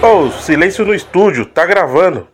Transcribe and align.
Oh, 0.00 0.30
silêncio 0.30 0.86
no 0.86 0.94
estúdio, 0.94 1.44
tá 1.44 1.66
gravando. 1.66 2.28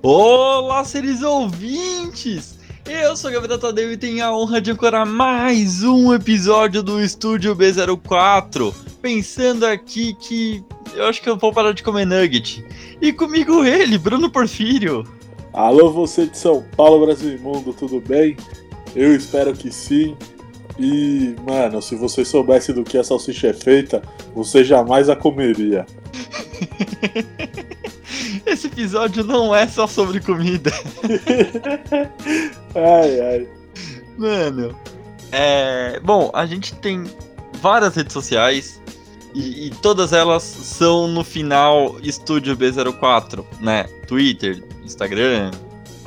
Olá, 0.00 0.84
seres 0.84 1.20
ouvintes! 1.20 2.60
Eu 2.86 3.16
sou 3.16 3.32
Gabriel 3.32 3.58
Tadeu 3.58 3.92
e 3.92 3.96
tenho 3.96 4.24
a 4.24 4.36
honra 4.36 4.60
de 4.60 4.70
ancorar 4.70 5.04
mais 5.04 5.82
um 5.82 6.14
episódio 6.14 6.80
do 6.80 7.02
Estúdio 7.02 7.56
B04. 7.56 8.72
Pensando 9.00 9.66
aqui 9.66 10.14
que 10.14 10.64
eu 10.94 11.04
acho 11.06 11.20
que 11.20 11.28
eu 11.28 11.36
vou 11.36 11.52
parar 11.52 11.72
de 11.72 11.82
comer 11.82 12.04
nugget. 12.04 12.64
E 13.00 13.12
comigo 13.12 13.64
ele, 13.64 13.98
Bruno 13.98 14.30
Porfírio. 14.30 15.04
Alô, 15.52 15.90
você 15.90 16.26
de 16.26 16.38
São 16.38 16.64
Paulo, 16.76 17.04
Brasil 17.04 17.34
e 17.34 17.38
Mundo, 17.38 17.72
tudo 17.72 18.00
bem? 18.00 18.36
Eu 18.94 19.12
espero 19.12 19.52
que 19.54 19.72
sim. 19.72 20.16
E, 20.78 21.34
mano, 21.46 21.82
se 21.82 21.94
você 21.94 22.24
soubesse 22.24 22.72
do 22.72 22.84
que 22.84 22.96
a 22.96 23.04
salsicha 23.04 23.48
é 23.48 23.52
feita, 23.52 24.02
você 24.34 24.64
jamais 24.64 25.08
a 25.08 25.16
comeria. 25.16 25.86
Esse 28.46 28.66
episódio 28.66 29.24
não 29.24 29.54
é 29.54 29.66
só 29.66 29.86
sobre 29.86 30.20
comida. 30.20 30.70
ai, 32.74 33.20
ai. 33.20 33.48
Mano, 34.16 34.76
é. 35.30 36.00
Bom, 36.00 36.30
a 36.34 36.44
gente 36.44 36.74
tem 36.74 37.04
várias 37.60 37.94
redes 37.94 38.12
sociais 38.12 38.80
e, 39.34 39.66
e, 39.66 39.70
todas 39.70 40.12
elas 40.12 40.42
são 40.42 41.08
no 41.08 41.24
final 41.24 41.96
Estúdio 42.02 42.56
B04, 42.56 43.44
né? 43.60 43.84
Twitter, 44.06 44.62
Instagram, 44.84 45.50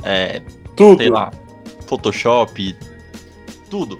é. 0.02 0.40
Tudo. 0.76 0.98
Sei 0.98 1.10
lá, 1.10 1.32
Photoshop, 1.86 2.76
tudo. 3.68 3.98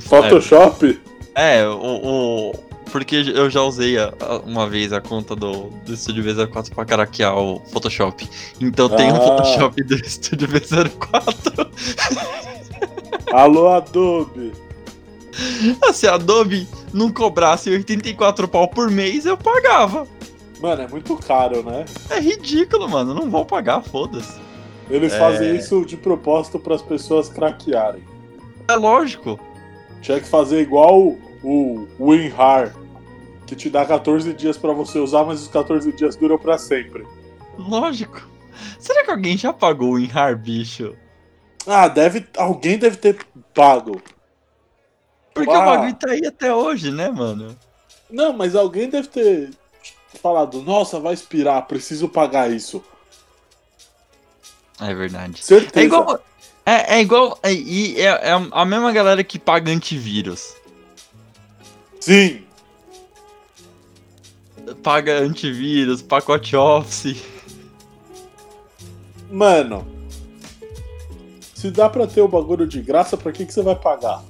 Photoshop? 0.00 1.00
É, 1.34 1.60
é 1.60 1.68
o, 1.68 2.52
o 2.52 2.52
porque 2.90 3.16
eu 3.16 3.50
já 3.50 3.62
usei 3.62 3.98
a, 3.98 4.12
a, 4.20 4.38
uma 4.38 4.68
vez 4.68 4.92
a 4.92 5.00
conta 5.00 5.34
do, 5.34 5.70
do 5.84 5.92
Estúdio 5.92 6.24
V04 6.24 6.72
pra 6.74 6.84
caraquear 6.84 7.36
o 7.36 7.60
Photoshop. 7.72 8.28
Então 8.60 8.88
tem 8.88 9.12
um 9.12 9.16
ah. 9.16 9.20
Photoshop 9.20 9.82
do 9.82 9.94
Estúdio 9.96 10.48
V04. 10.48 11.68
Alô, 13.32 13.68
Adobe! 13.68 14.52
Ah, 15.82 15.92
se 15.92 16.06
a 16.06 16.14
Adobe 16.14 16.66
não 16.92 17.12
cobrasse 17.12 17.68
84 17.68 18.48
pau 18.48 18.68
por 18.68 18.90
mês, 18.90 19.26
eu 19.26 19.36
pagava. 19.36 20.06
Mano, 20.60 20.82
é 20.82 20.88
muito 20.88 21.16
caro, 21.16 21.62
né? 21.62 21.84
É 22.08 22.18
ridículo, 22.18 22.88
mano. 22.88 23.12
Não 23.12 23.30
vou 23.30 23.44
pagar, 23.44 23.82
foda-se. 23.82 24.40
Eles 24.88 25.12
é... 25.12 25.18
fazem 25.18 25.56
isso 25.56 25.84
de 25.84 25.96
propósito 25.96 26.58
para 26.58 26.74
as 26.74 26.82
pessoas 26.82 27.28
craquearem. 27.28 28.02
É 28.68 28.74
lógico. 28.74 29.38
Tinha 30.00 30.20
que 30.20 30.28
fazer 30.28 30.60
igual 30.60 31.16
o 31.42 31.86
WinRAR, 31.98 32.74
que 33.46 33.54
te 33.56 33.70
dá 33.70 33.84
14 33.84 34.32
dias 34.32 34.56
para 34.56 34.72
você 34.72 34.98
usar, 34.98 35.24
mas 35.24 35.42
os 35.42 35.48
14 35.48 35.90
dias 35.92 36.16
duram 36.16 36.38
para 36.38 36.58
sempre. 36.58 37.06
Lógico. 37.58 38.28
Será 38.78 39.04
que 39.04 39.10
alguém 39.10 39.36
já 39.36 39.52
pagou 39.52 39.90
o 39.90 39.94
WinRAR, 39.94 40.36
bicho? 40.36 40.94
Ah, 41.66 41.88
deve. 41.88 42.26
Alguém 42.36 42.78
deve 42.78 42.96
ter 42.96 43.18
pago. 43.52 44.00
Porque 45.34 45.50
ah. 45.50 45.60
o 45.60 45.64
bagulho 45.64 45.94
tá 45.94 46.10
aí 46.10 46.24
até 46.24 46.54
hoje, 46.54 46.90
né, 46.90 47.10
mano? 47.10 47.56
Não, 48.10 48.32
mas 48.32 48.54
alguém 48.54 48.88
deve 48.88 49.08
ter 49.08 49.50
falado, 50.22 50.62
nossa, 50.62 50.98
vai 50.98 51.12
expirar, 51.12 51.66
preciso 51.66 52.08
pagar 52.08 52.50
isso. 52.50 52.82
É 54.80 54.94
verdade. 54.94 55.42
Certeza. 55.42 55.80
É 55.80 55.84
igual. 55.84 56.20
É, 56.66 56.96
é 56.96 57.00
igual. 57.00 57.38
É, 57.44 57.52
é, 57.52 58.02
é 58.02 58.48
a 58.50 58.64
mesma 58.64 58.90
galera 58.90 59.22
que 59.22 59.38
paga 59.38 59.70
antivírus. 59.70 60.54
Sim. 62.00 62.42
Paga 64.82 65.20
antivírus, 65.20 66.02
pacote 66.02 66.56
Office. 66.56 67.22
Mano. 69.30 69.86
Se 71.54 71.70
dá 71.70 71.88
pra 71.88 72.06
ter 72.06 72.20
o 72.20 72.28
bagulho 72.28 72.66
de 72.66 72.82
graça, 72.82 73.16
pra 73.16 73.30
que, 73.30 73.46
que 73.46 73.54
você 73.54 73.62
vai 73.62 73.76
pagar? 73.76 74.22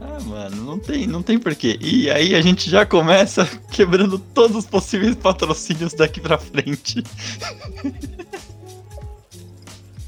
Ah, 0.00 0.18
mano, 0.24 0.56
não 0.64 0.78
tem, 0.78 1.06
não 1.06 1.22
tem 1.22 1.38
porquê. 1.38 1.78
E 1.80 2.10
aí 2.10 2.34
a 2.34 2.40
gente 2.40 2.68
já 2.68 2.84
começa 2.84 3.46
quebrando 3.70 4.18
todos 4.18 4.56
os 4.56 4.66
possíveis 4.66 5.14
patrocínios 5.14 5.92
daqui 5.92 6.20
pra 6.20 6.38
frente. 6.38 7.02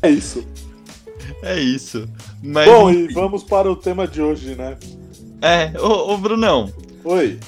É 0.03 0.11
isso. 0.11 0.47
É 1.45 1.61
isso. 1.61 2.09
Mas, 2.43 2.67
Bom, 2.67 2.91
e 2.91 3.09
vamos 3.13 3.43
para 3.45 3.71
o 3.71 3.77
tema 3.77 4.09
de 4.09 4.23
hoje, 4.23 4.55
né? 4.55 4.77
É, 5.43 5.73
ô, 5.79 6.15
ô 6.15 6.19
Brunão. 6.19 6.73
Oi. 7.05 7.39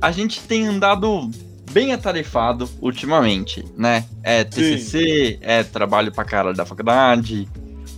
A 0.00 0.12
gente 0.12 0.40
tem 0.42 0.66
andado 0.66 1.30
bem 1.72 1.92
atarefado 1.92 2.68
ultimamente, 2.80 3.64
né? 3.76 4.04
É 4.22 4.44
TCC, 4.44 5.38
Sim. 5.38 5.38
é 5.40 5.62
trabalho 5.62 6.12
pra 6.12 6.24
cara 6.24 6.52
da 6.52 6.64
faculdade, 6.64 7.48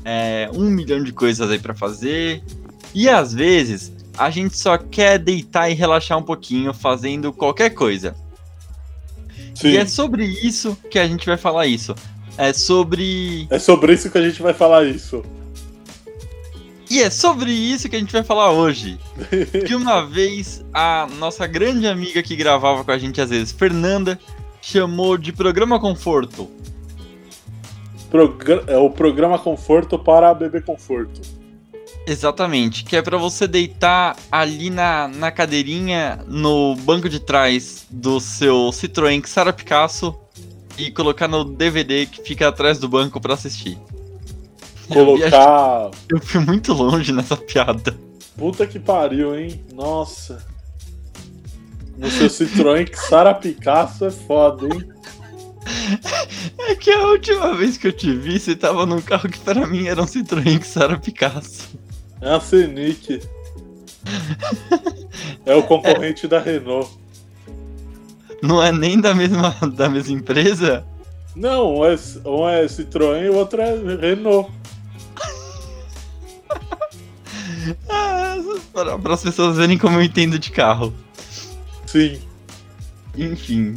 é 0.04 0.48
um 0.52 0.70
milhão 0.70 1.02
de 1.02 1.12
coisas 1.12 1.50
aí 1.50 1.58
para 1.58 1.74
fazer. 1.74 2.42
E 2.94 3.08
às 3.08 3.32
vezes 3.32 3.92
a 4.16 4.30
gente 4.30 4.56
só 4.56 4.76
quer 4.78 5.18
deitar 5.18 5.70
e 5.70 5.74
relaxar 5.74 6.18
um 6.18 6.22
pouquinho 6.22 6.72
fazendo 6.72 7.32
qualquer 7.32 7.70
coisa. 7.70 8.14
Sim. 9.54 9.68
E 9.68 9.76
é 9.76 9.86
sobre 9.86 10.24
isso 10.24 10.76
que 10.90 10.98
a 10.98 11.06
gente 11.06 11.26
vai 11.26 11.36
falar 11.36 11.66
isso. 11.66 11.94
É 12.36 12.52
sobre. 12.52 13.46
É 13.50 13.58
sobre 13.58 13.92
isso 13.92 14.10
que 14.10 14.18
a 14.18 14.22
gente 14.22 14.40
vai 14.40 14.54
falar 14.54 14.84
isso. 14.84 15.22
E 16.90 17.00
é 17.00 17.08
sobre 17.08 17.52
isso 17.52 17.88
que 17.88 17.94
a 17.94 17.98
gente 18.00 18.12
vai 18.12 18.24
falar 18.24 18.50
hoje. 18.50 18.98
que 19.66 19.76
uma 19.76 20.04
vez 20.04 20.64
a 20.74 21.06
nossa 21.18 21.46
grande 21.46 21.86
amiga 21.86 22.20
que 22.20 22.34
gravava 22.34 22.84
com 22.84 22.90
a 22.90 22.98
gente 22.98 23.20
às 23.20 23.30
vezes, 23.30 23.52
Fernanda, 23.52 24.18
chamou 24.60 25.16
de 25.16 25.32
programa 25.32 25.78
conforto. 25.78 26.50
é 28.66 28.76
o 28.76 28.90
programa 28.90 29.38
conforto 29.38 29.96
para 29.96 30.34
beber 30.34 30.64
conforto. 30.64 31.20
Exatamente, 32.06 32.82
que 32.82 32.96
é 32.96 33.02
para 33.02 33.16
você 33.16 33.46
deitar 33.46 34.16
ali 34.32 34.68
na, 34.68 35.06
na 35.06 35.30
cadeirinha 35.30 36.18
no 36.26 36.74
banco 36.74 37.08
de 37.08 37.20
trás 37.20 37.86
do 37.88 38.18
seu 38.18 38.70
Citroën 38.70 39.24
Xara 39.24 39.52
Picasso 39.52 40.18
e 40.86 40.90
colocar 40.90 41.28
no 41.28 41.44
DVD 41.44 42.06
que 42.06 42.22
fica 42.22 42.48
atrás 42.48 42.78
do 42.78 42.88
banco 42.88 43.20
para 43.20 43.34
assistir 43.34 43.78
colocar. 44.90 45.90
Eu, 46.08 46.18
eu 46.18 46.20
fui 46.20 46.40
muito 46.40 46.72
longe 46.72 47.12
nessa 47.12 47.36
piada. 47.36 47.96
Puta 48.36 48.66
que 48.66 48.78
pariu, 48.78 49.38
hein? 49.38 49.64
Nossa. 49.72 50.44
No 51.96 52.10
seu 52.10 52.28
Citroën 52.28 52.88
que 52.88 52.98
Sara 52.98 53.34
Picasso 53.34 54.04
é 54.04 54.10
foda, 54.10 54.66
hein? 54.66 54.88
É 56.58 56.74
que 56.74 56.90
a 56.90 57.06
última 57.06 57.54
vez 57.54 57.76
que 57.76 57.86
eu 57.86 57.92
te 57.92 58.12
vi, 58.12 58.38
você 58.38 58.56
tava 58.56 58.86
num 58.86 59.00
carro 59.00 59.28
que 59.28 59.38
para 59.38 59.66
mim 59.66 59.86
era 59.86 60.02
um 60.02 60.06
Citroën 60.06 60.58
que 60.58 60.66
Sara 60.66 60.98
Picasso. 60.98 61.68
É 62.20 62.34
a 62.34 62.40
Scenic. 62.40 63.20
é 65.44 65.54
o 65.54 65.62
concorrente 65.62 66.26
é... 66.26 66.28
da 66.28 66.40
Renault. 66.40 66.90
Não 68.42 68.62
é 68.62 68.72
nem 68.72 69.00
da 69.00 69.14
mesma, 69.14 69.54
da 69.74 69.88
mesma 69.88 70.14
empresa? 70.14 70.84
Não, 71.34 71.78
um 71.78 71.84
é, 71.84 71.96
um 72.24 72.48
é 72.48 72.64
Citroën 72.66 73.24
e 73.24 73.30
o 73.30 73.36
outro 73.36 73.60
é 73.60 73.74
Renault. 74.00 74.50
para 78.72 79.14
as 79.14 79.22
pessoas 79.22 79.56
verem 79.56 79.78
como 79.78 79.96
eu 79.96 80.02
entendo 80.02 80.38
de 80.38 80.50
carro. 80.50 80.92
Sim. 81.86 82.20
Enfim. 83.16 83.74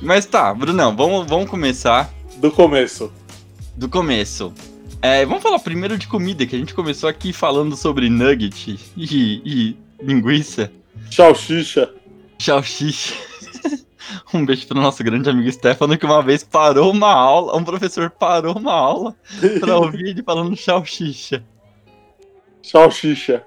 Mas 0.00 0.26
tá, 0.26 0.52
Brunão, 0.54 0.94
vamos, 0.94 1.26
vamos 1.28 1.50
começar. 1.50 2.12
Do 2.36 2.50
começo. 2.50 3.12
Do 3.76 3.88
começo. 3.88 4.52
É, 5.00 5.24
vamos 5.24 5.42
falar 5.42 5.58
primeiro 5.60 5.96
de 5.96 6.06
comida, 6.06 6.46
que 6.46 6.56
a 6.56 6.58
gente 6.58 6.74
começou 6.74 7.08
aqui 7.08 7.32
falando 7.32 7.76
sobre 7.76 8.08
nugget 8.08 8.78
e, 8.96 9.42
e 9.44 9.76
linguiça. 10.02 10.70
Salsicha. 11.10 11.90
Salsicha. 12.38 13.14
um 14.32 14.44
beijo 14.44 14.66
pro 14.66 14.80
nosso 14.80 15.02
grande 15.02 15.28
amigo 15.28 15.50
Stefano, 15.50 15.96
que 15.96 16.06
uma 16.06 16.22
vez 16.22 16.44
parou 16.44 16.90
uma 16.92 17.12
aula, 17.12 17.56
um 17.56 17.64
professor 17.64 18.10
parou 18.10 18.56
uma 18.56 18.72
aula 18.72 19.14
pra 19.60 19.76
ouvir 19.78 20.08
ele 20.08 20.22
falando 20.22 20.56
salsicha. 20.56 21.44
Salsicha. 22.62 23.44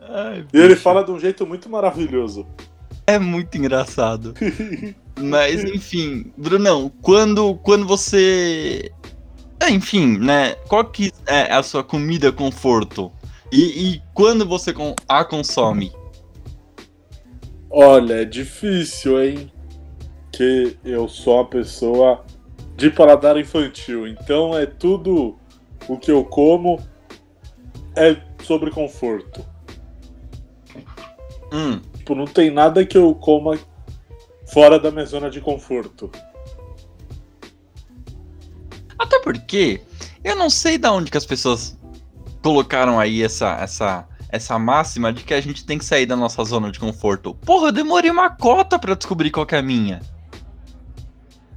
Ai, 0.00 0.46
e 0.52 0.58
ele 0.58 0.76
fala 0.76 1.04
de 1.04 1.10
um 1.10 1.18
jeito 1.18 1.46
muito 1.46 1.68
maravilhoso. 1.68 2.46
É 3.06 3.18
muito 3.18 3.56
engraçado. 3.56 4.34
Mas, 5.20 5.62
enfim, 5.62 6.32
Brunão, 6.36 6.90
quando, 7.00 7.54
quando 7.56 7.86
você. 7.86 8.90
É, 9.60 9.70
enfim, 9.70 10.18
né? 10.18 10.54
Qual 10.68 10.84
que 10.84 11.12
é 11.26 11.52
a 11.52 11.62
sua 11.62 11.84
comida 11.84 12.32
conforto? 12.32 13.12
E, 13.52 13.92
e 13.94 14.02
quando 14.12 14.44
você 14.44 14.74
a 15.08 15.24
consome? 15.24 15.92
Olha, 17.76 18.22
é 18.22 18.24
difícil, 18.24 19.20
hein? 19.20 19.52
Que 20.30 20.78
eu 20.84 21.08
sou 21.08 21.38
uma 21.38 21.44
pessoa 21.44 22.24
de 22.76 22.88
paladar 22.88 23.36
infantil. 23.36 24.06
Então 24.06 24.56
é 24.56 24.64
tudo 24.64 25.36
o 25.88 25.98
que 25.98 26.08
eu 26.08 26.24
como 26.24 26.80
é 27.96 28.16
sobre 28.44 28.70
conforto. 28.70 29.44
Hum. 31.52 31.80
Tipo, 31.96 32.14
não 32.14 32.26
tem 32.26 32.48
nada 32.48 32.86
que 32.86 32.96
eu 32.96 33.12
coma 33.12 33.58
fora 34.52 34.78
da 34.78 34.92
minha 34.92 35.04
zona 35.04 35.28
de 35.28 35.40
conforto. 35.40 36.12
Até 38.96 39.18
porque 39.18 39.82
eu 40.22 40.36
não 40.36 40.48
sei 40.48 40.78
da 40.78 40.92
onde 40.92 41.10
que 41.10 41.18
as 41.18 41.26
pessoas 41.26 41.76
colocaram 42.40 43.00
aí 43.00 43.20
essa, 43.20 43.56
essa, 43.56 44.06
essa 44.34 44.58
máxima 44.58 45.12
de 45.12 45.22
que 45.22 45.32
a 45.32 45.40
gente 45.40 45.64
tem 45.64 45.78
que 45.78 45.84
sair 45.84 46.06
da 46.06 46.16
nossa 46.16 46.42
zona 46.42 46.72
de 46.72 46.80
conforto. 46.80 47.34
Porra, 47.46 47.68
eu 47.68 47.72
demorei 47.72 48.10
uma 48.10 48.28
cota 48.28 48.80
pra 48.80 48.96
descobrir 48.96 49.30
qual 49.30 49.46
que 49.46 49.54
é 49.54 49.58
a 49.58 49.62
minha. 49.62 50.02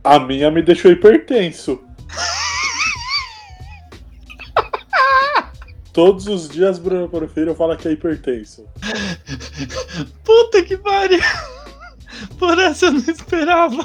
A 0.03 0.19
minha 0.19 0.51
me 0.51 0.61
deixou 0.61 0.91
hipertenso. 0.91 1.81
Todos 5.91 6.27
os 6.27 6.47
dias 6.47 6.77
Bruno 6.77 7.09
Porfírio 7.09 7.55
fala 7.55 7.75
que 7.75 7.87
é 7.87 7.93
hipertenso. 7.93 8.67
Puta 10.23 10.61
que 10.61 10.77
pariu! 10.77 11.19
Por 12.37 12.59
essa 12.59 12.85
eu 12.85 12.93
não 12.93 12.99
esperava. 12.99 13.83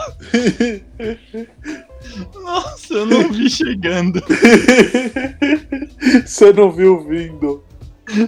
Nossa, 2.35 2.93
eu 2.93 3.06
não 3.06 3.33
vi 3.33 3.49
chegando. 3.49 4.23
Você 6.27 6.53
não 6.53 6.71
viu 6.71 7.09
vindo. 7.09 7.65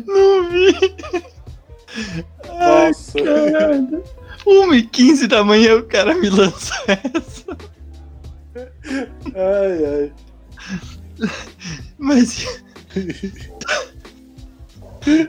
Não 0.07 0.49
vi. 0.51 0.95
Ai, 2.49 2.89
Nossa. 2.89 3.23
caralho. 3.23 4.03
1h15 4.47 5.27
da 5.27 5.43
manhã 5.45 5.77
o 5.77 5.85
cara 5.85 6.15
me 6.15 6.29
lança 6.29 6.75
essa. 6.89 7.57
Ai, 9.35 9.85
ai. 9.85 10.13
Mas. 11.99 12.47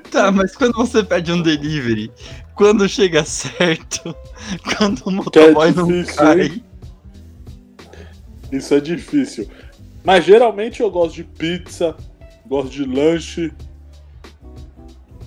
Tá, 0.10 0.32
mas 0.32 0.56
quando 0.56 0.74
você 0.76 1.04
pede 1.04 1.34
um 1.34 1.42
delivery, 1.42 2.10
quando 2.54 2.88
chega 2.88 3.26
certo, 3.26 4.16
quando 4.78 5.02
o 5.06 5.12
motoboy 5.12 5.72
não 5.74 5.86
difícil, 5.88 6.16
cai. 6.16 6.42
hein? 6.44 6.64
Isso 8.54 8.74
é 8.74 8.80
difícil. 8.80 9.50
Mas 10.02 10.24
geralmente 10.24 10.80
eu 10.82 10.90
gosto 10.90 11.16
de 11.16 11.26
pizza, 11.26 11.94
gosto 12.48 12.72
de 12.72 12.86
lanche, 12.86 13.52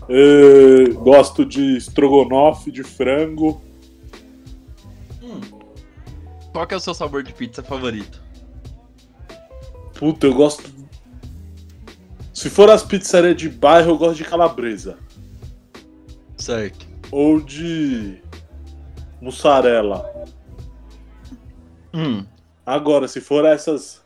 eh, 0.08 0.90
gosto 0.94 1.44
de 1.44 1.76
estrogonofe, 1.76 2.70
de 2.70 2.82
frango. 2.82 3.62
Qual 6.52 6.66
que 6.66 6.74
é 6.74 6.76
o 6.76 6.80
seu 6.80 6.94
sabor 6.94 7.22
de 7.22 7.32
pizza 7.32 7.62
favorito? 7.62 8.22
Puta, 9.94 10.26
eu 10.26 10.34
gosto. 10.34 10.72
Se 12.32 12.48
for 12.48 12.70
as 12.70 12.82
pizzarias 12.82 13.36
de 13.36 13.48
bairro, 13.48 13.90
eu 13.90 13.98
gosto 13.98 14.16
de 14.16 14.24
calabresa. 14.24 14.98
Certo. 16.36 16.86
Ou 17.10 17.40
de 17.40 18.22
mussarela. 19.20 20.08
Hum. 21.92 22.24
Agora, 22.64 23.08
se 23.08 23.20
for 23.20 23.44
essas 23.44 24.02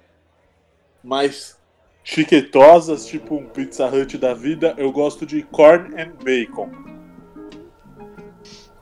mais 1.03 1.59
chiquetosas, 2.05 3.07
tipo 3.07 3.37
um 3.37 3.47
Pizza 3.47 3.87
Hut 3.87 4.19
da 4.19 4.35
vida, 4.35 4.75
eu 4.77 4.91
gosto 4.91 5.25
de 5.25 5.43
corn 5.43 5.95
and 6.01 6.13
bacon. 6.23 6.71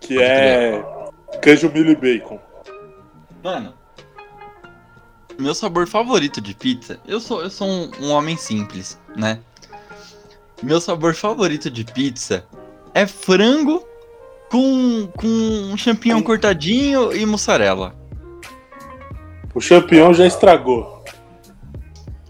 Que 0.01 0.21
é 0.21 0.83
queijo, 1.43 1.71
milho 1.71 1.91
e 1.91 1.97
bacon. 1.97 2.41
Mano. 3.43 3.75
Meu 5.39 5.55
sabor 5.55 5.87
favorito 5.87 6.41
de 6.41 6.55
pizza, 6.55 7.01
eu 7.07 7.19
sou, 7.19 7.43
eu 7.43 7.49
sou 7.49 7.67
um, 7.67 7.91
um 8.01 8.11
homem 8.11 8.37
simples, 8.37 9.01
né? 9.17 9.41
Meu 10.63 10.81
sabor 10.81 11.15
favorito 11.15 11.71
de 11.71 11.83
pizza 11.85 12.45
é 12.93 13.07
frango 13.07 13.83
com, 14.51 15.09
com 15.17 15.27
um 15.27 15.77
champignon 15.77 16.23
cortadinho 16.23 17.17
e 17.17 17.25
mussarela. 17.25 17.95
O 19.55 19.61
champignon 19.61 20.13
já 20.13 20.27
estragou. 20.27 21.00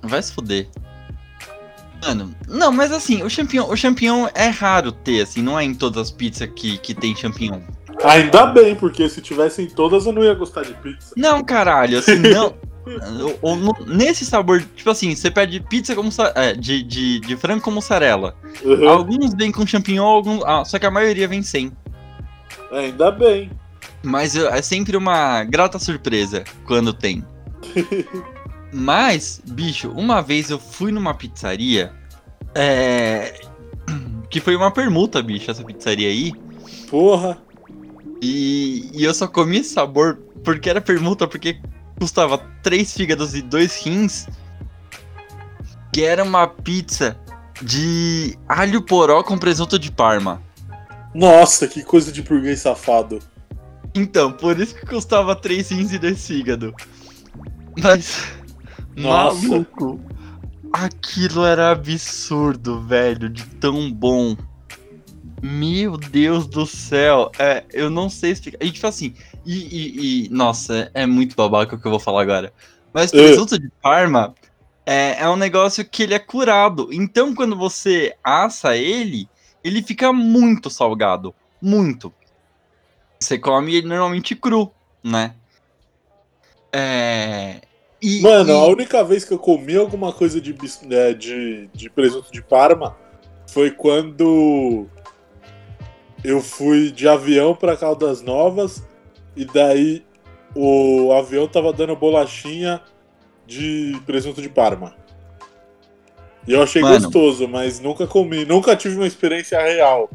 Vai 0.02 0.23
se 0.23 0.32
fuder. 0.32 0.69
Mano, 2.02 2.35
não, 2.49 2.73
mas 2.73 2.93
assim, 2.93 3.23
o 3.23 3.29
champignon, 3.29 3.69
o 3.69 3.76
champignon 3.76 4.26
é 4.35 4.49
raro 4.49 4.91
ter, 4.91 5.20
assim, 5.20 5.43
não 5.43 5.58
é 5.58 5.64
em 5.64 5.75
todas 5.75 6.00
as 6.08 6.11
pizzas 6.11 6.49
que, 6.56 6.79
que 6.79 6.94
tem 6.94 7.14
champignon. 7.14 7.61
Ainda 8.02 8.47
bem, 8.47 8.75
porque 8.75 9.06
se 9.08 9.20
tivessem 9.20 9.67
todas 9.69 10.06
eu 10.06 10.12
não 10.12 10.25
ia 10.25 10.32
gostar 10.32 10.62
de 10.62 10.73
pizza. 10.75 11.12
Não, 11.17 11.44
caralho, 11.44 11.99
assim, 11.99 12.17
não. 12.17 12.55
O- 13.43 13.50
o- 13.52 13.56
no- 13.56 13.76
nesse 13.87 14.25
sabor, 14.25 14.64
tipo 14.75 14.88
assim, 14.88 15.14
você 15.14 15.31
pede 15.31 15.61
pizza 15.61 15.94
com 15.94 16.08
é, 16.35 16.55
de, 16.55 16.82
de, 16.82 17.20
de 17.20 17.37
frango 17.37 17.61
com 17.62 17.70
mussarela. 17.70 18.35
Uhum. 18.64 18.88
Alguns 18.88 19.35
vêm 19.35 19.52
com 19.52 19.67
champignon, 19.67 20.02
alguns, 20.06 20.43
ah, 20.44 20.64
só 20.64 20.79
que 20.79 20.87
a 20.87 20.91
maioria 20.91 21.29
vem 21.29 21.43
sem. 21.43 21.70
Ainda 22.73 23.11
bem. 23.11 23.50
Mas 24.02 24.35
é 24.35 24.62
sempre 24.62 24.97
uma 24.97 25.44
grata 25.44 25.79
surpresa 25.79 26.43
quando 26.64 26.93
tem. 26.94 27.23
Mas, 28.72 29.40
bicho, 29.44 29.90
uma 29.90 30.20
vez 30.20 30.50
eu 30.50 30.58
fui 30.58 30.93
numa 30.93 31.14
pizzaria. 31.14 31.93
É. 32.55 33.40
Que 34.28 34.40
foi 34.40 34.55
uma 34.55 34.70
permuta, 34.70 35.22
bicho, 35.22 35.50
essa 35.50 35.64
pizzaria 35.64 36.08
aí. 36.08 36.32
Porra. 36.88 37.38
E, 38.22 38.90
e 38.94 39.02
eu 39.02 39.12
só 39.14 39.26
comi 39.26 39.58
esse 39.58 39.70
sabor 39.70 40.19
porque 40.44 40.70
era 40.70 40.81
permuta, 40.81 41.26
porque 41.26 41.61
custava 41.99 42.38
três 42.62 42.94
fígados 42.94 43.34
e 43.34 43.43
dois 43.43 43.76
rins. 43.84 44.28
Que 45.93 46.05
era 46.05 46.23
uma 46.23 46.46
pizza 46.46 47.19
de 47.61 48.38
alho 48.49 48.82
poró 48.82 49.23
com 49.23 49.37
presunto 49.37 49.78
de 49.78 49.90
parma. 49.90 50.40
Nossa, 51.14 51.66
que 51.66 51.82
coisa 51.82 52.12
de 52.12 52.23
burguês 52.23 52.61
safado. 52.61 53.19
Então, 53.94 54.32
por 54.32 54.58
isso 54.58 54.75
que 54.75 54.87
custava 54.87 55.34
três 55.34 55.70
rins 55.70 55.93
e 55.93 55.99
dois 55.99 56.25
fígado. 56.25 56.75
Mas. 57.76 58.39
Nossa. 59.00 59.49
Maluco. 59.49 60.00
Aquilo 60.73 61.44
era 61.44 61.70
absurdo, 61.70 62.81
velho, 62.81 63.29
de 63.29 63.44
tão 63.44 63.91
bom. 63.91 64.37
Meu 65.43 65.97
Deus 65.97 66.47
do 66.47 66.67
céu. 66.67 67.31
É, 67.38 67.64
eu 67.73 67.91
não 67.91 68.08
sei 68.08 68.32
explicar. 68.32 68.64
E 68.64 68.70
tipo 68.70 68.87
assim, 68.87 69.14
e, 69.44 69.56
e- 69.56 70.26
e- 70.26 70.29
nossa, 70.29 70.91
é 70.94 71.06
muito 71.06 71.35
babaca 71.35 71.75
o 71.75 71.81
que 71.81 71.87
eu 71.87 71.91
vou 71.91 72.00
falar 72.00 72.23
agora. 72.23 72.52
Mas 72.93 73.12
É. 73.12 73.17
presunto 73.17 73.58
de 73.58 73.70
Parma 73.82 74.35
é, 74.85 75.23
é 75.23 75.29
um 75.29 75.37
negócio 75.37 75.85
que 75.85 76.02
ele 76.02 76.14
é 76.14 76.19
curado. 76.19 76.88
Então, 76.92 77.35
quando 77.35 77.57
você 77.57 78.14
assa 78.23 78.76
ele, 78.76 79.28
ele 79.64 79.83
fica 79.83 80.12
muito 80.12 80.69
salgado. 80.71 81.35
Muito. 81.61 82.12
Você 83.19 83.38
come 83.38 83.75
ele 83.75 83.87
normalmente 83.88 84.35
cru, 84.35 84.73
né? 85.02 85.35
É. 86.73 87.61
E, 88.02 88.21
Mano, 88.23 88.50
e- 88.50 88.52
a 88.52 88.64
única 88.66 89.04
vez 89.04 89.25
que 89.25 89.33
eu 89.33 89.38
comi 89.38 89.76
alguma 89.76 90.12
coisa 90.12 90.40
de, 90.40 90.54
é, 90.90 91.12
de, 91.12 91.69
de 91.75 91.90
presunto 91.90 92.33
de 92.33 92.42
Parma 92.42 92.97
foi 93.47 93.71
quando 93.71 94.87
eu 96.25 96.40
fui 96.40 96.90
de 96.90 97.07
avião 97.09 97.54
pra 97.54 97.76
Caldas 97.76 98.23
Novas 98.23 98.83
e 99.37 99.45
daí 99.45 100.04
o 100.54 101.12
avião 101.12 101.47
tava 101.47 101.73
dando 101.73 101.95
bolachinha 101.95 102.80
de 103.47 104.00
presunto 104.07 104.40
de 104.40 104.49
Parma. 104.49 104.95
E 106.47 106.52
eu 106.52 106.62
achei 106.62 106.80
Mano. 106.80 107.00
gostoso, 107.00 107.47
mas 107.47 107.80
nunca 107.80 108.07
comi, 108.07 108.45
nunca 108.45 108.75
tive 108.75 108.97
uma 108.97 109.07
experiência 109.07 109.61
real. 109.61 110.09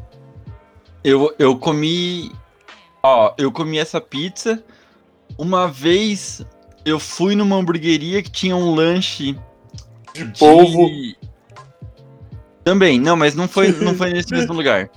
Eu, 1.03 1.33
eu 1.37 1.55
comi. 1.57 2.31
Ó, 3.03 3.33
eu 3.37 3.51
comi 3.51 3.77
essa 3.77 4.01
pizza. 4.01 4.63
Uma 5.37 5.67
vez 5.67 6.43
eu 6.85 6.99
fui 6.99 7.35
numa 7.35 7.55
hamburgueria 7.57 8.21
que 8.21 8.31
tinha 8.31 8.55
um 8.55 8.73
lanche 8.73 9.37
De 10.13 10.23
de. 10.25 10.39
polvo, 10.39 10.87
Também, 12.63 12.99
não, 12.99 13.15
mas 13.15 13.35
não 13.35 13.47
foi, 13.47 13.71
não 13.71 13.95
foi 13.95 14.11
nesse 14.13 14.31
mesmo 14.33 14.53
lugar. 14.53 14.89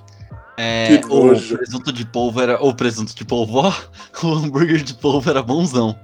É, 0.56 1.00
o 1.08 1.28
presunto 1.56 1.92
de 1.92 2.04
polvo 2.04 2.40
era. 2.40 2.62
O 2.62 2.74
presunto 2.74 3.14
de 3.14 3.24
polvo, 3.24 3.58
ó. 3.58 3.72
O 4.22 4.34
hambúrguer 4.34 4.82
de 4.82 4.94
polvo 4.94 5.30
era 5.30 5.42
bonzão. 5.42 5.96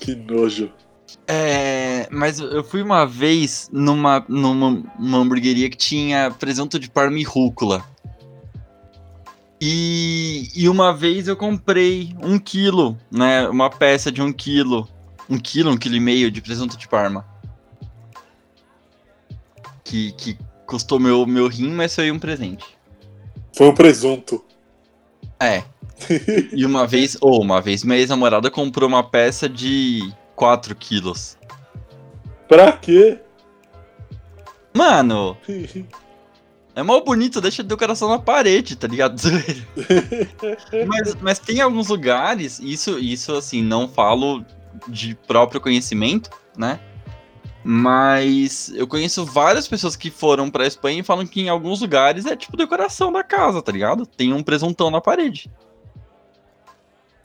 que 0.00 0.14
nojo. 0.14 0.72
É, 1.28 2.08
mas 2.10 2.38
eu 2.40 2.64
fui 2.64 2.82
uma 2.82 3.04
vez 3.06 3.68
numa, 3.72 4.24
numa, 4.28 4.82
numa 4.98 5.18
hamburgueria 5.18 5.68
que 5.68 5.76
tinha 5.76 6.30
presunto 6.30 6.78
de 6.78 6.88
parma 6.90 7.18
e 7.18 7.22
rúcula. 7.22 7.84
E, 9.60 10.48
e 10.56 10.68
uma 10.68 10.94
vez 10.94 11.28
eu 11.28 11.36
comprei 11.36 12.14
um 12.22 12.38
quilo, 12.38 12.96
né? 13.10 13.46
Uma 13.48 13.68
peça 13.68 14.10
de 14.10 14.22
um 14.22 14.32
quilo. 14.32 14.88
Um 15.30 15.38
quilo, 15.38 15.70
um 15.70 15.76
quilo 15.76 15.94
e 15.94 16.00
meio 16.00 16.30
de 16.30 16.40
presunto 16.40 16.76
de 16.76 16.88
parma. 16.88 17.24
Que, 19.84 20.12
que 20.12 20.36
custou 20.66 20.98
meu, 20.98 21.24
meu 21.24 21.46
rim, 21.46 21.70
mas 21.70 21.94
foi 21.94 22.10
um 22.10 22.18
presente. 22.18 22.64
Foi 23.56 23.68
um 23.68 23.74
presunto. 23.74 24.44
É. 25.38 25.62
E 26.52 26.64
uma 26.64 26.86
vez, 26.86 27.16
ou 27.20 27.40
uma 27.42 27.60
vez, 27.60 27.84
minha 27.84 27.98
ex-namorada 27.98 28.50
comprou 28.50 28.88
uma 28.88 29.04
peça 29.04 29.48
de 29.48 30.12
4 30.34 30.74
quilos. 30.74 31.36
É 36.74 36.84
mal 36.84 37.04
bonito, 37.04 37.40
deixa 37.40 37.64
decoração 37.64 38.08
na 38.08 38.18
parede, 38.18 38.76
tá 38.76 38.86
ligado? 38.86 39.20
mas, 40.86 41.14
mas 41.16 41.38
tem 41.40 41.60
alguns 41.60 41.88
lugares, 41.88 42.60
isso, 42.60 42.96
isso 42.98 43.34
assim, 43.34 43.60
não 43.60 43.88
falo 43.88 44.44
de 44.88 45.14
próprio 45.26 45.60
conhecimento, 45.60 46.30
né? 46.56 46.80
Mas 47.62 48.72
eu 48.74 48.86
conheço 48.86 49.24
várias 49.24 49.68
pessoas 49.68 49.94
que 49.94 50.10
foram 50.10 50.50
pra 50.50 50.66
Espanha 50.66 51.00
e 51.00 51.04
falam 51.04 51.26
que 51.26 51.42
em 51.42 51.48
alguns 51.48 51.80
lugares 51.82 52.24
é 52.24 52.34
tipo 52.34 52.56
decoração 52.56 53.12
da 53.12 53.22
casa, 53.22 53.60
tá 53.60 53.70
ligado? 53.70 54.06
Tem 54.06 54.32
um 54.32 54.42
presuntão 54.42 54.90
na 54.90 55.00
parede. 55.00 55.50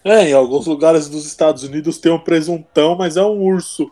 É, 0.04 0.30
em 0.30 0.34
alguns 0.34 0.68
lugares 0.68 1.10
dos 1.10 1.26
Estados 1.26 1.64
Unidos 1.64 1.98
tem 1.98 2.12
um 2.12 2.20
presuntão, 2.20 2.96
mas 2.96 3.18
é 3.18 3.24
um 3.24 3.42
urso. 3.42 3.90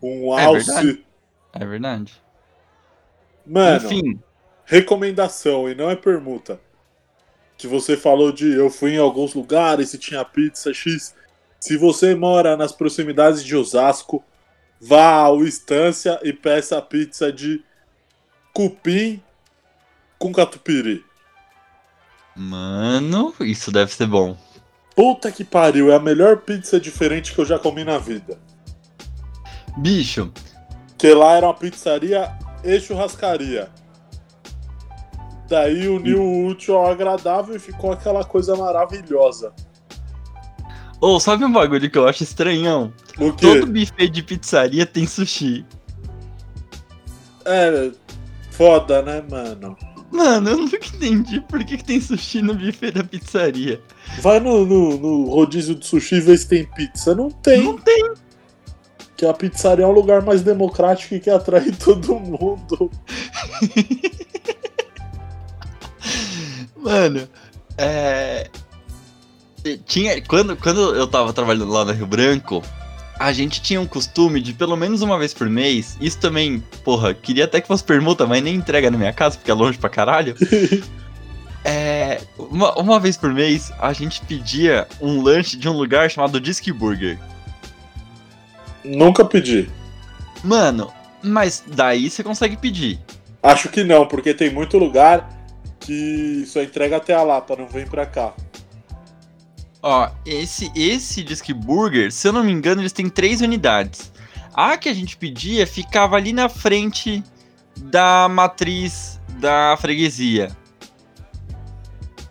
Um 0.00 0.38
É 0.38 0.44
alce. 0.44 0.66
verdade. 0.66 1.04
É 1.52 1.64
verdade. 1.66 2.22
Mano, 3.44 3.86
Enfim, 3.86 4.20
recomendação 4.64 5.68
e 5.68 5.74
não 5.74 5.90
é 5.90 5.96
permuta. 5.96 6.60
Que 7.56 7.66
você 7.66 7.96
falou 7.96 8.30
de 8.32 8.52
eu 8.52 8.70
fui 8.70 8.94
em 8.94 8.98
alguns 8.98 9.34
lugares 9.34 9.94
e 9.94 9.98
tinha 9.98 10.24
pizza 10.24 10.72
X. 10.72 11.14
Se 11.62 11.76
você 11.76 12.16
mora 12.16 12.56
nas 12.56 12.72
proximidades 12.72 13.44
de 13.44 13.54
Osasco, 13.54 14.24
vá 14.80 15.12
ao 15.12 15.44
Estância 15.44 16.18
e 16.24 16.32
peça 16.32 16.76
a 16.76 16.82
pizza 16.82 17.32
de 17.32 17.62
cupim 18.52 19.22
com 20.18 20.32
catupiry. 20.32 21.04
mano, 22.34 23.32
isso 23.38 23.70
deve 23.70 23.94
ser 23.94 24.08
bom. 24.08 24.36
Puta 24.96 25.30
que 25.30 25.44
pariu, 25.44 25.92
é 25.92 25.94
a 25.94 26.00
melhor 26.00 26.38
pizza 26.38 26.80
diferente 26.80 27.32
que 27.32 27.40
eu 27.40 27.44
já 27.44 27.60
comi 27.60 27.84
na 27.84 27.96
vida. 27.96 28.40
Bicho, 29.76 30.32
Que 30.98 31.14
lá 31.14 31.36
era 31.36 31.46
uma 31.46 31.54
pizzaria 31.54 32.36
e 32.64 32.80
churrascaria. 32.80 33.70
Daí 35.48 35.86
uniu 35.86 36.20
o 36.20 36.44
útil 36.44 36.76
ao 36.76 36.90
agradável 36.90 37.54
e 37.54 37.60
ficou 37.60 37.92
aquela 37.92 38.24
coisa 38.24 38.56
maravilhosa. 38.56 39.54
Ou 41.02 41.18
sabe 41.18 41.44
um 41.44 41.50
bagulho 41.50 41.90
que 41.90 41.98
eu 41.98 42.06
acho 42.06 42.22
estranhão? 42.22 42.92
O 43.18 43.32
quê? 43.32 43.58
Todo 43.58 43.66
buffet 43.66 44.08
de 44.08 44.22
pizzaria 44.22 44.86
tem 44.86 45.04
sushi. 45.04 45.66
É. 47.44 47.90
Foda, 48.52 49.02
né, 49.02 49.20
mano? 49.28 49.76
Mano, 50.12 50.50
eu 50.50 50.58
nunca 50.58 50.76
entendi 50.76 51.40
por 51.40 51.64
que, 51.64 51.76
que 51.76 51.84
tem 51.84 52.00
sushi 52.00 52.40
no 52.40 52.54
buffet 52.54 52.92
da 52.92 53.02
pizzaria. 53.02 53.80
Vai 54.20 54.38
no, 54.38 54.64
no, 54.64 54.96
no 54.96 55.24
rodízio 55.30 55.74
de 55.74 55.84
sushi 55.84 56.14
e 56.14 56.20
vê 56.20 56.38
se 56.38 56.46
tem 56.46 56.64
pizza. 56.66 57.16
Não 57.16 57.32
tem. 57.32 57.64
Não 57.64 57.76
tem. 57.76 58.14
Que 59.16 59.26
a 59.26 59.34
pizzaria 59.34 59.84
é 59.84 59.88
um 59.88 59.92
lugar 59.92 60.22
mais 60.22 60.42
democrático 60.42 61.16
e 61.16 61.20
que 61.20 61.30
atrai 61.30 61.72
todo 61.84 62.14
mundo. 62.14 62.88
Mano, 66.76 67.28
é. 67.76 68.48
Tinha. 69.86 70.20
Quando, 70.22 70.56
quando 70.56 70.94
eu 70.94 71.06
tava 71.06 71.32
trabalhando 71.32 71.70
lá 71.70 71.84
no 71.84 71.92
Rio 71.92 72.06
Branco, 72.06 72.62
a 73.18 73.32
gente 73.32 73.62
tinha 73.62 73.80
um 73.80 73.86
costume 73.86 74.40
de 74.40 74.52
pelo 74.52 74.76
menos 74.76 75.02
uma 75.02 75.18
vez 75.18 75.32
por 75.32 75.48
mês. 75.48 75.96
Isso 76.00 76.18
também, 76.18 76.62
porra, 76.84 77.14
queria 77.14 77.44
até 77.44 77.60
que 77.60 77.68
fosse 77.68 77.84
permuta, 77.84 78.26
mas 78.26 78.42
nem 78.42 78.56
entrega 78.56 78.90
na 78.90 78.98
minha 78.98 79.12
casa, 79.12 79.36
porque 79.36 79.50
é 79.50 79.54
longe 79.54 79.78
pra 79.78 79.90
caralho. 79.90 80.34
É. 81.64 82.20
Uma, 82.36 82.76
uma 82.76 82.98
vez 82.98 83.16
por 83.16 83.32
mês, 83.32 83.72
a 83.78 83.92
gente 83.92 84.20
pedia 84.22 84.86
um 85.00 85.22
lanche 85.22 85.56
de 85.56 85.68
um 85.68 85.72
lugar 85.72 86.10
chamado 86.10 86.40
Disque 86.40 86.72
Burger. 86.72 87.16
Nunca 88.84 89.24
pedi. 89.24 89.70
Mano, 90.42 90.92
mas 91.22 91.62
daí 91.64 92.10
você 92.10 92.24
consegue 92.24 92.56
pedir. 92.56 92.98
Acho 93.42 93.68
que 93.68 93.84
não, 93.84 94.06
porque 94.06 94.34
tem 94.34 94.50
muito 94.50 94.76
lugar 94.76 95.30
que 95.78 96.44
só 96.46 96.62
entrega 96.62 96.96
até 96.96 97.14
a 97.14 97.22
lata, 97.22 97.56
não 97.56 97.68
vem 97.68 97.86
pra 97.86 98.06
cá. 98.06 98.32
Ó, 99.82 100.08
esse, 100.24 100.70
esse 100.76 101.24
Disque 101.24 101.52
Burger, 101.52 102.12
se 102.12 102.28
eu 102.28 102.32
não 102.32 102.44
me 102.44 102.52
engano, 102.52 102.80
eles 102.80 102.92
têm 102.92 103.08
três 103.08 103.40
unidades. 103.40 104.12
A 104.54 104.76
que 104.76 104.88
a 104.88 104.94
gente 104.94 105.16
pedia 105.16 105.66
ficava 105.66 106.16
ali 106.16 106.32
na 106.32 106.48
frente 106.48 107.22
da 107.76 108.28
matriz 108.28 109.20
da 109.40 109.76
freguesia. 109.80 110.56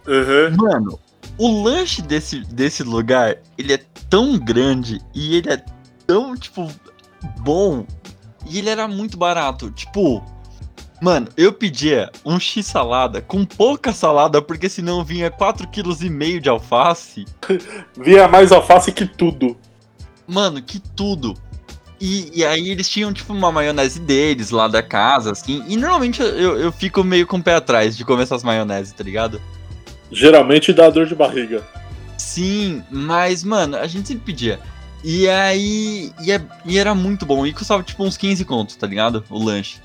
Uhum. 0.07 0.55
Mano, 0.55 0.99
o 1.37 1.63
lanche 1.63 2.01
desse, 2.01 2.39
desse 2.41 2.83
lugar, 2.83 3.37
ele 3.57 3.73
é 3.73 3.79
tão 4.09 4.37
grande 4.37 5.01
e 5.13 5.35
ele 5.35 5.51
é 5.51 5.63
tão, 6.07 6.35
tipo, 6.35 6.71
bom. 7.39 7.85
E 8.47 8.59
ele 8.59 8.69
era 8.69 8.87
muito 8.87 9.17
barato. 9.17 9.71
Tipo, 9.71 10.23
mano, 11.01 11.27
eu 11.35 11.51
pedia 11.51 12.11
um 12.23 12.39
X-salada 12.39 13.21
com 13.21 13.43
pouca 13.43 13.91
salada, 13.91 14.41
porque 14.41 14.69
senão 14.69 15.03
vinha 15.03 15.31
4,5 15.31 15.67
kg 15.71 16.39
de 16.39 16.47
alface. 16.49 17.25
Via 17.97 18.27
mais 18.27 18.51
alface 18.51 18.91
que 18.91 19.05
tudo. 19.05 19.57
Mano, 20.27 20.61
que 20.61 20.79
tudo. 20.79 21.35
E, 21.99 22.39
e 22.39 22.45
aí 22.45 22.69
eles 22.69 22.89
tinham, 22.89 23.11
tipo, 23.13 23.33
uma 23.33 23.51
maionese 23.51 23.99
deles 23.99 24.49
lá 24.49 24.67
da 24.67 24.81
casa, 24.81 25.31
assim. 25.31 25.63
E 25.67 25.75
normalmente 25.75 26.21
eu, 26.21 26.57
eu 26.57 26.71
fico 26.71 27.03
meio 27.03 27.27
com 27.27 27.37
o 27.37 27.43
pé 27.43 27.55
atrás 27.55 27.97
de 27.97 28.05
comer 28.05 28.23
essas 28.23 28.43
maioneses, 28.43 28.93
tá 28.93 29.03
ligado? 29.03 29.41
Geralmente 30.11 30.73
dá 30.73 30.89
dor 30.89 31.05
de 31.05 31.13
barriga. 31.15 31.63
Sim, 32.17 32.83
mas, 32.89 33.43
mano, 33.43 33.77
a 33.77 33.85
gente 33.87 34.07
sempre 34.07 34.25
pedia. 34.25 34.59
E 35.03 35.27
aí. 35.27 36.11
E, 36.21 36.31
é- 36.31 36.41
e 36.65 36.77
era 36.77 36.93
muito 36.95 37.25
bom. 37.25 37.45
E 37.45 37.53
custava, 37.53 37.83
tipo, 37.83 38.03
uns 38.03 38.17
15 38.17 38.45
contos, 38.45 38.75
tá 38.75 38.87
ligado? 38.87 39.23
O 39.29 39.43
lanche. 39.43 39.77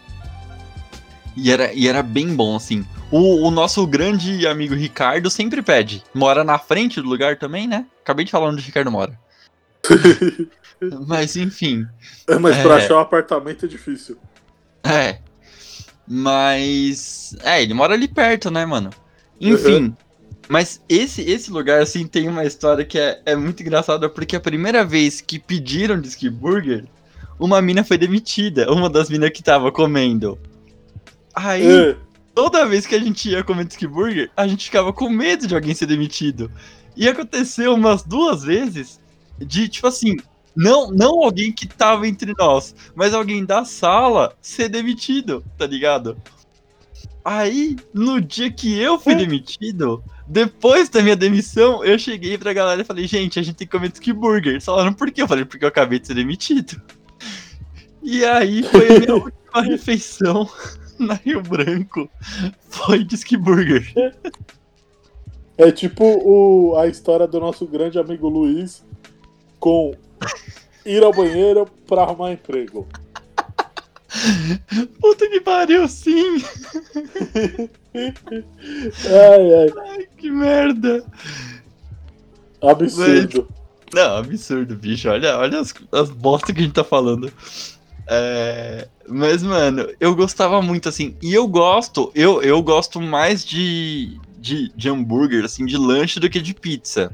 E 1.36 1.50
era, 1.52 1.72
e 1.74 1.86
era 1.86 2.02
bem 2.02 2.34
bom, 2.34 2.56
assim. 2.56 2.84
O, 3.10 3.46
o 3.46 3.50
nosso 3.50 3.86
grande 3.86 4.46
amigo 4.46 4.74
Ricardo 4.74 5.30
sempre 5.30 5.60
pede. 5.60 6.02
Mora 6.14 6.42
na 6.42 6.58
frente 6.58 7.00
do 7.00 7.08
lugar 7.08 7.36
também, 7.36 7.66
né? 7.68 7.84
Acabei 8.02 8.24
de 8.24 8.30
falar 8.30 8.48
onde 8.48 8.62
o 8.62 8.64
Ricardo 8.64 8.90
mora. 8.90 9.18
Mas, 11.06 11.36
enfim. 11.36 11.86
É, 12.28 12.38
mas 12.38 12.56
pra 12.58 12.74
É. 12.74 12.84
achar 12.84 12.96
um 12.96 13.00
apartamento 13.00 13.64
é 13.64 13.68
difícil. 13.68 14.18
É. 14.84 15.18
Mas. 16.06 17.34
É, 17.42 17.62
ele 17.62 17.72
mora 17.74 17.94
ali 17.94 18.06
perto, 18.06 18.50
né, 18.50 18.66
mano? 18.66 18.90
Enfim. 19.40 19.94
Mas 20.48 20.80
esse, 20.88 21.22
esse 21.22 21.50
lugar, 21.50 21.80
assim, 21.80 22.06
tem 22.06 22.28
uma 22.28 22.44
história 22.44 22.84
que 22.84 22.98
é, 22.98 23.20
é 23.26 23.34
muito 23.34 23.62
engraçada, 23.62 24.08
porque 24.08 24.36
a 24.36 24.40
primeira 24.40 24.84
vez 24.84 25.20
que 25.20 25.38
pediram 25.38 26.00
Disque 26.00 26.30
Burger, 26.30 26.84
uma 27.38 27.60
mina 27.60 27.82
foi 27.82 27.98
demitida. 27.98 28.70
Uma 28.70 28.88
das 28.88 29.08
minas 29.08 29.30
que 29.30 29.42
tava 29.42 29.72
comendo. 29.72 30.38
Aí, 31.36 31.66
É. 31.90 31.96
toda 32.34 32.64
vez 32.64 32.86
que 32.86 32.94
a 32.94 32.98
gente 32.98 33.28
ia 33.28 33.44
comer 33.44 33.66
Disque 33.66 33.86
Burger, 33.86 34.30
a 34.34 34.46
gente 34.48 34.64
ficava 34.64 34.90
com 34.90 35.10
medo 35.10 35.46
de 35.46 35.54
alguém 35.54 35.74
ser 35.74 35.84
demitido. 35.84 36.50
E 36.96 37.06
aconteceu 37.06 37.74
umas 37.74 38.02
duas 38.02 38.42
vezes 38.42 38.98
de, 39.38 39.68
tipo 39.68 39.86
assim, 39.86 40.16
não, 40.56 40.90
não 40.90 41.22
alguém 41.22 41.52
que 41.52 41.66
tava 41.66 42.08
entre 42.08 42.32
nós, 42.38 42.74
mas 42.94 43.12
alguém 43.12 43.44
da 43.44 43.66
sala 43.66 44.34
ser 44.40 44.70
demitido, 44.70 45.44
tá 45.58 45.66
ligado? 45.66 46.16
Aí, 47.22 47.76
no 47.92 48.18
dia 48.18 48.50
que 48.50 48.78
eu 48.78 48.98
fui 48.98 49.14
demitido, 49.14 50.02
depois 50.26 50.88
da 50.88 51.02
minha 51.02 51.16
demissão, 51.16 51.84
eu 51.84 51.98
cheguei 51.98 52.38
pra 52.38 52.54
galera 52.54 52.80
e 52.80 52.84
falei, 52.84 53.06
gente, 53.06 53.38
a 53.38 53.42
gente 53.42 53.56
tem 53.56 53.66
que 53.66 53.72
comer 53.76 53.90
Disque 53.90 54.12
Burger. 54.12 54.52
Eles 54.52 54.64
falaram, 54.64 54.94
por 54.94 55.10
quê? 55.10 55.20
Eu 55.20 55.28
falei, 55.28 55.44
porque 55.44 55.64
eu 55.64 55.68
acabei 55.68 55.98
de 55.98 56.06
ser 56.06 56.14
demitido. 56.14 56.80
E 58.02 58.24
aí 58.24 58.62
foi 58.62 58.88
a 58.88 59.00
minha 59.00 59.14
última 59.16 59.62
refeição 59.62 60.48
na 60.98 61.14
Rio 61.14 61.42
Branco. 61.42 62.08
Foi 62.68 63.04
Disque 63.04 63.36
Burger. 63.36 63.92
É 65.58 65.72
tipo 65.72 66.04
o, 66.04 66.76
a 66.76 66.86
história 66.86 67.26
do 67.26 67.40
nosso 67.40 67.66
grande 67.66 67.98
amigo 67.98 68.28
Luiz 68.28 68.84
com 69.58 69.94
ir 70.84 71.02
ao 71.02 71.14
banheiro 71.14 71.66
pra 71.86 72.02
arrumar 72.02 72.32
emprego. 72.32 72.86
Puta 75.00 75.28
que 75.28 75.40
pariu, 75.40 75.88
sim! 75.88 76.42
Ai, 77.96 79.54
ai. 79.54 80.06
Que 80.18 80.30
merda! 80.30 81.02
Absurdo. 82.62 83.48
Não, 83.94 84.18
absurdo, 84.18 84.76
bicho. 84.76 85.08
Olha, 85.08 85.38
olha 85.38 85.60
as, 85.60 85.72
as 85.92 86.10
bosta 86.10 86.52
que 86.52 86.60
a 86.60 86.62
gente 86.64 86.74
tá 86.74 86.84
falando. 86.84 87.32
É, 88.08 88.88
Mas, 89.08 89.42
mano, 89.42 89.88
eu 90.00 90.14
gostava 90.14 90.60
muito, 90.62 90.88
assim. 90.88 91.16
E 91.22 91.32
eu 91.34 91.46
gosto, 91.46 92.10
eu, 92.14 92.42
eu 92.42 92.62
gosto 92.62 93.00
mais 93.00 93.44
de, 93.44 94.18
de, 94.38 94.68
de 94.76 94.88
hambúrguer, 94.88 95.44
assim, 95.44 95.64
de 95.64 95.76
lanche 95.76 96.18
do 96.20 96.28
que 96.30 96.40
de 96.40 96.54
pizza. 96.54 97.12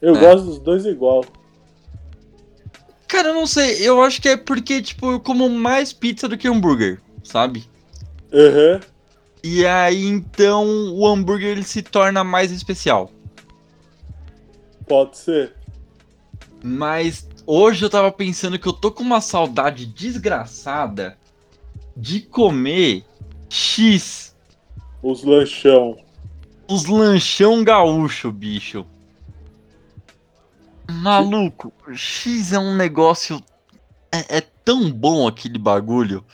Eu 0.00 0.14
É. 0.16 0.20
gosto 0.20 0.44
dos 0.46 0.58
dois 0.58 0.84
igual. 0.86 1.24
Cara, 3.08 3.28
eu 3.28 3.34
não 3.34 3.46
sei, 3.46 3.76
eu 3.86 4.02
acho 4.02 4.20
que 4.20 4.28
é 4.28 4.36
porque, 4.36 4.82
tipo, 4.82 5.12
eu 5.12 5.20
como 5.20 5.48
mais 5.48 5.92
pizza 5.92 6.28
do 6.28 6.36
que 6.36 6.48
hambúrguer, 6.48 7.00
sabe? 7.22 7.64
Uhum. 8.32 8.80
E 9.42 9.64
aí, 9.64 10.04
então, 10.04 10.66
o 10.92 11.06
hambúrguer 11.06 11.50
ele 11.52 11.62
se 11.62 11.82
torna 11.82 12.24
mais 12.24 12.50
especial. 12.50 13.10
Pode 14.88 15.16
ser. 15.16 15.54
Mas 16.62 17.28
hoje 17.46 17.84
eu 17.84 17.90
tava 17.90 18.10
pensando 18.10 18.58
que 18.58 18.66
eu 18.66 18.72
tô 18.72 18.90
com 18.90 19.02
uma 19.02 19.20
saudade 19.20 19.86
desgraçada 19.86 21.16
de 21.96 22.20
comer 22.20 23.04
X 23.48 24.34
Os 25.02 25.22
lanchão. 25.22 25.98
Os 26.68 26.86
lanchão 26.86 27.62
gaúcho, 27.62 28.32
bicho. 28.32 28.84
Maluco, 30.90 31.72
X 31.94 32.52
é 32.52 32.58
um 32.58 32.74
negócio. 32.76 33.42
É, 34.12 34.38
é 34.38 34.40
tão 34.40 34.90
bom 34.90 35.26
aquele 35.26 35.58
bagulho. 35.58 36.24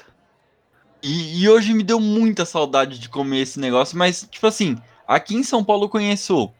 E, 1.03 1.43
e, 1.43 1.49
hoje 1.49 1.75
me 1.75 1.83
deu 1.83 1.99
muita 1.99 2.45
saudade 2.45 2.99
de 2.99 3.09
comer 3.09 3.41
esse 3.41 3.59
negócio, 3.59 3.99
mas, 3.99 4.27
tipo 4.31 4.47
assim, 4.47 4.79
aqui 5.07 5.35
em 5.35 5.43
São 5.43 5.65
Paulo 5.65 5.85
eu 5.85 5.89
conheço 5.89 6.51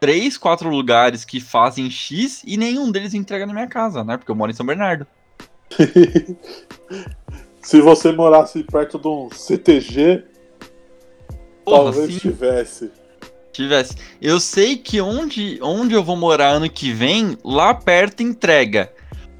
três, 0.00 0.36
quatro 0.38 0.68
lugares 0.68 1.24
que 1.24 1.40
fazem 1.40 1.90
X 1.90 2.42
e 2.46 2.56
nenhum 2.56 2.90
deles 2.90 3.14
entrega 3.14 3.46
na 3.46 3.52
minha 3.52 3.66
casa, 3.66 4.04
né? 4.04 4.16
Porque 4.16 4.30
eu 4.30 4.36
moro 4.36 4.50
em 4.50 4.54
São 4.54 4.66
Bernardo. 4.66 5.06
Se 7.60 7.80
você 7.80 8.12
morasse 8.12 8.62
perto 8.62 8.98
de 8.98 9.08
um 9.08 9.28
CTG, 9.30 10.24
Porra, 11.64 11.84
talvez 11.84 12.14
sim. 12.14 12.18
tivesse. 12.18 12.90
Tivesse. 13.52 13.96
Eu 14.22 14.40
sei 14.40 14.76
que 14.76 15.00
onde, 15.00 15.58
onde 15.62 15.94
eu 15.94 16.02
vou 16.02 16.16
morar 16.16 16.50
ano 16.50 16.70
que 16.70 16.92
vem, 16.92 17.36
lá 17.44 17.74
perto 17.74 18.22
entrega. 18.22 18.92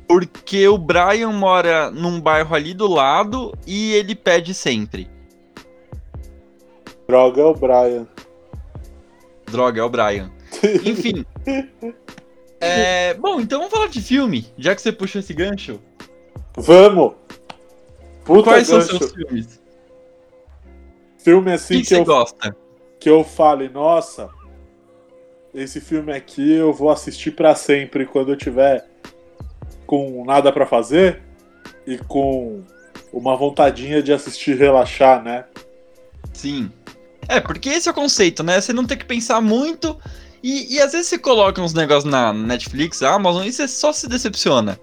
Porque 0.06 0.66
o 0.66 0.76
Brian 0.76 1.32
mora 1.32 1.90
num 1.90 2.20
bairro 2.20 2.54
ali 2.54 2.74
do 2.74 2.86
lado 2.86 3.54
e 3.66 3.92
ele 3.92 4.14
pede 4.14 4.52
sempre. 4.52 5.08
Droga 7.06 7.40
é 7.40 7.44
o 7.44 7.54
Brian. 7.54 8.06
Droga 9.50 9.80
é 9.80 9.84
o 9.84 9.88
Brian. 9.88 10.30
Enfim. 10.84 11.24
é, 12.60 13.14
bom, 13.14 13.40
então 13.40 13.58
vamos 13.58 13.72
falar 13.72 13.88
de 13.88 14.00
filme, 14.00 14.46
já 14.56 14.74
que 14.74 14.82
você 14.82 14.92
puxou 14.92 15.20
esse 15.20 15.32
gancho. 15.34 15.80
Vamos! 16.56 17.14
Puta 18.24 18.50
Quais 18.50 18.68
gancho. 18.68 18.88
são 18.88 18.98
seus 18.98 19.12
filmes? 19.12 19.60
Filme 21.18 21.52
assim 21.52 21.76
que, 21.76 21.82
que, 21.82 21.88
que 21.88 21.94
eu 21.94 22.04
gosta? 22.04 22.56
Que 22.98 23.08
eu 23.10 23.24
fale, 23.24 23.68
nossa, 23.68 24.28
esse 25.54 25.80
filme 25.80 26.12
aqui 26.12 26.52
eu 26.52 26.72
vou 26.72 26.90
assistir 26.90 27.32
para 27.32 27.54
sempre 27.54 28.06
quando 28.06 28.32
eu 28.32 28.36
tiver 28.36 28.86
com 29.86 30.24
nada 30.24 30.52
para 30.52 30.66
fazer 30.66 31.22
e 31.86 31.98
com 31.98 32.62
uma 33.12 33.36
vontadinha 33.36 34.02
de 34.02 34.12
assistir 34.12 34.56
relaxar, 34.56 35.22
né? 35.22 35.46
Sim. 36.32 36.70
É, 37.26 37.40
porque 37.40 37.70
esse 37.70 37.88
é 37.88 37.92
o 37.92 37.94
conceito, 37.94 38.42
né? 38.42 38.60
Você 38.60 38.72
não 38.72 38.86
tem 38.86 38.96
que 38.96 39.04
pensar 39.04 39.40
muito 39.40 39.98
e, 40.42 40.74
e 40.74 40.80
às 40.80 40.92
vezes 40.92 41.08
você 41.08 41.18
coloca 41.18 41.60
uns 41.60 41.74
negócios 41.74 42.10
na 42.10 42.32
Netflix, 42.32 43.02
Amazon 43.02 43.44
e 43.44 43.52
você 43.52 43.66
só 43.66 43.92
se 43.92 44.08
decepciona. 44.08 44.78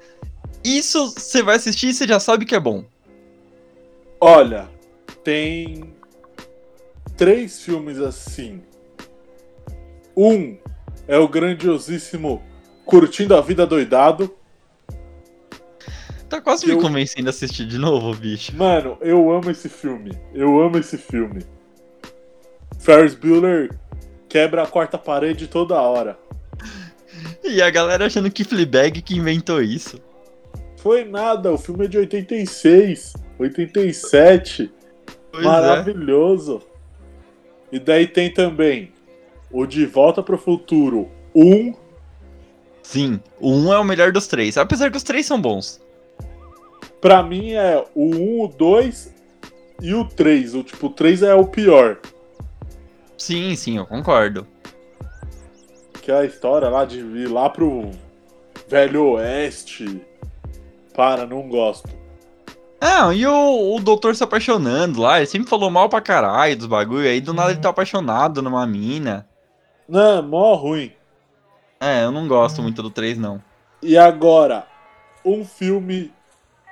Isso 0.64 1.12
você 1.12 1.42
vai 1.44 1.56
assistir 1.56 1.90
e 1.90 1.94
você 1.94 2.08
já 2.08 2.20
sabe 2.20 2.46
que 2.46 2.56
é 2.56 2.60
bom. 2.60 2.84
Olha, 4.20 4.68
tem 5.24 5.94
três 7.16 7.62
filmes 7.62 8.00
assim. 8.00 8.62
Um 10.16 10.58
é 11.08 11.18
o 11.18 11.28
grandiosíssimo 11.28 12.42
Curtindo 12.86 13.36
a 13.36 13.42
Vida 13.42 13.66
Doidado. 13.66 14.34
Tá 16.30 16.42
quase 16.42 16.68
eu... 16.68 16.76
me 16.76 16.82
convencendo 16.82 17.28
a 17.28 17.32
assistir 17.32 17.68
de 17.68 17.78
novo, 17.78 18.14
bicho. 18.16 18.56
Mano, 18.56 18.98
eu 19.02 19.32
amo 19.32 19.52
esse 19.52 19.70
filme. 19.70 20.18
Eu 20.34 20.60
amo 20.60 20.78
esse 20.78 20.98
filme. 20.98 21.44
Ferris 22.80 23.16
Bueller 23.16 23.70
quebra 24.28 24.64
a 24.64 24.68
quarta 24.68 24.98
parede 24.98 25.48
toda 25.48 25.80
hora. 25.80 26.18
E 27.44 27.62
a 27.62 27.70
galera 27.70 28.06
achando 28.06 28.30
que 28.30 28.44
Fleabag 28.44 29.02
que 29.02 29.16
inventou 29.16 29.62
isso. 29.62 30.02
Foi 30.78 31.04
nada, 31.06 31.52
o 31.52 31.58
filme 31.58 31.86
é 31.86 31.88
de 31.88 31.98
86, 31.98 33.14
87. 33.40 34.72
Pois 35.32 35.44
é. 35.44 35.48
Maravilhoso. 35.48 36.62
É. 37.72 37.76
E 37.76 37.80
daí 37.80 38.08
tem 38.08 38.32
também 38.32 38.92
o 39.52 39.66
De 39.66 39.86
Volta 39.86 40.22
para 40.22 40.36
o 40.36 40.38
Futuro 40.38 41.10
1. 41.34 41.74
Sim, 42.84 43.20
o 43.40 43.52
1 43.52 43.74
é 43.74 43.80
o 43.80 43.84
melhor 43.84 44.12
dos 44.12 44.28
três, 44.28 44.58
apesar 44.58 44.92
que 44.92 44.98
os 44.98 45.04
três 45.04 45.26
são 45.26 45.42
bons. 45.42 45.82
Pra 47.02 47.24
mim 47.24 47.54
é 47.54 47.84
o 47.96 48.16
1, 48.16 48.44
o 48.44 48.48
2 48.48 49.14
e 49.82 49.94
o 49.94 50.06
3. 50.06 50.56
O 50.56 50.64
tipo, 50.64 50.88
o 50.88 50.90
3 50.90 51.24
é 51.24 51.34
o 51.34 51.46
pior. 51.46 52.00
Sim, 53.18 53.56
sim, 53.56 53.78
eu 53.78 53.86
concordo. 53.86 54.48
Que 56.02 56.12
é 56.12 56.20
a 56.20 56.26
história 56.26 56.70
lá 56.70 56.86
de 56.86 57.00
ir 57.00 57.28
lá 57.28 57.50
pro 57.50 57.92
Velho 58.68 59.12
Oeste. 59.14 60.02
Para, 60.94 61.26
não 61.26 61.48
gosto. 61.48 61.90
Não, 62.82 63.12
e 63.12 63.26
o, 63.26 63.76
o 63.76 63.80
doutor 63.80 64.16
se 64.16 64.24
apaixonando 64.24 65.02
lá, 65.02 65.18
ele 65.18 65.26
sempre 65.26 65.50
falou 65.50 65.72
mal 65.72 65.90
pra 65.90 66.02
caralho 66.02 66.56
dos 66.56 66.68
bagulho, 66.68 67.08
aí 67.08 67.20
do 67.20 67.34
nada 67.34 67.52
ele 67.52 67.60
tá 67.60 67.70
apaixonado 67.70 68.42
numa 68.42 68.66
mina. 68.68 69.28
Não, 69.88 70.22
mó 70.22 70.54
ruim. 70.56 70.92
É, 71.80 72.04
eu 72.04 72.12
não 72.12 72.28
gosto 72.28 72.62
muito 72.62 72.82
do 72.82 72.90
3, 72.90 73.18
não. 73.18 73.42
E 73.82 73.98
agora, 73.98 74.68
um 75.24 75.44
filme 75.44 76.12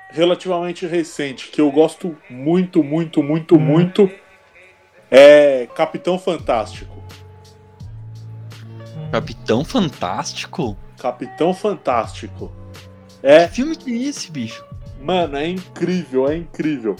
relativamente 0.09 0.85
recente 0.85 1.49
que 1.49 1.59
eu 1.59 1.71
gosto 1.71 2.15
muito, 2.29 2.83
muito, 2.83 3.23
muito, 3.23 3.59
muito 3.59 4.09
é 5.15 5.67
Capitão 5.75 6.17
Fantástico. 6.17 6.91
Capitão 9.11 9.63
Fantástico? 9.63 10.75
Capitão 10.97 11.53
Fantástico. 11.53 12.51
É. 13.21 13.47
Que 13.47 13.53
filme 13.53 13.75
que 13.75 13.91
é 13.91 14.09
esse, 14.09 14.31
bicho? 14.31 14.65
Mano, 14.99 15.37
é 15.37 15.47
incrível, 15.47 16.27
é 16.27 16.37
incrível. 16.37 16.95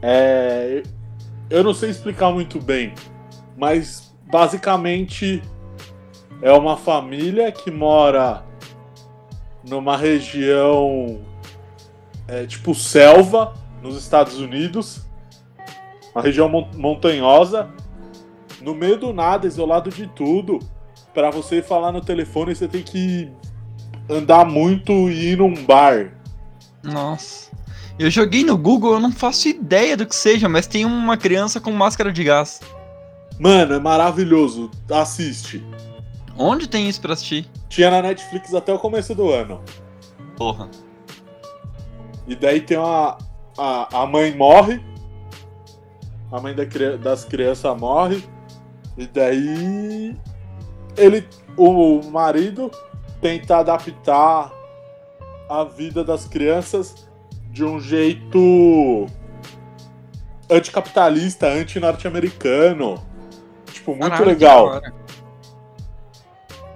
É. 0.00 0.82
Eu 1.50 1.62
não 1.62 1.74
sei 1.74 1.90
explicar 1.90 2.30
muito 2.30 2.58
bem, 2.58 2.94
mas 3.54 4.14
basicamente 4.24 5.42
é 6.40 6.52
uma 6.52 6.78
família 6.78 7.52
que 7.52 7.70
mora 7.70 8.42
numa 9.62 9.94
região 9.94 11.20
é, 12.26 12.46
tipo 12.46 12.74
selva 12.74 13.52
nos 13.82 13.96
Estados 13.98 14.38
Unidos 14.38 15.07
uma 16.18 16.22
região 16.22 16.48
montanhosa, 16.76 17.70
no 18.60 18.74
meio 18.74 18.98
do 18.98 19.12
nada, 19.12 19.46
isolado 19.46 19.88
de 19.88 20.06
tudo. 20.08 20.58
Para 21.14 21.30
você 21.30 21.62
falar 21.62 21.92
no 21.92 22.00
telefone, 22.00 22.54
você 22.54 22.66
tem 22.66 22.82
que 22.82 23.30
andar 24.10 24.44
muito 24.44 24.92
e 24.92 25.32
ir 25.32 25.38
num 25.38 25.54
bar. 25.64 26.12
Nossa. 26.82 27.48
Eu 27.98 28.10
joguei 28.10 28.44
no 28.44 28.56
Google, 28.56 28.94
eu 28.94 29.00
não 29.00 29.12
faço 29.12 29.48
ideia 29.48 29.96
do 29.96 30.06
que 30.06 30.14
seja, 30.14 30.48
mas 30.48 30.66
tem 30.66 30.84
uma 30.84 31.16
criança 31.16 31.60
com 31.60 31.70
máscara 31.70 32.12
de 32.12 32.24
gás. 32.24 32.60
Mano, 33.38 33.74
é 33.74 33.78
maravilhoso. 33.78 34.70
Assiste. 34.90 35.64
Onde 36.36 36.68
tem 36.68 36.88
isso 36.88 37.00
pra 37.00 37.12
assistir? 37.12 37.48
Tinha 37.68 37.90
na 37.90 38.02
Netflix 38.02 38.54
até 38.54 38.72
o 38.72 38.78
começo 38.78 39.14
do 39.14 39.30
ano. 39.30 39.60
Porra. 40.36 40.68
E 42.26 42.34
daí 42.34 42.60
tem 42.60 42.76
uma. 42.76 43.18
A, 43.56 44.02
a 44.02 44.06
mãe 44.06 44.36
morre 44.36 44.80
a 46.30 46.40
mãe 46.40 46.54
da, 46.54 46.64
das 47.00 47.24
crianças 47.24 47.78
morre, 47.78 48.22
e 48.96 49.06
daí 49.06 50.16
ele, 50.96 51.26
o 51.56 52.02
marido 52.10 52.70
tenta 53.20 53.58
adaptar 53.58 54.52
a 55.48 55.64
vida 55.64 56.04
das 56.04 56.26
crianças 56.26 57.08
de 57.50 57.64
um 57.64 57.80
jeito 57.80 59.06
anticapitalista, 60.50 61.46
anti-norte-americano. 61.46 63.02
Tipo, 63.66 63.92
muito 63.92 64.10
Caraca, 64.10 64.24
legal. 64.24 64.82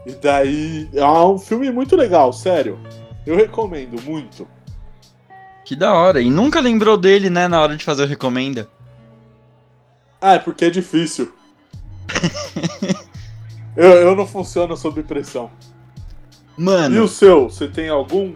E 0.07 0.13
daí. 0.13 0.89
É 0.93 1.05
um 1.05 1.39
filme 1.39 1.71
muito 1.71 1.97
legal, 1.97 2.33
sério. 2.33 2.79
Eu 3.27 3.37
recomendo 3.37 4.01
muito. 4.03 4.49
Que 5.65 5.77
da 5.77 5.95
hora. 5.95 6.21
E 6.21 6.31
nunca 6.31 6.61
lembrou 6.61 6.97
dele, 6.97 7.31
né, 7.31 7.47
na 7.47 7.61
hora 7.61 7.77
de 7.77 7.85
fazer 7.85 8.05
o 8.05 8.07
recomenda. 8.07 8.69
Ah, 10.23 10.35
é 10.35 10.39
porque 10.39 10.67
é 10.67 10.71
difícil. 10.71 11.33
eu, 13.77 13.91
eu 13.91 14.15
não 14.15 14.25
funciono 14.25 14.77
sob 14.77 15.03
pressão. 15.03 15.51
Mano. 16.57 16.95
E 16.95 17.01
o 17.01 17.09
seu? 17.09 17.51
Você 17.51 17.67
tem 17.67 17.89
algum? 17.89 18.35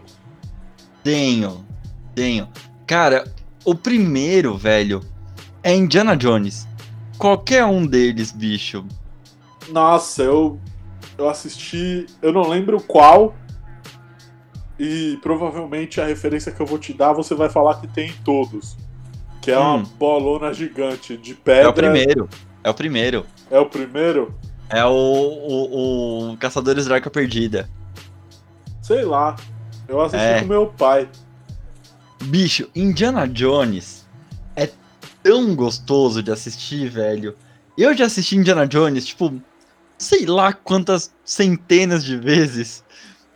Tenho. 1.05 1.65
Tenho. 2.13 2.49
Cara, 2.89 3.33
o 3.65 3.73
primeiro, 3.73 4.57
velho, 4.57 5.01
é 5.63 5.73
Indiana 5.77 6.17
Jones. 6.17 6.67
Qualquer 7.17 7.65
um 7.65 7.87
deles, 7.87 8.33
bicho. 8.33 8.85
Nossa, 9.69 10.25
eu 10.25 10.59
eu 11.17 11.29
assisti, 11.29 12.07
eu 12.21 12.33
não 12.33 12.49
lembro 12.49 12.81
qual. 12.81 13.35
E 14.79 15.19
provavelmente 15.23 16.01
a 16.01 16.07
referência 16.07 16.53
que 16.53 16.61
eu 16.61 16.67
vou 16.67 16.79
te 16.79 16.93
dar, 16.93 17.13
você 17.13 17.35
vai 17.35 17.49
falar 17.49 17.81
que 17.81 17.87
tem 17.87 18.11
em 18.11 18.17
todos. 18.25 18.77
Que 19.47 19.53
é 19.53 19.59
hum. 19.61 19.77
uma 19.77 19.79
bolona 19.97 20.53
gigante 20.53 21.17
de 21.17 21.33
pedra. 21.33 21.63
É 21.63 21.69
o 21.69 21.73
primeiro. 21.73 22.29
É 22.65 22.69
o 22.69 22.75
primeiro. 22.75 23.27
É 23.49 23.61
o 23.61 23.67
primeiro? 23.67 24.35
É 24.69 24.85
o, 24.85 24.91
o, 24.91 26.33
o 26.33 26.37
Caçadores 26.37 26.87
da 26.87 26.97
Arca 26.97 27.09
Perdida. 27.09 27.71
Sei 28.83 29.05
lá. 29.05 29.37
Eu 29.87 30.01
assisti 30.01 30.27
é. 30.27 30.41
com 30.41 30.47
meu 30.47 30.67
pai. 30.67 31.09
Bicho, 32.25 32.69
Indiana 32.75 33.29
Jones 33.29 34.05
é 34.57 34.69
tão 35.23 35.55
gostoso 35.55 36.25
de 36.25 36.33
assistir, 36.33 36.89
velho. 36.89 37.37
Eu 37.79 37.97
já 37.97 38.07
assisti 38.07 38.35
Indiana 38.35 38.67
Jones, 38.67 39.07
tipo, 39.07 39.33
sei 39.97 40.27
lá 40.27 40.53
quantas 40.53 41.15
centenas 41.25 42.05
de 42.05 42.17
vezes. 42.17 42.85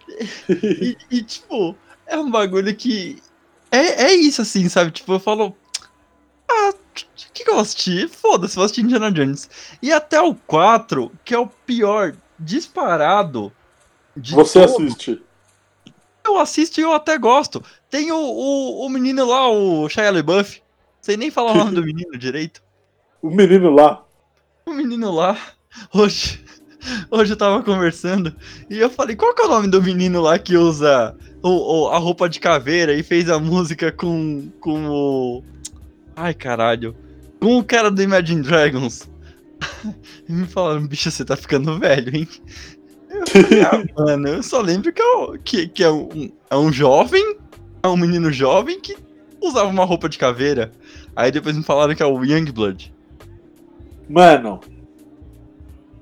E, 0.51 0.97
e, 1.09 1.23
tipo, 1.23 1.77
é 2.05 2.19
um 2.19 2.29
bagulho 2.29 2.75
que. 2.75 3.23
É, 3.71 4.07
é 4.07 4.13
isso, 4.13 4.43
assim, 4.43 4.69
sabe? 4.69 4.91
Tipo, 4.91 5.13
eu 5.13 5.21
falo. 5.21 5.57
O 7.05 7.33
que, 7.33 7.45
que 7.45 7.51
eu 7.51 7.55
vou 7.55 7.63
assistir? 7.63 8.09
Foda-se, 8.09 8.55
vou 8.57 8.65
assistir 8.65 8.83
Indiana 8.83 9.11
Jones. 9.11 9.49
E 9.83 9.93
até 9.93 10.21
o 10.21 10.35
4, 10.35 11.11
que 11.25 11.35
é 11.35 11.39
o 11.39 11.47
pior 11.47 12.15
disparado. 12.39 13.53
de 14.17 14.35
Você 14.35 14.67
todos, 14.67 14.87
assiste. 14.95 15.23
Eu 16.25 16.39
assisto 16.39 16.81
e 16.81 16.83
eu 16.83 16.93
até 16.93 17.17
gosto. 17.19 17.63
Tem 17.89 18.13
o, 18.13 18.17
o, 18.17 18.87
o 18.87 18.89
menino 18.89 19.25
lá, 19.27 19.49
o 19.51 19.89
Shia 19.89 20.11
LaBeouf. 20.11 20.61
Sei 21.01 21.17
nem 21.17 21.31
falar 21.31 21.53
o 21.53 21.57
nome 21.59 21.75
do 21.75 21.83
menino 21.85 22.17
direito. 22.19 22.63
O 23.23 23.31
menino 23.31 23.71
lá. 23.71 24.05
O 24.67 24.73
menino 24.73 25.11
lá. 25.11 25.37
Hoje, 25.93 26.45
hoje 27.11 27.33
eu 27.33 27.37
tava 27.37 27.63
conversando 27.63 28.35
e 28.69 28.79
eu 28.79 28.91
falei: 28.91 29.17
qual 29.17 29.35
que 29.35 29.43
é 29.43 29.47
o 29.47 29.49
nome 29.49 29.69
do 29.69 29.83
menino 29.83 30.21
lá 30.21 30.39
que 30.39 30.57
usa 30.57 31.17
o, 31.43 31.49
o- 31.85 31.89
a 31.89 31.99
roupa 31.99 32.29
de 32.29 32.39
caveira 32.41 32.93
e 32.95 33.03
fez 33.03 33.29
a 33.31 33.39
música 33.39 33.91
com, 33.93 34.51
com 34.61 34.89
o. 34.89 35.45
Ai 36.23 36.35
caralho. 36.35 36.95
Com 37.41 37.59
o 37.59 37.65
cara 37.65 37.91
do 37.91 38.03
Imagine 38.03 38.43
Dragons. 38.43 39.09
E 40.29 40.33
me 40.33 40.47
falaram: 40.47 40.87
bicho, 40.87 41.11
você 41.11 41.25
tá 41.25 41.37
ficando 41.37 41.79
velho, 41.79 42.15
hein? 42.17 42.29
Eu 43.11 43.27
falei, 43.27 43.63
ah, 43.63 43.85
mano, 43.99 44.29
eu 44.29 44.43
só 44.43 44.61
lembro 44.61 44.93
que 44.93 45.01
é, 45.03 45.05
o- 45.05 45.39
que, 45.39 45.67
que 45.69 45.83
é, 45.83 45.91
um, 45.91 46.31
é 46.51 46.57
um 46.57 46.73
jovem, 46.73 47.37
é 47.83 47.89
um 47.89 47.97
menino 47.97 48.31
jovem 48.31 48.79
que 48.81 48.97
usava 49.41 49.69
uma 49.69 49.85
roupa 49.85 50.09
de 50.09 50.19
caveira. 50.19 50.71
Aí 51.17 51.31
depois 51.33 51.57
me 51.57 51.63
falaram 51.63 51.95
que 51.95 52.03
é 52.03 52.07
o 52.07 52.23
Youngblood. 52.25 52.93
Mano, 54.09 54.61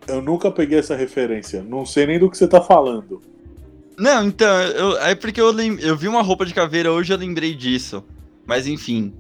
eu 0.07 0.21
nunca 0.23 0.51
peguei 0.51 0.79
essa 0.79 0.95
referência. 0.97 1.63
Não 1.63 1.85
sei 1.87 2.07
nem 2.07 2.19
do 2.19 2.31
que 2.31 2.37
você 2.37 2.47
tá 2.49 2.61
falando. 2.61 3.21
Não, 3.97 4.25
então, 4.27 4.61
eu, 4.63 4.99
é 4.99 5.15
porque 5.15 5.41
eu, 5.41 5.51
lem- 5.51 5.79
eu 5.81 5.97
vi 5.97 6.09
uma 6.09 6.23
roupa 6.23 6.45
de 6.45 6.55
caveira 6.55 6.93
hoje 6.93 7.13
e 7.13 7.15
eu 7.15 7.19
lembrei 7.19 7.55
disso. 7.55 8.05
Mas 8.47 8.67
enfim. 8.67 9.13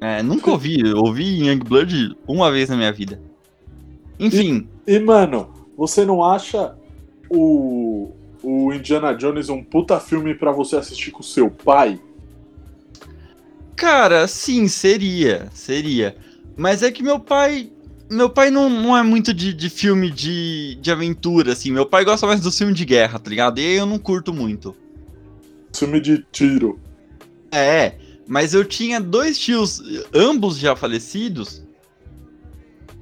É, 0.00 0.22
nunca 0.22 0.50
ouvi. 0.50 0.82
Ouvi 0.94 1.46
Youngblood 1.46 2.16
uma 2.26 2.50
vez 2.50 2.68
na 2.68 2.76
minha 2.76 2.92
vida. 2.92 3.20
Enfim, 4.18 4.68
E, 4.86 4.98
mano, 4.98 5.52
você 5.76 6.04
não 6.04 6.22
acha 6.24 6.76
o, 7.30 8.12
o 8.42 8.72
Indiana 8.72 9.14
Jones 9.14 9.48
um 9.48 9.62
puta 9.62 10.00
filme 10.00 10.34
pra 10.34 10.52
você 10.52 10.76
assistir 10.76 11.10
com 11.10 11.22
seu 11.22 11.50
pai? 11.50 12.00
cara, 13.74 14.26
sim, 14.26 14.68
seria. 14.68 15.48
Seria. 15.52 16.16
Mas 16.56 16.82
é 16.82 16.90
que 16.90 17.02
meu 17.02 17.20
pai. 17.20 17.70
Meu 18.10 18.30
pai 18.30 18.50
não, 18.50 18.68
não 18.70 18.96
é 18.96 19.02
muito 19.02 19.34
de, 19.34 19.52
de 19.52 19.68
filme 19.68 20.10
de, 20.10 20.76
de 20.80 20.90
aventura, 20.92 21.52
assim. 21.52 21.72
Meu 21.72 21.86
pai 21.86 22.04
gosta 22.04 22.26
mais 22.26 22.40
do 22.40 22.52
filme 22.52 22.72
de 22.72 22.84
guerra, 22.84 23.18
tá 23.18 23.28
ligado? 23.28 23.58
E 23.58 23.66
aí 23.66 23.74
eu 23.76 23.86
não 23.86 23.98
curto 23.98 24.32
muito. 24.32 24.76
Filme 25.74 26.00
de 26.00 26.24
tiro. 26.32 26.80
É, 27.50 27.94
mas 28.26 28.54
eu 28.54 28.64
tinha 28.64 29.00
dois 29.00 29.38
tios, 29.38 29.82
ambos 30.12 30.58
já 30.58 30.74
falecidos, 30.74 31.62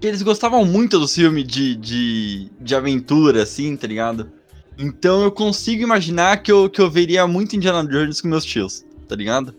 que 0.01 0.07
eles 0.07 0.23
gostavam 0.23 0.65
muito 0.65 0.99
do 0.99 1.09
filme 1.09 1.43
de, 1.43 1.75
de, 1.77 2.51
de 2.61 2.75
aventura, 2.75 3.43
assim, 3.43 3.77
tá 3.77 3.87
ligado? 3.87 4.31
Então 4.79 5.23
eu 5.23 5.33
consigo 5.33 5.83
imaginar 5.83 6.43
que 6.43 6.53
eu, 6.53 6.69
que 6.69 6.81
eu 6.81 6.91
veria 6.91 7.27
muito 7.27 7.57
Indiana 7.57 7.89
Jones 7.89 8.21
com 8.21 8.29
meus 8.29 8.45
tios, 8.45 8.85
tá 9.09 9.17
ligado? 9.17 9.55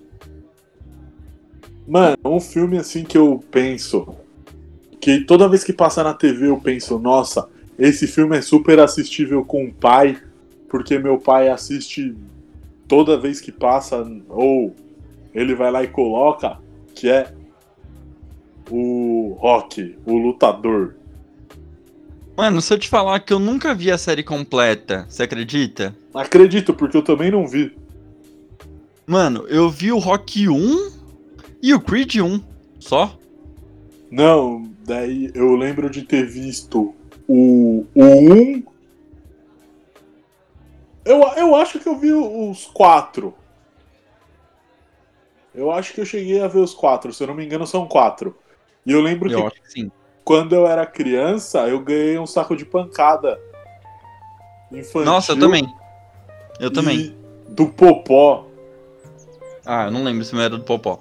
Mano, 1.87 2.17
um 2.25 2.39
filme 2.39 2.77
assim 2.77 3.03
que 3.03 3.17
eu 3.17 3.43
penso. 3.49 4.07
Que 4.99 5.21
toda 5.21 5.47
vez 5.47 5.63
que 5.63 5.71
passa 5.71 6.03
na 6.03 6.13
TV 6.13 6.47
eu 6.47 6.57
penso, 6.57 6.97
nossa, 6.97 7.47
esse 7.77 8.07
filme 8.07 8.37
é 8.37 8.41
super 8.41 8.79
assistível 8.79 9.45
com 9.45 9.65
o 9.65 9.73
pai, 9.73 10.17
porque 10.69 10.97
meu 10.97 11.17
pai 11.17 11.49
assiste 11.49 12.15
toda 12.87 13.19
vez 13.19 13.39
que 13.39 13.51
passa, 13.51 14.05
ou 14.29 14.75
ele 15.35 15.53
vai 15.53 15.69
lá 15.69 15.83
e 15.83 15.87
coloca, 15.87 16.57
que 16.95 17.09
é 17.09 17.31
o 18.71 19.35
Rock, 19.37 19.97
o 20.05 20.17
lutador. 20.17 20.95
Mano, 22.37 22.61
se 22.61 22.73
eu 22.73 22.79
te 22.79 22.87
falar 22.87 23.19
que 23.19 23.33
eu 23.33 23.39
nunca 23.39 23.75
vi 23.75 23.91
a 23.91 23.97
série 23.97 24.23
completa, 24.23 25.05
você 25.07 25.23
acredita? 25.23 25.95
Acredito, 26.13 26.73
porque 26.73 26.95
eu 26.95 27.03
também 27.03 27.29
não 27.29 27.45
vi. 27.45 27.77
Mano, 29.05 29.45
eu 29.47 29.69
vi 29.69 29.91
o 29.91 29.99
Rock 29.99 30.47
1 30.47 30.91
e 31.61 31.73
o 31.73 31.79
Creed 31.79 32.15
1, 32.15 32.41
só. 32.79 33.17
Não, 34.09 34.69
daí 34.85 35.31
eu 35.35 35.55
lembro 35.55 35.89
de 35.89 36.01
ter 36.01 36.25
visto 36.25 36.95
o, 37.27 37.85
o 37.93 38.03
1. 38.03 38.63
Eu, 41.05 41.21
eu 41.37 41.55
acho 41.55 41.79
que 41.79 41.87
eu 41.87 41.97
vi 41.97 42.11
os 42.11 42.65
quatro. 42.65 43.33
Eu 45.55 45.71
acho 45.71 45.93
que 45.93 46.01
eu 46.01 46.05
cheguei 46.05 46.41
a 46.41 46.47
ver 46.47 46.59
os 46.59 46.73
quatro, 46.73 47.13
se 47.13 47.23
eu 47.23 47.27
não 47.27 47.33
me 47.33 47.45
engano, 47.45 47.65
são 47.65 47.87
quatro. 47.87 48.35
E 48.85 48.91
eu 48.91 49.01
lembro 49.01 49.31
Eu 49.31 49.49
que 49.49 49.61
que 49.61 49.71
sim. 49.71 49.91
quando 50.23 50.53
eu 50.53 50.67
era 50.67 50.85
criança, 50.85 51.67
eu 51.67 51.79
ganhei 51.79 52.19
um 52.19 52.25
saco 52.25 52.55
de 52.55 52.65
pancada. 52.65 53.39
Infantil. 54.71 55.05
Nossa, 55.05 55.31
eu 55.31 55.39
também. 55.39 55.73
Eu 56.59 56.71
também. 56.71 57.15
Do 57.49 57.67
Popó. 57.67 58.47
Ah, 59.65 59.85
eu 59.85 59.91
não 59.91 60.03
lembro 60.03 60.23
se 60.25 60.33
não 60.35 60.41
era 60.41 60.57
do 60.57 60.63
Popó. 60.63 60.99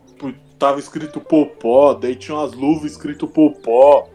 Tava 0.59 0.79
escrito 0.79 1.21
Popó, 1.21 1.95
daí 1.95 2.15
tinha 2.15 2.37
umas 2.37 2.53
luvas 2.53 2.93
escrito 2.93 3.27
Popó. 3.27 4.09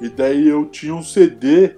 E 0.00 0.08
daí 0.08 0.48
eu 0.48 0.66
tinha 0.66 0.94
um 0.94 1.02
CD 1.02 1.76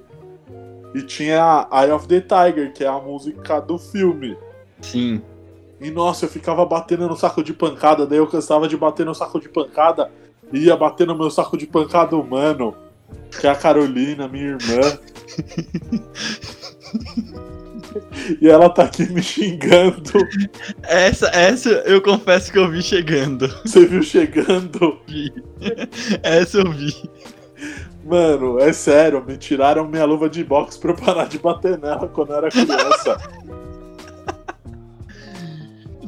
e 0.94 1.02
tinha 1.02 1.68
Eye 1.70 1.92
of 1.92 2.06
the 2.08 2.20
Tiger, 2.20 2.72
que 2.72 2.84
é 2.84 2.86
a 2.86 2.98
música 2.98 3.60
do 3.60 3.78
filme. 3.78 4.36
Sim. 4.80 5.20
E 5.80 5.90
nossa, 5.90 6.24
eu 6.24 6.28
ficava 6.28 6.64
batendo 6.64 7.08
no 7.08 7.16
saco 7.16 7.42
de 7.42 7.52
pancada, 7.52 8.06
daí 8.06 8.18
eu 8.18 8.26
cansava 8.26 8.66
de 8.66 8.76
bater 8.76 9.06
no 9.06 9.14
saco 9.14 9.40
de 9.40 9.48
pancada 9.48 10.10
e 10.52 10.64
ia 10.64 10.76
bater 10.76 11.06
no 11.06 11.16
meu 11.16 11.30
saco 11.30 11.56
de 11.56 11.66
pancada 11.66 12.16
humano, 12.16 12.74
que 13.40 13.46
é 13.46 13.50
a 13.50 13.54
Carolina, 13.54 14.26
minha 14.26 14.56
irmã. 14.58 14.98
e 18.40 18.48
ela 18.48 18.68
tá 18.68 18.84
aqui 18.84 19.04
me 19.12 19.22
xingando. 19.22 20.12
Essa, 20.82 21.28
essa 21.28 21.68
eu 21.68 22.02
confesso 22.02 22.50
que 22.50 22.58
eu 22.58 22.68
vi 22.70 22.82
chegando. 22.82 23.48
Você 23.64 23.86
viu 23.86 24.02
chegando? 24.02 24.98
Essa 26.22 26.58
eu 26.58 26.72
vi. 26.72 26.94
Mano, 28.04 28.58
é 28.58 28.72
sério, 28.72 29.24
me 29.24 29.36
tiraram 29.36 29.86
minha 29.86 30.04
luva 30.04 30.28
de 30.30 30.42
boxe 30.42 30.78
pra 30.78 30.92
eu 30.92 30.96
parar 30.96 31.26
de 31.26 31.38
bater 31.38 31.78
nela 31.78 32.08
quando 32.08 32.30
eu 32.30 32.36
era 32.36 32.48
criança. 32.48 33.16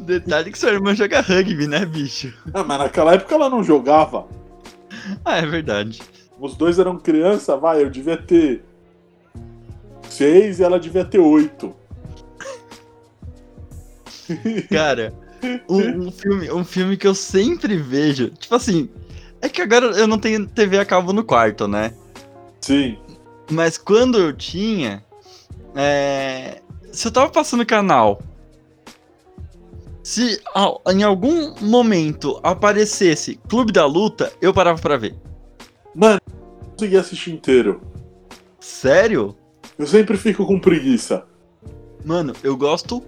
Detalhe 0.01 0.51
que 0.51 0.59
sua 0.59 0.71
irmã 0.71 0.95
joga 0.95 1.21
rugby, 1.21 1.67
né, 1.67 1.85
bicho? 1.85 2.33
ah, 2.55 2.65
mas 2.65 2.79
naquela 2.79 3.15
época 3.15 3.35
ela 3.35 3.49
não 3.49 3.63
jogava. 3.63 4.27
Ah, 5.25 5.39
é 5.39 5.47
verdade. 5.47 6.03
Os 6.39 6.55
dois 6.57 6.79
eram 6.79 6.99
criança, 6.99 7.57
vai, 7.57 7.83
eu 7.83 7.91
devia 7.91 8.17
ter 8.17 8.63
seis 10.09 10.59
e 10.59 10.63
ela 10.63 10.79
devia 10.79 11.05
ter 11.05 11.19
oito. 11.19 11.75
Cara, 14.71 15.13
um, 15.69 16.07
um 16.07 16.13
filme, 16.13 16.53
um 16.53 16.65
filme 16.65 16.97
que 16.97 17.07
eu 17.07 17.15
sempre 17.15 17.77
vejo. 17.77 18.29
Tipo 18.31 18.55
assim, 18.55 18.89
é 19.41 19.49
que 19.49 19.63
agora 19.63 19.87
eu 19.87 20.07
não 20.07 20.19
tenho 20.19 20.47
TV 20.47 20.79
a 20.79 20.85
cabo 20.85 21.13
no 21.13 21.25
quarto, 21.25 21.67
né? 21.67 21.95
Sim. 22.61 22.99
Mas 23.51 23.79
quando 23.79 24.19
eu 24.19 24.33
tinha. 24.33 25.03
é, 25.75 26.61
se 26.93 27.09
eu 27.09 27.13
tava 27.13 27.31
passando 27.31 27.65
canal. 27.65 28.23
Se 30.03 30.41
em 30.89 31.03
algum 31.03 31.55
momento 31.61 32.41
aparecesse 32.43 33.39
Clube 33.49 33.73
da 33.73 33.85
Luta, 33.87 34.33
eu 34.41 34.53
parava 34.53 34.81
pra 34.81 34.97
ver. 34.97 35.15
Mano, 35.95 36.21
eu 36.27 36.37
não 36.63 36.71
consegui 36.71 36.97
assistir 36.97 37.33
inteiro. 37.33 37.81
Sério? 38.59 39.37
Eu 39.79 39.87
sempre 39.87 40.17
fico 40.17 40.47
com 40.47 40.59
preguiça. 40.59 41.25
Mano, 42.05 42.33
eu 42.43 42.57
gosto 42.57 43.03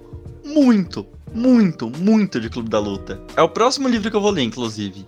muito, 0.45 1.07
muito, 1.33 1.91
muito 1.99 2.39
de 2.41 2.51
Clube 2.51 2.69
da 2.69 2.79
Luta. 2.79 3.21
É 3.37 3.43
o 3.43 3.49
próximo 3.49 3.89
livro 3.89 4.11
que 4.11 4.17
eu 4.17 4.21
vou 4.21 4.31
ler, 4.31 4.43
inclusive. 4.43 5.07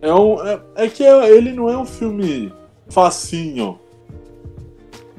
É, 0.00 0.12
um, 0.14 0.46
é, 0.46 0.60
é 0.76 0.88
que 0.88 1.02
é- 1.02 1.30
ele 1.36 1.52
não 1.52 1.68
é 1.68 1.76
um 1.76 1.84
filme 1.84 2.52
facinho. 2.88 3.78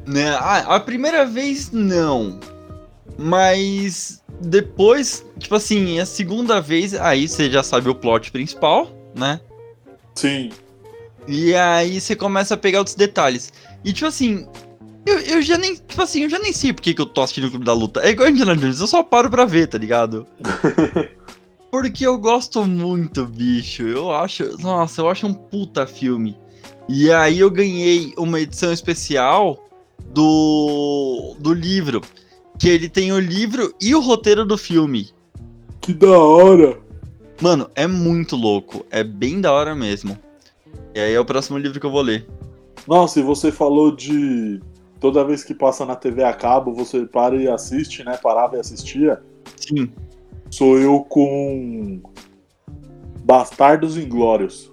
Né? 0.08 0.30
Ah, 0.32 0.76
a 0.76 0.80
primeira 0.80 1.26
vez 1.26 1.72
não. 1.72 2.40
Mas 3.18 4.24
depois, 4.40 5.26
tipo 5.38 5.56
assim, 5.56 6.00
a 6.00 6.06
segunda 6.06 6.62
vez, 6.62 6.94
aí 6.94 7.28
você 7.28 7.50
já 7.50 7.64
sabe 7.64 7.90
o 7.90 7.96
plot 7.96 8.32
principal, 8.32 8.90
né? 9.16 9.40
Sim. 10.16 10.52
E 11.28 11.54
aí 11.54 12.00
você 12.00 12.16
começa 12.16 12.54
a 12.54 12.58
pegar 12.58 12.80
outros 12.80 12.96
detalhes. 12.96 13.52
E 13.84 13.94
tipo 13.94 14.08
assim, 14.08 14.48
eu, 15.06 15.20
eu 15.20 15.42
já 15.42 15.58
nem, 15.58 15.76
tipo 15.76 16.02
assim, 16.02 16.24
eu 16.24 16.30
já 16.30 16.40
nem 16.40 16.54
sei 16.54 16.74
por 16.74 16.82
que, 16.82 16.94
que 16.94 17.02
eu 17.02 17.06
tô 17.06 17.22
assistindo 17.22 17.48
o 17.48 17.50
Clube 17.50 17.66
da 17.66 17.74
Luta. 17.74 18.02
É 18.02 18.10
igual 18.10 18.28
a 18.28 18.32
Indiana 18.32 18.56
Jones, 18.56 18.80
eu 18.80 18.88
só 18.88 19.04
paro 19.04 19.30
pra 19.30 19.46
ver, 19.46 19.68
tá 19.68 19.78
ligado? 19.78 20.26
Porque 21.72 22.06
eu 22.06 22.18
gosto 22.18 22.66
muito, 22.66 23.26
bicho. 23.26 23.84
Eu 23.84 24.12
acho. 24.12 24.58
Nossa, 24.60 25.02
eu 25.02 25.10
acho 25.10 25.28
um 25.28 25.34
puta 25.34 25.86
filme. 25.86 26.36
E 26.88 27.12
aí 27.12 27.40
eu 27.40 27.52
ganhei 27.52 28.14
uma 28.18 28.40
edição 28.40 28.74
especial 28.74 29.70
do, 30.12 31.36
do 31.40 31.54
livro. 31.54 32.02
Que 32.60 32.68
ele 32.68 32.90
tem 32.90 33.12
o 33.14 33.20
livro 33.20 33.74
e 33.82 33.96
o 33.96 34.02
roteiro 34.02 34.46
do 34.46 34.58
filme. 34.58 35.10
Que 35.80 35.94
da 35.94 36.20
hora! 36.20 36.78
Mano, 37.42 37.70
é 37.74 37.88
muito 37.88 38.36
louco. 38.36 38.86
É 38.92 39.04
bem 39.04 39.40
da 39.40 39.54
hora 39.54 39.74
mesmo. 39.74 40.18
E 40.94 41.00
aí 41.00 41.14
é 41.14 41.20
o 41.20 41.26
próximo 41.26 41.58
livro 41.58 41.80
que 41.80 41.86
eu 41.86 41.92
vou 41.92 42.02
ler. 42.02 42.28
Nossa, 42.86 43.20
e 43.20 43.24
você 43.24 43.52
falou 43.52 43.96
de. 43.96 44.60
Toda 45.00 45.24
vez 45.24 45.46
que 45.46 45.54
passa 45.54 45.86
na 45.86 45.96
TV 45.96 46.24
a 46.24 46.34
cabo, 46.34 46.74
você 46.74 47.06
para 47.06 47.36
e 47.38 47.48
assiste, 47.48 48.04
né? 48.04 48.18
Parava 48.18 48.58
e 48.58 48.60
assistia. 48.60 49.22
Sim. 49.56 49.90
Sou 50.50 50.78
eu 50.78 51.00
com. 51.02 52.02
Bastardos 53.24 53.98
Inglórios. 53.98 54.69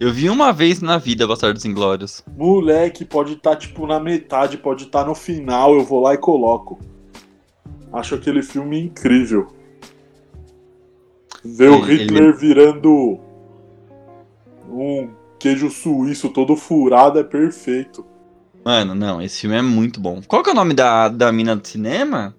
Eu 0.00 0.10
vi 0.10 0.30
uma 0.30 0.50
vez 0.50 0.80
na 0.80 0.96
vida 0.96 1.26
Bastardos 1.26 1.66
Inglórios. 1.66 2.24
Moleque, 2.34 3.04
pode 3.04 3.34
estar 3.34 3.54
tipo 3.56 3.86
na 3.86 4.00
metade, 4.00 4.56
pode 4.56 4.84
estar 4.84 5.04
no 5.04 5.14
final, 5.14 5.74
eu 5.74 5.84
vou 5.84 6.00
lá 6.00 6.14
e 6.14 6.18
coloco. 6.18 6.78
Acho 7.92 8.14
aquele 8.14 8.42
filme 8.42 8.80
incrível. 8.80 9.48
Ver 11.44 11.68
o 11.70 11.84
Ele- 11.86 12.04
Hitler 12.04 12.34
virando 12.34 13.20
um 14.70 15.10
queijo 15.38 15.68
suíço 15.70 16.30
todo 16.30 16.56
furado 16.56 17.18
é 17.18 17.24
perfeito. 17.24 18.04
Mano, 18.64 18.94
não, 18.94 19.20
esse 19.20 19.40
filme 19.42 19.56
é 19.56 19.62
muito 19.62 20.00
bom. 20.00 20.22
Qual 20.26 20.42
que 20.42 20.48
é 20.48 20.52
o 20.52 20.56
nome 20.56 20.72
da, 20.74 21.08
da 21.08 21.30
mina 21.32 21.56
do 21.56 21.66
cinema? 21.66 22.34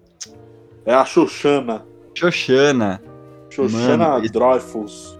É 0.84 0.94
a 0.94 1.04
Xoxana. 1.04 1.84
Xoxana. 2.14 3.00
Xoxana 3.50 4.20
Dreyfus. 4.20 5.18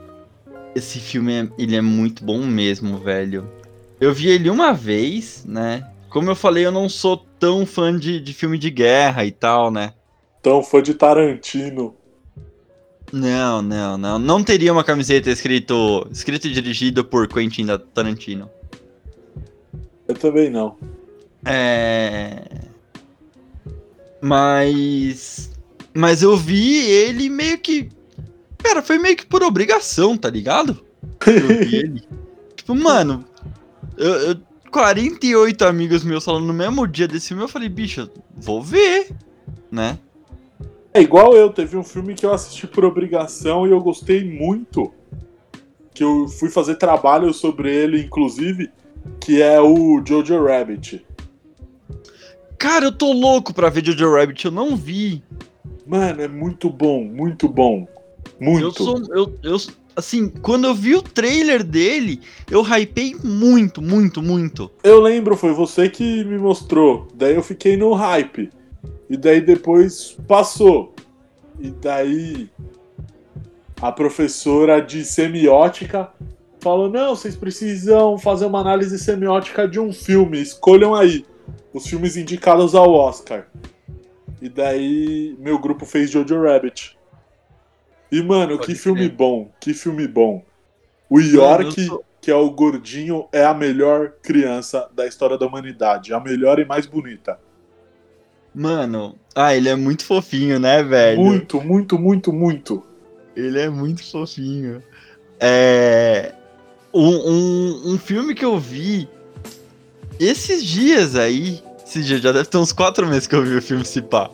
Esse 0.75 0.99
filme, 0.99 1.33
é, 1.33 1.49
ele 1.59 1.77
é 1.77 1.81
muito 1.81 2.25
bom 2.25 2.39
mesmo, 2.39 2.99
velho. 2.99 3.49
Eu 4.01 4.13
vi 4.13 4.29
ele 4.29 4.51
uma 4.51 4.73
vez, 4.73 5.45
né? 5.47 5.87
Como 6.09 6.31
eu 6.31 6.35
falei, 6.35 6.67
eu 6.67 6.73
não 6.73 6.89
sou 6.89 7.17
tão 7.39 7.65
fã 7.65 7.97
de, 7.97 8.21
de 8.21 8.33
filme 8.33 8.59
de 8.59 8.71
guerra 8.71 9.25
e 9.25 9.31
tal, 9.31 9.71
né? 9.71 9.93
Tão 10.43 10.63
fã 10.63 10.83
de 10.83 10.95
Tarantino. 10.95 11.95
Não, 13.13 13.61
não, 13.61 13.99
não. 13.99 14.19
Não 14.19 14.43
teria 14.43 14.73
uma 14.73 14.83
camiseta 14.83 15.31
escrito, 15.31 16.07
escrito 16.11 16.47
e 16.47 16.53
dirigido 16.53 17.05
por 17.05 17.29
Quentin 17.29 17.67
Tarantino. 17.93 18.51
Eu 20.09 20.15
também 20.15 20.51
não. 20.51 20.77
É. 21.45 22.43
Mas. 24.21 25.51
Mas 25.95 26.23
eu 26.23 26.37
vi 26.37 26.81
ele 26.89 27.29
meio 27.29 27.59
que. 27.59 27.91
Cara, 28.63 28.83
foi 28.83 28.99
meio 28.99 29.17
que 29.17 29.27
por 29.27 29.43
obrigação, 29.43 30.17
tá 30.17 30.31
ligado? 30.31 30.85
Eu 31.27 31.49
vi 31.67 31.77
ele. 31.77 32.03
tipo, 32.57 32.75
mano. 32.75 33.25
Eu, 33.97 34.13
eu- 34.31 34.37
48 34.71 35.67
amigos 35.67 36.03
meus 36.03 36.25
falando 36.25 36.47
no 36.47 36.55
mesmo 36.55 36.87
dia 36.89 37.07
desse 37.07 37.29
filme, 37.29 37.43
eu 37.43 37.49
falei, 37.49 37.69
bicho, 37.69 38.09
vou 38.35 38.63
ver, 38.63 39.11
né? 39.71 39.99
É 40.95 41.01
igual 41.03 41.37
eu, 41.37 41.51
teve 41.51 41.77
um 41.77 41.85
filme 41.85 42.15
que 42.15 42.25
eu 42.25 42.33
assisti 42.33 42.67
por 42.67 42.83
obrigação 42.83 43.67
e 43.67 43.71
eu 43.71 43.81
gostei 43.83 44.25
muito. 44.25 44.91
Que 45.93 46.03
eu 46.03 46.27
fui 46.27 46.49
fazer 46.49 46.77
trabalho 46.77 47.35
sobre 47.35 47.71
ele, 47.75 48.01
inclusive, 48.01 48.71
que 49.21 49.43
é 49.43 49.61
o 49.61 50.03
Jojo 50.03 50.43
Rabbit. 50.43 51.05
Cara, 52.59 52.87
eu 52.87 52.93
tô 52.93 53.13
louco 53.13 53.53
pra 53.53 53.69
ver 53.69 53.85
Jojo 53.85 54.15
Rabbit, 54.15 54.45
eu 54.47 54.51
não 54.51 54.75
vi. 54.75 55.23
Mano, 55.87 56.23
é 56.23 56.29
muito 56.29 56.71
bom, 56.71 57.05
muito 57.05 57.47
bom. 57.47 57.87
Muito. 58.43 58.65
Eu 58.65 58.73
sou. 58.73 59.03
Eu, 59.15 59.39
eu, 59.45 59.57
assim, 59.95 60.29
quando 60.29 60.67
eu 60.67 60.75
vi 60.75 60.97
o 60.97 61.03
trailer 61.03 61.63
dele, 61.63 62.21
eu 62.51 62.61
hypei 62.63 63.15
muito, 63.23 63.81
muito, 63.81 64.21
muito. 64.21 64.69
Eu 64.83 65.01
lembro, 65.01 65.37
foi 65.37 65.53
você 65.53 65.89
que 65.89 66.25
me 66.25 66.37
mostrou. 66.37 67.07
Daí 67.15 67.37
eu 67.37 67.43
fiquei 67.43 67.77
no 67.77 67.93
hype. 67.93 68.51
E 69.09 69.17
daí 69.17 69.41
depois 69.41 70.17
passou. 70.27 70.93
E 71.61 71.71
daí 71.71 72.51
a 73.81 73.93
professora 73.93 74.81
de 74.81 75.05
semiótica 75.05 76.11
falou: 76.59 76.91
Não, 76.91 77.15
vocês 77.15 77.37
precisam 77.37 78.19
fazer 78.19 78.47
uma 78.47 78.61
análise 78.61 78.99
semiótica 78.99 79.69
de 79.69 79.79
um 79.79 79.93
filme. 79.93 80.43
Escolham 80.43 80.97
aí 80.97 81.25
os 81.73 81.87
filmes 81.87 82.17
indicados 82.17 82.75
ao 82.75 82.93
Oscar. 82.93 83.47
E 84.41 84.49
daí 84.49 85.37
meu 85.39 85.61
grupo 85.61 85.87
fez 85.87 86.11
Jojo 86.11 86.43
Rabbit. 86.43 87.01
E, 88.13 88.23
mano, 88.23 88.59
Pode 88.59 88.67
que 88.67 88.75
filme 88.75 89.07
crer. 89.07 89.17
bom, 89.17 89.51
que 89.59 89.73
filme 89.73 90.07
bom. 90.07 90.45
O 91.09 91.19
York 91.19 91.87
sou- 91.87 92.05
que 92.21 92.31
é 92.31 92.35
o 92.35 92.51
gordinho, 92.51 93.27
é 93.33 93.43
a 93.43 93.55
melhor 93.55 94.13
criança 94.23 94.89
da 94.95 95.07
história 95.07 95.39
da 95.39 95.47
humanidade. 95.47 96.13
A 96.13 96.21
melhor 96.21 96.59
e 96.59 96.65
mais 96.67 96.87
bonita. 96.87 97.39
Mano, 98.55 99.19
ah, 99.35 99.57
ele 99.57 99.71
é 99.71 99.75
muito 99.75 100.05
fofinho, 100.05 100.61
né, 100.61 100.83
velho? 100.83 101.21
Muito, 101.21 101.61
muito, 101.61 101.99
muito, 101.99 102.33
muito. 102.33 102.83
Ele 103.35 103.59
é 103.59 103.71
muito 103.71 104.05
fofinho. 104.09 104.83
É. 105.41 106.35
Um, 106.93 107.09
um, 107.09 107.95
um 107.95 107.99
filme 107.99 108.35
que 108.35 108.45
eu 108.45 108.59
vi 108.59 109.09
esses 110.21 110.63
dias 110.63 111.17
aí. 111.17 111.63
Esses 111.85 112.07
dias, 112.07 112.21
já 112.21 112.31
deve 112.31 112.49
ter 112.49 112.59
uns 112.59 112.73
quatro 112.73 113.07
meses 113.07 113.27
que 113.27 113.35
eu 113.35 113.43
vi 113.43 113.57
o 113.57 113.63
filme 113.63 113.85
se 113.85 114.01
pá. 114.03 114.31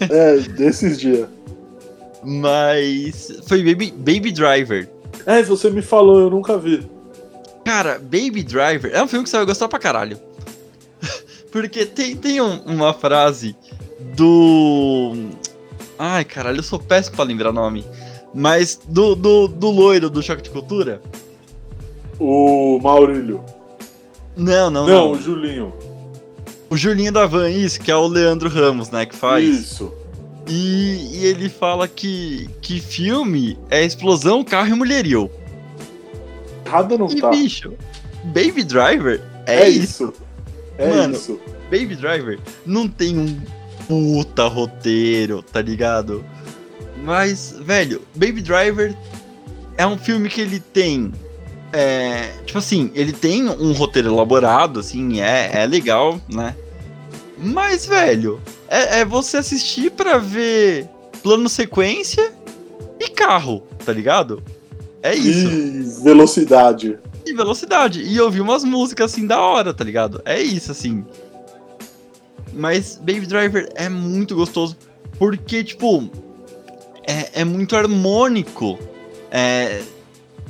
É, 0.00 0.36
desses 0.40 0.98
dias. 1.00 1.28
Mas. 2.24 3.32
Foi 3.46 3.62
Baby, 3.62 3.92
Baby 3.96 4.32
Driver. 4.32 4.88
É, 5.26 5.42
você 5.42 5.70
me 5.70 5.82
falou, 5.82 6.18
eu 6.20 6.30
nunca 6.30 6.56
vi. 6.58 6.86
Cara, 7.64 7.98
Baby 7.98 8.42
Driver 8.42 8.90
é 8.94 9.02
um 9.02 9.08
filme 9.08 9.24
que 9.24 9.30
você 9.30 9.36
vai 9.36 9.46
gostar 9.46 9.68
pra 9.68 9.78
caralho. 9.78 10.18
Porque 11.50 11.86
tem, 11.86 12.16
tem 12.16 12.40
um- 12.40 12.60
uma 12.66 12.92
frase 12.92 13.56
do. 14.16 15.14
Ai, 15.98 16.24
caralho, 16.24 16.58
eu 16.58 16.62
sou 16.62 16.78
péssimo 16.78 17.16
pra 17.16 17.24
lembrar 17.24 17.52
nome. 17.52 17.84
Mas 18.34 18.80
do, 18.88 19.14
do, 19.14 19.46
do 19.48 19.70
loiro 19.70 20.10
do 20.10 20.20
Choque 20.22 20.42
de 20.42 20.50
Cultura? 20.50 21.00
O 22.18 22.78
Maurílio. 22.82 23.44
Não, 24.36 24.70
não, 24.70 24.86
Não, 24.86 24.94
não. 24.94 25.10
o 25.12 25.20
Julinho. 25.20 25.72
O 26.68 26.76
Julinho 26.76 27.12
da 27.12 27.26
Van, 27.26 27.48
isso, 27.48 27.80
que 27.80 27.90
é 27.90 27.96
o 27.96 28.06
Leandro 28.08 28.48
Ramos, 28.48 28.90
né, 28.90 29.06
que 29.06 29.14
faz. 29.14 29.44
Isso. 29.44 29.92
E, 30.46 31.10
e 31.20 31.24
ele 31.26 31.48
fala 31.48 31.88
que, 31.88 32.48
que 32.60 32.80
filme 32.80 33.58
é 33.70 33.84
explosão, 33.84 34.44
carro 34.44 34.68
e 34.68 34.74
mulherio. 34.74 35.30
Errado 36.66 36.98
não 36.98 37.08
E, 37.10 37.20
tá. 37.20 37.30
bicho, 37.30 37.72
Baby 38.24 38.64
Driver 38.64 39.20
é, 39.46 39.62
É 39.62 39.68
isso. 39.68 39.82
isso. 40.04 40.14
É 40.78 40.88
Mano. 40.88 41.14
isso. 41.14 41.40
Baby 41.70 41.96
Driver 41.96 42.38
não 42.66 42.86
tem 42.88 43.18
um 43.18 43.40
puta 43.88 44.46
roteiro, 44.46 45.42
tá 45.42 45.60
ligado? 45.62 46.24
Mas, 47.02 47.54
velho, 47.60 48.02
Baby 48.14 48.40
Driver 48.42 48.94
é 49.76 49.86
um 49.86 49.96
filme 49.98 50.28
que 50.28 50.40
ele 50.40 50.60
tem. 50.60 51.12
é, 51.72 52.28
tipo 52.46 52.58
assim, 52.58 52.90
ele 52.94 53.12
tem 53.12 53.48
um 53.48 53.72
roteiro 53.72 54.08
elaborado, 54.08 54.78
assim, 54.80 55.20
é, 55.20 55.50
é 55.62 55.66
legal, 55.66 56.20
né? 56.28 56.54
Mas, 57.36 57.84
velho, 57.84 58.40
é, 58.76 59.00
é 59.00 59.04
você 59.04 59.36
assistir 59.38 59.90
pra 59.90 60.18
ver 60.18 60.88
plano 61.22 61.48
sequência 61.48 62.32
e 63.00 63.08
carro, 63.10 63.62
tá 63.84 63.92
ligado? 63.92 64.42
É 65.02 65.14
isso 65.14 65.48
E 65.50 66.02
velocidade. 66.02 66.98
e 67.26 67.32
velocidade. 67.34 68.02
E 68.02 68.16
eu 68.16 68.30
vi 68.30 68.40
umas 68.40 68.64
músicas 68.64 69.12
assim 69.12 69.26
da 69.26 69.40
hora, 69.40 69.72
tá 69.74 69.84
ligado? 69.84 70.20
É 70.24 70.40
isso, 70.40 70.72
assim. 70.72 71.04
Mas 72.52 72.96
Baby 72.96 73.26
Driver 73.26 73.68
é 73.74 73.88
muito 73.88 74.34
gostoso. 74.34 74.76
Porque, 75.18 75.62
tipo, 75.64 76.08
é, 77.06 77.40
é 77.40 77.44
muito 77.44 77.76
harmônico. 77.76 78.78
É, 79.30 79.82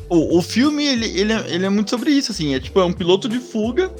o, 0.09 0.39
o 0.39 0.43
filme, 0.43 0.85
ele, 0.87 1.19
ele, 1.19 1.33
é, 1.33 1.45
ele 1.49 1.67
é 1.67 1.69
muito 1.69 1.91
sobre 1.91 2.11
isso, 2.11 2.31
assim. 2.31 2.55
É 2.55 2.61
tipo, 2.61 2.79
é 2.81 2.85
um 2.85 2.93
piloto 2.93 3.29
de 3.29 3.39
fuga 3.41 3.91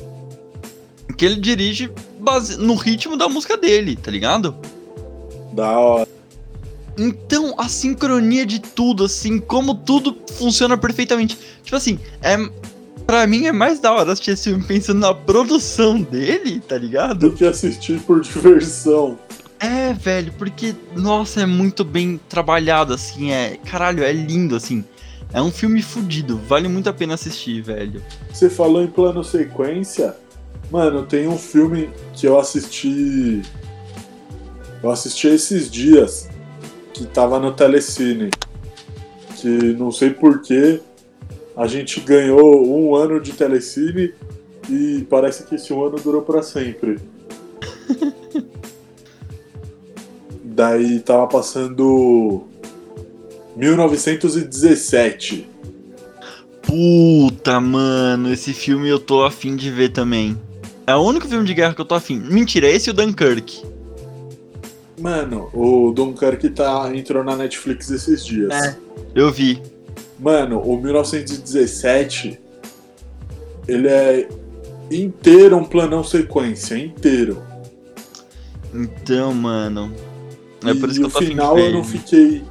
que 1.17 1.25
ele 1.25 1.37
dirige 1.37 1.91
base, 2.21 2.57
no 2.57 2.75
ritmo 2.75 3.17
da 3.17 3.29
música 3.29 3.57
dele, 3.57 3.97
tá 3.97 4.11
ligado? 4.11 4.55
Da 5.53 5.71
hora. 5.79 6.09
Então, 6.97 7.55
a 7.59 7.69
sincronia 7.69 8.47
de 8.47 8.61
tudo, 8.61 9.05
assim, 9.05 9.39
como 9.39 9.75
tudo 9.75 10.17
funciona 10.39 10.77
perfeitamente. 10.77 11.39
Tipo 11.63 11.77
assim, 11.77 11.99
é. 12.23 12.37
Pra 13.07 13.27
mim 13.27 13.45
é 13.45 13.53
mais 13.53 13.81
da 13.81 13.93
hora 13.93 14.13
assistir 14.13 14.31
esse 14.31 14.45
filme 14.45 14.65
pensando 14.65 15.01
na 15.01 15.13
produção 15.13 16.01
dele, 16.01 16.59
tá 16.61 16.79
ligado? 16.79 17.29
Do 17.29 17.37
que 17.37 17.45
assistir 17.45 18.01
por 18.01 18.23
diversão. 18.23 19.19
É, 19.61 19.93
velho, 19.93 20.33
porque, 20.39 20.75
nossa, 20.97 21.43
é 21.43 21.47
muito 21.47 21.85
bem 21.85 22.19
trabalhado, 22.31 22.95
assim, 22.95 23.31
é. 23.31 23.59
Caralho, 23.67 24.03
é 24.03 24.13
lindo, 24.13 24.57
assim. 24.57 24.83
É 25.35 25.43
um 25.43 25.51
filme 25.51 25.83
fudido, 25.83 26.41
vale 26.49 26.69
muito 26.69 26.89
a 26.89 26.93
pena 26.95 27.15
assistir, 27.15 27.61
velho. 27.61 28.03
Você 28.33 28.49
falou 28.49 28.83
em 28.83 28.87
plano 28.87 29.23
sequência. 29.23 30.17
Mano, 30.71 31.05
tem 31.05 31.29
um 31.29 31.39
filme 31.39 31.91
que 32.13 32.27
eu 32.27 32.39
assisti. 32.39 33.43
Eu 34.83 34.91
assisti 34.91 35.29
esses 35.29 35.71
dias. 35.71 36.29
Que 36.93 37.07
tava 37.07 37.39
no 37.39 37.53
Telecine. 37.53 38.31
Que 39.37 39.49
não 39.75 39.91
sei 39.91 40.11
porquê 40.11 40.81
a 41.57 41.67
gente 41.67 42.01
ganhou 42.01 42.67
um 42.67 42.95
ano 42.97 43.21
de 43.21 43.33
telecine 43.33 44.13
e 44.69 45.07
parece 45.09 45.45
que 45.45 45.55
esse 45.55 45.73
um 45.73 45.85
ano 45.85 45.97
durou 45.97 46.23
pra 46.23 46.43
sempre. 46.43 46.99
Daí 50.43 51.01
tava 51.01 51.27
passando 51.27 52.45
1917. 53.57 55.49
Puta, 56.63 57.61
mano, 57.61 58.33
esse 58.33 58.53
filme 58.53 58.89
eu 58.89 58.99
tô 58.99 59.23
afim 59.23 59.55
de 59.55 59.71
ver 59.71 59.91
também. 59.91 60.37
É 60.87 60.95
o 60.95 61.01
único 61.01 61.27
filme 61.27 61.47
de 61.47 61.55
guerra 61.55 61.75
que 61.75 61.81
eu 61.81 61.85
tô 61.85 61.95
afim. 61.95 62.19
Mentira, 62.19 62.69
esse 62.69 62.91
e 62.91 62.93
o 62.93 62.95
Dunkirk. 62.95 63.63
Mano, 65.01 65.49
o 65.53 65.93
Dunkirk 65.93 66.51
tá, 66.51 66.95
entrou 66.95 67.25
na 67.25 67.37
Netflix 67.37 67.91
esses 67.91 68.25
dias. 68.25 68.53
É. 68.53 68.77
Eu 69.15 69.33
vi. 69.33 69.63
Mano, 70.19 70.61
o 70.61 70.81
1917, 70.81 72.39
ele 73.67 73.89
é 73.89 74.29
inteiro 74.91 75.57
um 75.57 75.65
planão 75.65 76.05
sequência, 76.05 76.77
inteiro. 76.77 77.43
Então, 78.73 79.33
mano. 79.33 79.93
É 80.65 80.71
e 80.71 80.75
por 80.75 80.89
isso 80.89 81.01
que 81.01 81.07
o 81.07 81.09
eu 81.09 81.11
tô 81.11 81.19
afim 81.19 81.27
de 81.27 81.31
final 81.33 81.59
eu 81.59 81.73
não 81.73 81.85
fiquei. 81.85 82.45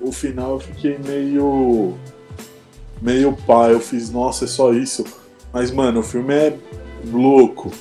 O 0.00 0.12
final 0.12 0.52
eu 0.52 0.60
fiquei 0.60 0.98
meio. 0.98 1.94
meio 3.02 3.36
pá. 3.46 3.68
Eu 3.68 3.80
fiz, 3.80 4.10
nossa, 4.10 4.44
é 4.44 4.48
só 4.48 4.72
isso. 4.72 5.04
Mas, 5.52 5.70
mano, 5.70 6.00
o 6.00 6.02
filme 6.02 6.34
é 6.34 6.56
louco. 7.04 7.72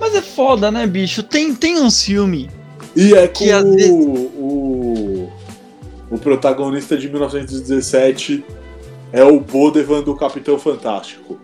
Mas 0.00 0.14
é 0.14 0.22
foda, 0.22 0.70
né, 0.70 0.86
bicho? 0.86 1.22
Tem, 1.22 1.54
tem 1.54 1.80
uns 1.80 2.02
filmes. 2.02 2.48
E 2.94 3.14
é 3.14 3.26
Que 3.28 3.50
às 3.50 3.64
o, 3.64 3.72
vezes- 3.74 3.90
o, 3.90 5.30
o 6.10 6.18
protagonista 6.18 6.96
de 6.96 7.08
1917 7.08 8.44
é 9.12 9.22
o 9.24 9.40
Bodevan 9.40 10.02
do 10.02 10.14
Capitão 10.16 10.58
Fantástico, 10.58 11.38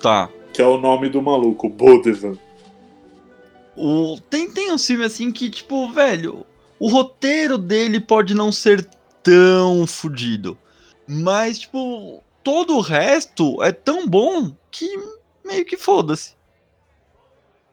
Tá. 0.00 0.28
que 0.52 0.62
é 0.62 0.66
o 0.66 0.78
nome 0.78 1.08
do 1.08 1.20
maluco, 1.20 1.68
Bodevan. 1.68 2.36
O, 3.76 4.18
tem, 4.30 4.50
tem 4.50 4.72
uns 4.72 4.86
filmes 4.86 5.06
assim 5.12 5.30
que, 5.30 5.50
tipo, 5.50 5.88
velho, 5.92 6.44
o 6.78 6.88
roteiro 6.88 7.56
dele 7.58 8.00
pode 8.00 8.34
não 8.34 8.50
ser 8.52 8.88
tão 9.22 9.86
fudido. 9.86 10.56
Mas, 11.06 11.60
tipo, 11.60 12.22
todo 12.42 12.76
o 12.76 12.80
resto 12.80 13.62
é 13.62 13.72
tão 13.72 14.06
bom 14.06 14.52
que 14.70 14.88
meio 15.44 15.64
que 15.64 15.76
foda-se. 15.76 16.32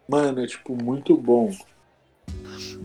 Mano, 0.07 0.43
é 0.43 0.47
tipo 0.47 0.75
muito 0.81 1.15
bom. 1.17 1.51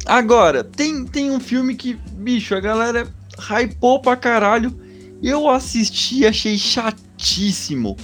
Agora, 0.06 0.64
tem, 0.64 1.04
tem 1.04 1.30
um 1.30 1.40
filme 1.40 1.74
que, 1.74 1.94
bicho, 1.94 2.54
a 2.54 2.60
galera 2.60 3.12
hypou 3.38 4.00
pra 4.00 4.16
caralho. 4.16 4.74
Eu 5.22 5.48
assisti 5.48 6.20
e 6.20 6.26
achei 6.26 6.56
chatíssimo. 6.56 7.96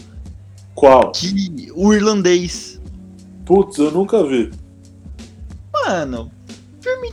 Qual? 0.75 1.13
Que 1.13 1.71
o 1.75 1.95
irlandês. 1.95 2.81
Putz, 3.47 3.79
eu 3.79 3.91
nunca 3.91 4.23
vi. 4.27 4.51
Mano, 5.73 6.31
filme, 6.81 7.13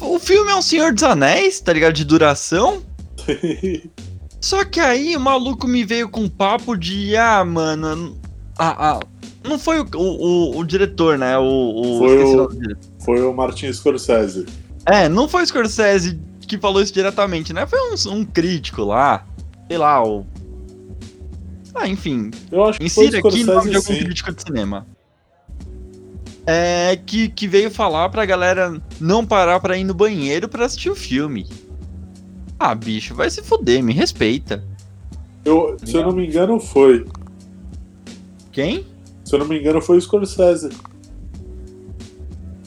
o 0.00 0.18
filme 0.18 0.50
é 0.50 0.56
um 0.56 0.62
Senhor 0.62 0.92
dos 0.92 1.02
Anéis, 1.02 1.60
tá 1.60 1.72
ligado? 1.72 1.94
De 1.94 2.04
duração. 2.04 2.82
Só 4.40 4.64
que 4.64 4.80
aí 4.80 5.16
o 5.16 5.20
maluco 5.20 5.66
me 5.68 5.84
veio 5.84 6.08
com 6.08 6.20
um 6.22 6.28
papo 6.28 6.76
de, 6.76 7.14
ah, 7.16 7.44
mano. 7.44 8.16
Ah, 8.58 8.96
ah, 8.96 9.00
não 9.46 9.58
foi 9.58 9.80
o, 9.80 9.86
o, 9.94 9.98
o- 10.52 10.58
o 10.58 10.64
diretor, 10.64 11.18
né? 11.18 11.36
O, 11.38 11.42
o, 11.44 11.98
Foi 11.98 12.24
o- 12.24 12.48
diretor. 12.48 12.78
Foi 13.04 13.20
o 13.22 13.32
Martin 13.34 13.72
Scorsese. 13.72 14.46
É, 14.86 15.08
não 15.08 15.28
foi 15.28 15.42
o 15.42 15.46
Scorsese 15.46 16.18
que 16.46 16.58
falou 16.58 16.82
isso 16.82 16.92
diretamente, 16.92 17.52
né? 17.52 17.66
Foi 17.66 17.78
um, 17.78 18.12
um 18.12 18.24
crítico 18.24 18.82
lá. 18.82 19.24
Sei 19.68 19.78
lá, 19.78 20.02
o. 20.04 20.26
Ah, 21.74 21.86
enfim. 21.86 22.30
Eu 22.50 22.64
acho 22.64 22.78
que 22.80 22.88
foi 22.90 23.04
o 23.04 23.06
Insira 23.08 23.18
aqui 23.28 23.44
nome 23.44 23.70
de 23.70 23.76
algum 23.76 23.92
sim. 23.94 23.98
crítico 24.04 24.32
de 24.34 24.42
cinema. 24.42 24.86
É, 26.46 26.98
que, 27.06 27.28
que 27.28 27.46
veio 27.46 27.70
falar 27.70 28.08
pra 28.08 28.24
galera 28.26 28.80
não 28.98 29.24
parar 29.24 29.60
pra 29.60 29.76
ir 29.76 29.84
no 29.84 29.94
banheiro 29.94 30.48
pra 30.48 30.64
assistir 30.64 30.90
o 30.90 30.96
filme. 30.96 31.46
Ah, 32.62 32.74
bicho, 32.74 33.14
vai 33.14 33.30
se 33.30 33.42
fuder, 33.42 33.82
me 33.82 33.94
respeita. 33.94 34.62
Eu, 35.42 35.78
se 35.82 35.96
eu 35.96 36.02
não 36.02 36.12
me 36.12 36.26
engano, 36.26 36.60
foi. 36.60 37.06
Quem? 38.52 38.86
Se 39.24 39.34
eu 39.34 39.38
não 39.38 39.46
me 39.46 39.58
engano, 39.58 39.80
foi 39.80 39.96
o 39.96 40.00
Scorsese. 40.00 40.68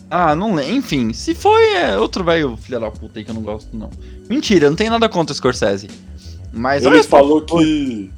Ah, 0.09 0.35
não 0.35 0.55
lembro. 0.55 0.73
Enfim, 0.73 1.13
se 1.13 1.35
foi, 1.35 1.73
é 1.75 1.95
outro 1.95 2.23
velho 2.23 2.57
filho 2.57 2.79
da 2.79 2.89
puta 2.89 3.19
aí 3.19 3.23
que 3.23 3.29
eu 3.29 3.35
não 3.35 3.43
gosto, 3.43 3.77
não. 3.77 3.91
Mentira, 4.27 4.67
não 4.67 4.75
tenho 4.75 4.89
nada 4.89 5.07
contra 5.07 5.31
o 5.31 5.35
Scorsese. 5.35 5.87
Mas 6.51 6.83
Ele 6.83 7.03
só, 7.03 7.09
falou 7.09 7.41
que 7.43 8.11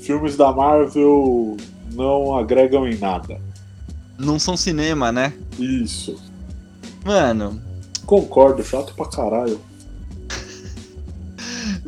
filmes 0.00 0.36
da 0.36 0.52
Marvel 0.52 1.56
não 1.94 2.36
agregam 2.36 2.86
em 2.86 2.96
nada. 2.96 3.40
não 4.16 4.38
são 4.38 4.56
cinema, 4.56 5.10
né? 5.10 5.32
Isso. 5.58 6.20
Mano, 7.04 7.60
Concordo, 8.06 8.62
chato 8.64 8.94
pra 8.94 9.04
caralho. 9.06 9.60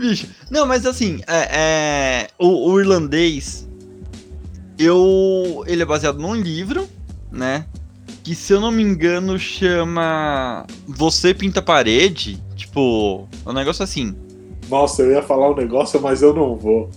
Bicho. 0.00 0.26
Não, 0.50 0.66
mas 0.66 0.86
assim, 0.86 1.20
é, 1.26 1.48
é, 1.52 2.28
o, 2.38 2.70
o 2.70 2.80
irlandês, 2.80 3.68
eu, 4.78 5.62
ele 5.66 5.82
é 5.82 5.86
baseado 5.86 6.18
num 6.18 6.34
livro, 6.34 6.88
né? 7.30 7.66
Que 8.24 8.34
se 8.34 8.52
eu 8.52 8.60
não 8.60 8.70
me 8.70 8.82
engano 8.82 9.38
chama 9.38 10.66
Você 10.86 11.32
Pinta 11.34 11.62
Parede. 11.62 12.42
Tipo, 12.56 13.28
um 13.46 13.52
negócio 13.52 13.82
assim. 13.82 14.16
Nossa, 14.68 15.02
eu 15.02 15.12
ia 15.12 15.22
falar 15.22 15.50
um 15.50 15.56
negócio, 15.56 16.00
mas 16.00 16.22
eu 16.22 16.34
não 16.34 16.56
vou. 16.56 16.90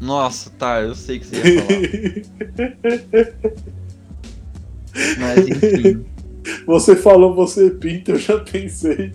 Nossa, 0.00 0.50
tá, 0.50 0.80
eu 0.80 0.94
sei 0.94 1.18
que 1.20 1.26
você 1.26 1.36
ia 1.36 1.62
falar. 1.62 1.80
mas 5.18 5.48
enfim. 5.48 6.04
você 6.66 6.96
falou 6.96 7.34
você 7.34 7.70
pinta, 7.70 8.12
eu 8.12 8.18
já 8.18 8.38
pensei. 8.38 9.12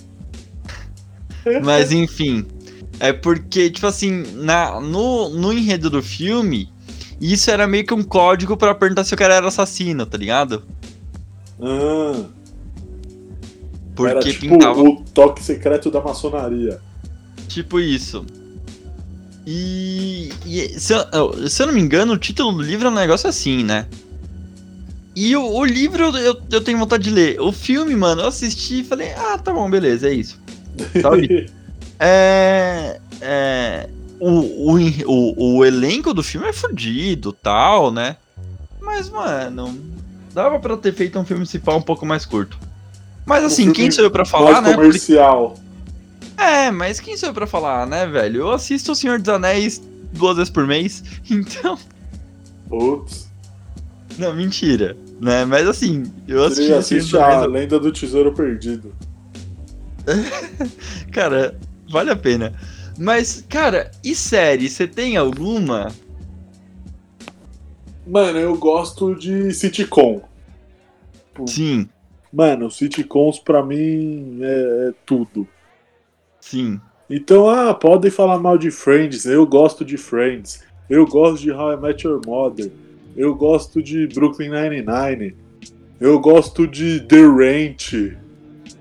Mas 1.64 1.92
enfim. 1.92 2.46
É 3.00 3.14
porque, 3.14 3.70
tipo 3.70 3.86
assim, 3.86 4.24
na, 4.36 4.80
no, 4.82 5.30
no 5.30 5.54
enredo 5.54 5.90
do 5.90 6.02
filme, 6.02 6.72
isso 7.22 7.52
era 7.52 7.68
meio 7.68 7.86
que 7.86 7.94
um 7.94 8.02
código 8.04 8.58
pra 8.58 8.74
perguntar 8.74 9.04
se 9.04 9.14
o 9.14 9.18
cara 9.18 9.36
era 9.36 9.48
assassino, 9.48 10.06
tá 10.06 10.18
ligado? 10.18 10.64
Ah, 11.62 12.24
Porque 13.96 14.12
era 14.12 14.20
tipo 14.22 14.42
pintava 14.42 14.82
o 14.82 15.04
toque 15.14 15.44
secreto 15.44 15.92
da 15.92 16.02
maçonaria. 16.02 16.80
tipo 17.48 17.80
isso. 17.80 18.26
E, 19.46 20.30
e 20.46 20.80
se, 20.80 20.94
eu, 20.94 21.48
se 21.50 21.62
eu 21.62 21.68
não 21.68 21.74
me 21.74 21.80
engano, 21.82 22.14
o 22.14 22.18
título 22.18 22.52
do 22.52 22.62
livro 22.62 22.88
é 22.88 22.92
um 22.92 22.96
negócio 22.96 23.30
assim, 23.30 23.64
né? 23.64 23.88
E 25.16 25.36
o, 25.36 25.44
o 25.44 25.64
livro 25.66 26.04
eu, 26.04 26.16
eu, 26.18 26.42
eu 26.52 26.62
tenho 26.62 26.78
vontade 26.78 27.06
de 27.06 27.10
ler. 27.12 27.40
O 27.40 27.52
filme, 27.52 27.96
mano, 27.96 28.22
eu 28.24 28.28
assisti 28.28 28.82
e 28.82 28.84
falei, 28.84 29.14
ah, 29.14 29.38
tá 29.38 29.54
bom, 29.54 29.70
beleza, 29.70 30.10
é 30.10 30.14
isso. 30.14 30.40
Sabe? 31.02 31.50
É. 32.00 33.00
É. 33.22 33.90
O, 34.20 34.74
o, 34.74 34.78
o, 35.06 35.58
o 35.58 35.66
elenco 35.66 36.14
do 36.14 36.24
filme 36.24 36.48
é 36.48 36.54
fudido 36.54 37.32
tal, 37.32 37.92
né? 37.92 38.18
Mas, 38.82 39.10
mano, 39.10 39.78
dava 40.34 40.60
pra 40.60 40.76
ter 40.78 40.94
feito 40.94 41.20
um 41.20 41.26
filme 41.26 41.44
principal 41.44 41.78
um 41.78 41.82
pouco 41.82 42.06
mais 42.06 42.26
curto. 42.26 42.58
Mas 43.26 43.44
assim, 43.44 43.72
quem 43.74 43.92
sou 43.92 44.04
eu 44.06 44.12
pra 44.12 44.26
falar, 44.26 44.62
né? 44.62 44.70
Porque- 44.70 44.88
comercial. 44.88 45.56
É, 46.38 46.72
mas 46.72 47.00
quem 47.00 47.18
sou 47.18 47.30
eu 47.30 47.34
pra 47.34 47.46
falar, 47.48 47.86
né, 47.86 48.06
velho? 48.06 48.42
Eu 48.42 48.52
assisto 48.52 48.92
O 48.92 48.96
Senhor 48.96 49.20
dos 49.20 49.30
Anéis 49.30 49.82
duas 50.14 50.38
vezes 50.38 50.50
por 50.52 50.66
mês, 50.66 51.04
então. 51.30 51.78
Putz. 52.70 53.28
Não, 54.18 54.34
mentira. 54.34 54.96
Né? 55.20 55.46
Mas 55.46 55.68
assim, 55.68 56.04
eu 56.28 56.44
assisti 56.44 56.68
Você 56.68 56.74
assiste 56.74 57.18
a. 57.18 57.46
Lenda 57.46 57.80
do 57.80 57.92
Tesouro 57.92 58.34
Perdido. 58.34 58.94
Cara, 61.12 61.60
vale 61.90 62.12
a 62.12 62.16
pena. 62.16 62.54
Mas, 62.98 63.46
cara, 63.48 63.92
e 64.04 64.16
série? 64.16 64.70
Você 64.70 64.88
tem 64.88 65.18
alguma? 65.18 65.92
Mano, 68.06 68.40
eu 68.40 68.58
gosto 68.58 69.14
de 69.14 69.54
sitcom. 69.54 70.22
Sim, 71.46 71.88
Mano, 72.34 72.70
sitcoms 72.70 73.40
pra 73.40 73.64
mim 73.64 74.40
é, 74.42 74.90
é 74.90 74.94
tudo. 75.06 75.48
sim. 76.42 76.80
Então, 77.10 77.50
ah, 77.50 77.74
podem 77.74 78.12
falar 78.12 78.38
mal 78.38 78.58
de 78.58 78.70
Friends. 78.70 79.26
Eu 79.26 79.46
gosto 79.48 79.86
de 79.86 79.96
Friends. 79.98 80.62
Eu 80.90 81.06
gosto 81.06 81.42
de 81.42 81.52
How 81.52 81.74
I 81.74 81.78
Met 81.78 82.06
Your 82.06 82.20
Mother. 82.26 82.70
Eu 83.16 83.34
gosto 83.34 83.82
de 83.82 84.08
Brooklyn 84.08 84.50
Nine-Nine. 84.50 85.34
Eu 86.02 86.20
gosto 86.20 86.68
de 86.68 87.00
The 87.00 87.22
Ranch. 87.22 88.18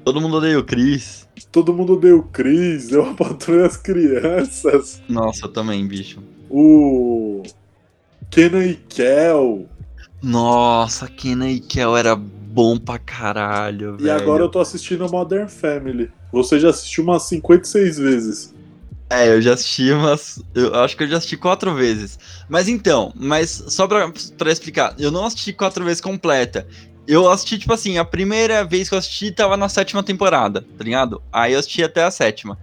Todo 0.07 0.21
mundo 0.21 0.37
odeia 0.37 0.57
o 0.57 0.63
Chris. 0.63 1.27
Todo 1.51 1.75
mundo 1.75 1.97
deu 1.97 2.23
Chris. 2.23 2.93
Eu 2.93 3.13
patrulho 3.17 3.65
as 3.65 3.77
crianças. 3.77 5.03
Nossa, 5.09 5.47
eu 5.47 5.49
também, 5.53 5.85
bicho. 5.85 6.23
O. 6.49 7.43
Kenan 8.31 8.67
e 8.67 8.75
Kel. 8.77 9.67
Nossa, 10.23 11.09
Kenan 11.09 11.51
e 11.51 11.59
Kel 11.59 11.97
era 11.97 12.15
bom 12.15 12.79
pra 12.79 13.01
caralho, 13.01 13.97
E 13.99 14.05
velho. 14.05 14.15
agora 14.17 14.45
eu 14.45 14.49
tô 14.49 14.61
assistindo 14.61 15.11
Modern 15.11 15.49
Family. 15.49 16.09
Você 16.31 16.61
já 16.61 16.71
assistiu 16.71 17.03
umas 17.03 17.25
56 17.25 17.99
vezes. 17.99 18.55
É, 19.11 19.27
eu 19.29 19.43
já 19.43 19.55
assisti 19.55 19.91
umas. 19.91 20.41
Eu 20.55 20.73
acho 20.77 20.97
que 20.97 21.03
eu 21.03 21.09
já 21.09 21.17
assisti 21.17 21.37
quatro 21.37 21.75
vezes. 21.75 22.17
Mas 22.49 22.69
então, 22.69 23.13
mas 23.17 23.51
só 23.67 23.89
pra, 23.89 24.13
pra 24.39 24.53
explicar, 24.53 24.95
eu 25.01 25.11
não 25.11 25.25
assisti 25.27 25.53
quatro 25.53 25.85
vezes 25.85 26.01
completa. 26.01 26.65
Eu 27.09 27.31
assisti, 27.31 27.59
tipo 27.59 27.73
assim, 27.73 27.99
a 27.99 28.05
primeira 28.05 28.65
vez 28.65 28.89
que 28.89 28.95
eu 28.95 28.99
assisti 28.99 29.31
tava 29.31 29.57
na 29.57 29.69
sétima 29.69 30.03
temporada, 30.03 30.63
tá 30.77 30.83
ligado? 30.85 31.23
Aí 31.33 31.53
eu 31.53 31.59
assisti 31.61 31.83
até 31.85 32.03
a 32.03 32.11
sétima. 32.11 32.59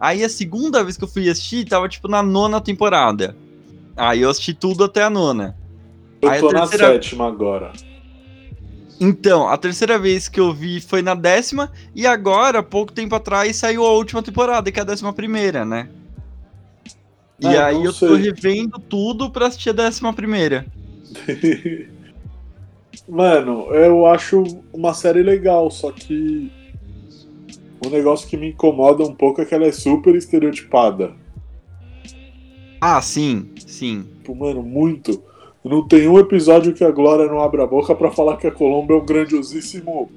Aí 0.00 0.24
a 0.24 0.28
segunda 0.28 0.82
vez 0.82 0.96
que 0.96 1.04
eu 1.04 1.08
fui 1.08 1.28
assistir 1.30 1.64
tava, 1.64 1.88
tipo, 1.88 2.08
na 2.08 2.22
nona 2.22 2.60
temporada. 2.60 3.36
Aí 3.96 4.22
eu 4.22 4.30
assisti 4.30 4.52
tudo 4.52 4.84
até 4.84 5.02
a 5.04 5.10
nona. 5.10 5.56
Eu 6.20 6.28
Aí 6.28 6.40
tô 6.40 6.50
na 6.50 6.60
terceira- 6.66 6.94
sétima 6.94 7.28
agora. 7.28 7.72
Então, 9.00 9.48
a 9.48 9.56
terceira 9.56 9.98
vez 9.98 10.28
que 10.28 10.40
eu 10.40 10.52
vi 10.52 10.80
foi 10.80 11.02
na 11.02 11.14
décima, 11.14 11.70
e 11.94 12.06
agora, 12.06 12.62
pouco 12.62 12.92
tempo 12.92 13.14
atrás, 13.14 13.56
saiu 13.56 13.84
a 13.84 13.92
última 13.92 14.22
temporada, 14.22 14.70
que 14.70 14.78
é 14.78 14.82
a 14.82 14.86
décima 14.86 15.12
primeira, 15.12 15.64
né? 15.64 15.88
E 17.40 17.46
Ah, 17.46 17.66
aí 17.66 17.84
eu 17.84 17.92
tô 17.92 18.14
sei. 18.14 18.16
revendo 18.16 18.78
tudo 18.88 19.30
pra 19.30 19.46
assistir 19.46 19.70
a 19.70 19.72
décima 19.72 20.12
primeira. 20.12 20.64
Mano, 23.08 23.66
eu 23.74 24.06
acho 24.06 24.42
uma 24.72 24.94
série 24.94 25.22
legal, 25.22 25.70
só 25.70 25.92
que 25.92 26.50
o 27.84 27.90
negócio 27.90 28.26
que 28.26 28.36
me 28.36 28.48
incomoda 28.48 29.04
um 29.04 29.14
pouco 29.14 29.42
é 29.42 29.44
que 29.44 29.54
ela 29.54 29.66
é 29.66 29.72
super 29.72 30.14
estereotipada. 30.14 31.12
Ah, 32.80 33.00
sim, 33.02 33.50
sim. 33.66 34.04
Tipo, 34.18 34.34
mano, 34.34 34.62
muito. 34.62 35.22
Não 35.62 35.86
tem 35.86 36.08
um 36.08 36.18
episódio 36.18 36.74
que 36.74 36.84
a 36.84 36.90
Glória 36.90 37.26
não 37.26 37.40
abre 37.40 37.62
a 37.62 37.66
boca 37.66 37.94
pra 37.94 38.10
falar 38.10 38.36
que 38.36 38.46
a 38.46 38.50
Colômbia 38.50 38.94
é 38.94 38.98
um 38.98 39.04
grandiosíssimo. 39.04 40.10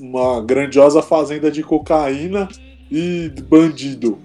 Uma 0.00 0.40
grandiosa 0.40 1.02
fazenda 1.02 1.50
de 1.50 1.62
cocaína 1.62 2.48
e 2.90 3.32
bandido. 3.48 4.18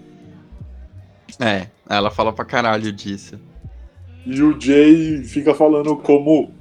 É, 1.40 1.68
ela 1.88 2.10
fala 2.10 2.34
pra 2.34 2.46
caralho 2.46 2.92
disso. 2.92 3.40
E 4.26 4.42
o 4.42 4.60
Jay 4.60 5.24
fica 5.24 5.54
falando 5.54 5.96
como 5.96 6.52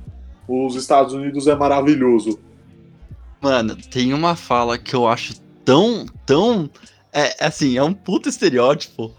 os 0.48 0.74
Estados 0.74 1.12
Unidos 1.12 1.46
é 1.46 1.54
maravilhoso. 1.54 2.38
Mano, 3.40 3.76
tem 3.76 4.12
uma 4.14 4.34
fala 4.34 4.78
que 4.78 4.94
eu 4.94 5.06
acho 5.06 5.38
tão, 5.64 6.06
tão. 6.26 6.70
É 7.12 7.44
assim, 7.44 7.76
é 7.76 7.82
um 7.82 7.92
puto 7.92 8.28
estereótipo, 8.28 9.12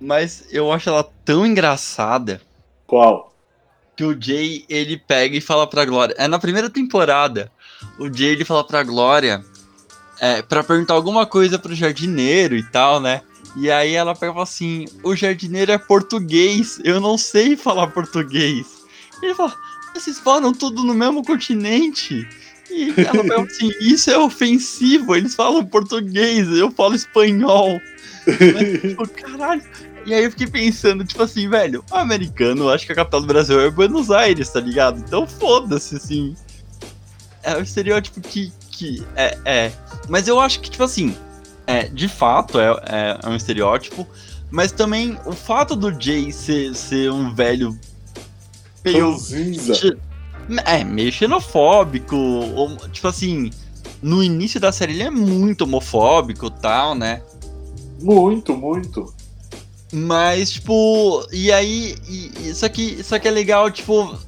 mas 0.00 0.46
eu 0.50 0.70
acho 0.70 0.88
ela 0.88 1.02
tão 1.24 1.46
engraçada. 1.46 2.40
Qual? 2.86 3.34
que 3.96 4.04
o 4.04 4.20
Jay 4.20 4.64
ele 4.68 4.96
pega 4.96 5.36
e 5.36 5.40
fala 5.40 5.66
pra 5.66 5.84
Glória. 5.84 6.14
É 6.18 6.26
na 6.26 6.38
primeira 6.38 6.68
temporada. 6.68 7.50
O 7.98 8.12
Jay 8.12 8.30
ele 8.30 8.44
fala 8.44 8.64
pra 8.64 8.82
Glória 8.82 9.44
é, 10.20 10.42
para 10.42 10.64
perguntar 10.64 10.94
alguma 10.94 11.26
coisa 11.26 11.58
pro 11.58 11.74
jardineiro 11.74 12.56
e 12.56 12.62
tal, 12.62 13.00
né? 13.00 13.22
E 13.56 13.70
aí 13.70 13.94
ela 13.94 14.14
pega 14.14 14.32
fala 14.32 14.44
assim: 14.44 14.86
o 15.02 15.14
jardineiro 15.14 15.70
é 15.70 15.78
português, 15.78 16.80
eu 16.84 17.00
não 17.00 17.16
sei 17.16 17.56
falar 17.56 17.88
português. 17.88 18.66
E 19.22 19.26
ele 19.26 19.34
fala: 19.34 19.54
vocês 19.94 20.18
falam 20.18 20.52
tudo 20.52 20.82
no 20.82 20.94
mesmo 20.94 21.24
continente? 21.24 22.26
E 22.70 22.92
ela 23.00 23.24
fala 23.24 23.44
assim: 23.44 23.70
isso 23.80 24.10
é 24.10 24.18
ofensivo, 24.18 25.14
eles 25.14 25.34
falam 25.34 25.64
português, 25.64 26.48
eu 26.48 26.70
falo 26.70 26.94
espanhol. 26.94 27.80
Mas, 28.26 28.80
tipo, 28.80 29.08
caralho. 29.14 29.62
E 30.06 30.12
aí 30.12 30.24
eu 30.24 30.30
fiquei 30.30 30.46
pensando, 30.46 31.04
tipo 31.04 31.22
assim, 31.22 31.48
velho, 31.48 31.82
o 31.90 31.96
americano, 31.96 32.68
acho 32.68 32.84
que 32.84 32.92
a 32.92 32.94
capital 32.94 33.22
do 33.22 33.26
Brasil 33.26 33.58
é 33.60 33.70
Buenos 33.70 34.10
Aires, 34.10 34.50
tá 34.50 34.60
ligado? 34.60 34.98
Então 34.98 35.26
foda-se, 35.26 35.96
assim. 35.96 36.36
É 37.42 37.56
o 37.56 37.60
estereótipo 37.60 38.20
que, 38.20 38.52
que 38.70 39.02
é, 39.16 39.38
é. 39.44 39.72
Mas 40.08 40.28
eu 40.28 40.40
acho 40.40 40.60
que, 40.60 40.70
tipo 40.70 40.82
assim, 40.82 41.16
é, 41.66 41.88
de 41.88 42.08
fato 42.08 42.58
é, 42.58 42.68
é, 42.86 43.18
é 43.22 43.28
um 43.28 43.36
estereótipo, 43.36 44.06
mas 44.50 44.72
também 44.72 45.18
o 45.24 45.32
fato 45.32 45.74
do 45.74 45.90
Jay 45.98 46.32
ser, 46.32 46.74
ser 46.74 47.10
um 47.10 47.34
velho 47.34 47.78
meio 48.84 49.10
Ranzinza. 49.10 49.96
É, 50.66 50.84
meio 50.84 51.10
xenofóbico. 51.10 52.16
ou, 52.16 52.76
tipo 52.88 53.08
assim, 53.08 53.50
no 54.02 54.22
início 54.22 54.60
da 54.60 54.70
série 54.70 54.92
ele 54.92 55.02
é 55.02 55.10
muito 55.10 55.62
homofóbico 55.62 56.46
e 56.46 56.50
tal, 56.50 56.94
né? 56.94 57.22
Muito, 58.00 58.56
muito. 58.56 59.12
Mas, 59.92 60.50
tipo, 60.50 61.26
e 61.32 61.52
aí. 61.52 61.96
E, 62.08 62.50
isso, 62.50 62.66
aqui, 62.66 62.96
isso 63.00 63.14
aqui 63.14 63.28
é 63.28 63.30
legal, 63.30 63.70
tipo. 63.70 64.18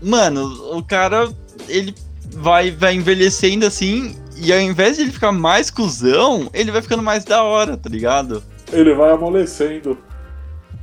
Mano, 0.00 0.76
o 0.76 0.82
cara, 0.82 1.32
ele 1.68 1.94
vai, 2.30 2.70
vai 2.70 2.94
envelhecendo 2.94 3.66
assim, 3.66 4.16
e 4.36 4.52
ao 4.52 4.60
invés 4.60 4.96
de 4.96 5.02
ele 5.02 5.12
ficar 5.12 5.32
mais 5.32 5.70
cuzão, 5.70 6.50
ele 6.52 6.70
vai 6.70 6.82
ficando 6.82 7.02
mais 7.02 7.24
da 7.24 7.42
hora, 7.42 7.76
tá 7.76 7.88
ligado? 7.88 8.42
Ele 8.72 8.94
vai 8.94 9.10
amolecendo. 9.10 9.98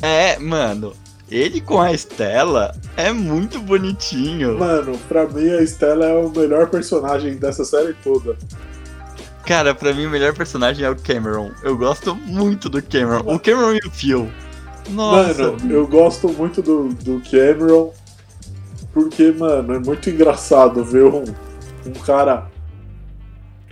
É, 0.02 0.40
mano, 0.40 0.94
ele 1.32 1.62
com 1.62 1.80
a 1.80 1.94
Estela 1.94 2.76
é 2.98 3.12
muito 3.12 3.60
bonitinho. 3.60 4.60
Mano, 4.60 4.98
pra 5.08 5.28
mim 5.28 5.50
a 5.50 5.64
Stella 5.64 6.06
é 6.06 6.14
o 6.14 6.30
melhor 6.30 6.70
personagem 6.70 7.38
dessa 7.38 7.64
série 7.64 7.94
toda. 8.04 8.38
Cara, 9.46 9.74
pra 9.74 9.94
mim 9.94 10.06
o 10.06 10.10
melhor 10.10 10.34
personagem 10.34 10.86
é 10.86 10.90
o 10.90 10.96
Cameron. 10.96 11.52
Eu 11.64 11.78
gosto 11.78 12.14
muito 12.14 12.70
do 12.70 12.84
Cameron. 12.84 13.24
O 13.26 13.40
Cameron 13.40 13.74
e 13.74 13.88
o 13.88 13.92
Phil. 13.92 14.30
Nossa. 14.90 15.52
Mano, 15.52 15.72
eu 15.72 15.88
gosto 15.88 16.30
muito 16.30 16.62
do, 16.62 16.90
do 16.90 17.22
Cameron. 17.30 17.94
Porque, 18.94 19.32
mano, 19.32 19.74
é 19.74 19.80
muito 19.80 20.10
engraçado 20.10 20.84
ver 20.84 21.06
um, 21.06 21.24
um 21.86 21.94
cara 22.06 22.52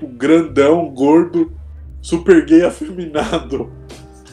um 0.02 0.08
grandão, 0.08 0.90
gordo, 0.90 1.52
super 2.02 2.46
gay 2.46 2.64
afeminado. 2.64 3.70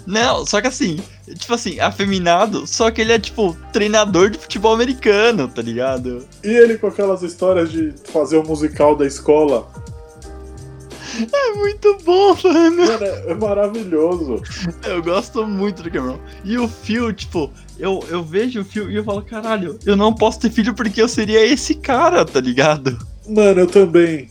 Não, 0.07 0.46
só 0.46 0.61
que 0.61 0.68
assim, 0.68 1.00
tipo 1.34 1.52
assim, 1.52 1.80
afeminado, 1.80 2.66
só 2.66 2.90
que 2.90 3.00
ele 3.00 3.12
é 3.12 3.18
tipo 3.18 3.57
treinador 3.72 4.30
de 4.30 4.38
futebol 4.38 4.72
americano, 4.72 5.48
tá 5.48 5.61
ligado? 5.61 6.24
E 6.44 6.48
ele 6.48 6.78
com 6.78 6.86
aquelas 6.86 7.22
histórias 7.22 7.72
de 7.72 7.92
fazer 8.04 8.36
o 8.36 8.44
musical 8.44 8.94
da 8.94 9.04
escola. 9.04 9.68
É 11.32 11.52
muito 11.54 11.98
bom, 12.04 12.36
mano. 12.44 12.86
Mano, 12.86 13.04
é, 13.04 13.30
é 13.30 13.34
maravilhoso. 13.34 14.42
Eu 14.84 15.02
gosto 15.02 15.46
muito 15.46 15.82
do 15.82 15.90
Cameron. 15.90 16.20
E 16.44 16.59
o 16.59 16.68
Phil, 16.68 17.12
tipo, 17.12 17.50
eu, 17.78 18.04
eu 18.09 18.22
vejo 18.22 18.61
o 18.61 18.64
Phil 18.64 18.90
e 18.90 18.96
eu 18.96 19.04
falo, 19.04 19.22
caralho, 19.22 19.78
eu 19.86 19.96
não 19.96 20.12
posso 20.12 20.40
ter 20.40 20.50
filho 20.50 20.74
porque 20.74 21.00
eu 21.00 21.09
seria 21.09 21.44
esse 21.44 21.74
cara, 21.74 22.24
tá 22.24 22.40
ligado? 22.40 22.98
Mano, 23.26 23.61
eu 23.61 23.66
também. 23.66 24.28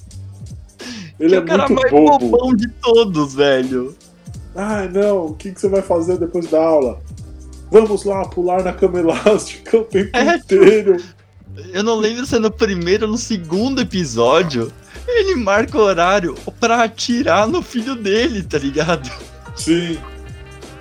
Ele 1.19 1.30
que 1.30 1.36
é 1.36 1.38
é 1.38 1.39
o 1.39 1.45
cara 1.45 1.67
muito 1.67 1.82
mais 1.82 1.91
bobo. 1.91 2.30
bobão 2.30 2.55
de 2.55 2.67
todos, 2.67 3.34
velho. 3.34 3.95
Ah, 4.56 4.88
não, 4.91 5.28
o 5.28 5.34
que, 5.36 5.51
que 5.51 5.60
você 5.60 5.68
vai 5.68 5.82
fazer 5.82 6.18
depois 6.18 6.47
da 6.49 6.64
aula? 6.64 6.99
Vamos 7.72 8.03
lá 8.06 8.24
pular 8.26 8.64
na 8.64 8.72
cama 8.74 8.99
elástica 8.99 9.78
o 9.78 9.84
tempo 9.84 10.16
É, 10.16 10.36
inteiro. 10.38 10.97
Eu 11.74 11.84
não 11.84 11.95
lembro 11.95 12.26
se 12.26 12.36
é 12.36 12.39
no 12.39 12.51
primeiro 12.51 13.06
ou 13.06 13.12
no 13.12 13.18
segundo 13.18 13.82
episódio. 13.82 14.72
Ele 15.08 15.36
marca 15.36 15.78
o 15.78 15.82
horário 15.82 16.36
pra 16.60 16.84
atirar 16.84 17.47
no 17.47 17.62
filho 17.62 17.95
dele, 17.95 18.43
tá 18.43 18.58
ligado? 18.58 19.10
Sim. 19.56 19.97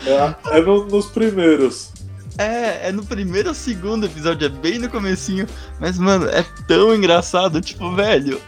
É, 0.07 0.59
é 0.59 0.61
no- 0.61 0.87
nos 0.87 1.07
primeiros. 1.07 1.93
É, 2.37 2.89
é 2.89 2.93
no 2.93 3.05
primeiro 3.05 3.51
ou 3.51 3.55
segundo 3.55 4.07
episódio, 4.07 4.47
é 4.47 4.49
bem 4.49 4.79
no 4.79 4.89
comecinho. 4.91 5.47
Mas, 5.81 5.99
mano, 5.99 6.27
é 6.29 6.45
tão 6.67 6.95
engraçado, 6.95 7.61
tipo, 7.61 7.95
velho. 7.95 8.41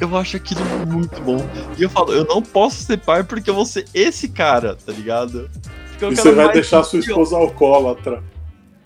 Eu 0.00 0.14
acho 0.16 0.36
aquilo 0.36 0.60
muito 0.86 1.20
bom. 1.22 1.38
E 1.78 1.82
eu 1.82 1.88
falo, 1.90 2.12
eu 2.12 2.24
não 2.26 2.42
posso 2.42 2.82
ser 2.84 2.98
pai 2.98 3.24
porque 3.24 3.48
eu 3.48 3.54
vou 3.54 3.64
ser 3.64 3.86
esse 3.94 4.28
cara, 4.28 4.76
tá 4.76 4.92
ligado? 4.92 5.50
E 6.00 6.16
você 6.16 6.32
vai 6.32 6.52
deixar 6.52 6.82
sua 6.84 6.98
esposa 6.98 7.36
alcoólatra. 7.36 8.22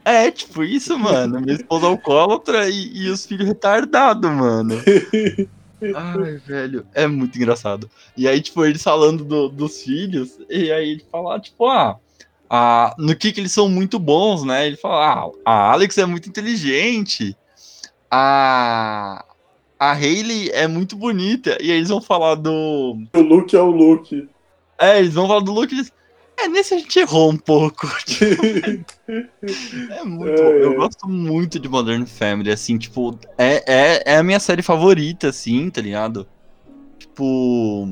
É, 0.04 0.30
tipo, 0.30 0.62
isso, 0.62 0.96
mano. 0.98 1.40
Minha 1.40 1.56
esposa 1.56 1.86
alcoólatra 1.86 2.68
e, 2.70 2.96
e 3.04 3.08
os 3.11 3.26
filhos 3.26 3.46
retardados, 3.48 4.30
mano. 4.30 4.76
Ai, 5.94 6.36
velho, 6.46 6.86
é 6.94 7.06
muito 7.06 7.36
engraçado. 7.36 7.90
E 8.16 8.28
aí, 8.28 8.40
tipo, 8.40 8.64
eles 8.64 8.82
falando 8.82 9.24
do- 9.24 9.48
dos 9.48 9.82
filhos, 9.82 10.38
e 10.48 10.70
aí 10.70 10.90
ele 10.90 11.04
fala, 11.11 11.40
tipo, 11.40 11.66
ah, 11.68 11.96
ah, 12.50 12.94
no 12.98 13.16
que 13.16 13.32
que 13.32 13.40
eles 13.40 13.52
são 13.52 13.68
muito 13.68 13.98
bons, 13.98 14.44
né? 14.44 14.66
Ele 14.66 14.76
fala, 14.76 15.30
ah, 15.44 15.50
a 15.50 15.72
Alex 15.72 15.96
é 15.98 16.04
muito 16.04 16.28
inteligente, 16.28 17.34
a, 18.11 19.24
a 19.81 19.93
Hayley 19.93 20.51
é 20.51 20.68
muito 20.68 20.95
bonita, 20.95 21.57
e 21.59 21.70
aí 21.72 21.78
eles 21.78 21.89
vão 21.89 22.03
falar 22.03 22.35
do... 22.35 22.99
O 23.14 23.20
Luke 23.20 23.57
é 23.57 23.61
o 23.61 23.70
Luke. 23.70 24.28
É, 24.78 24.99
eles 24.99 25.14
vão 25.14 25.26
falar 25.26 25.41
do 25.41 25.53
Luke 25.53 25.74
e 25.74 25.78
eles... 25.78 25.91
É, 26.39 26.49
nesse 26.49 26.74
a 26.74 26.78
gente 26.78 26.99
errou 26.99 27.31
um 27.31 27.37
pouco. 27.37 27.87
É 29.91 30.05
muito. 30.05 30.41
É, 30.41 30.64
eu 30.64 30.76
gosto 30.76 31.09
muito 31.09 31.59
de 31.59 31.68
Modern 31.68 32.07
Family, 32.07 32.53
assim, 32.53 32.78
tipo, 32.78 33.18
é, 33.37 33.64
é, 33.66 34.03
é 34.14 34.16
a 34.18 34.22
minha 34.22 34.39
série 34.39 34.62
favorita, 34.62 35.28
assim, 35.28 35.68
tá 35.68 35.81
ligado? 35.81 36.28
Tipo. 36.97 37.89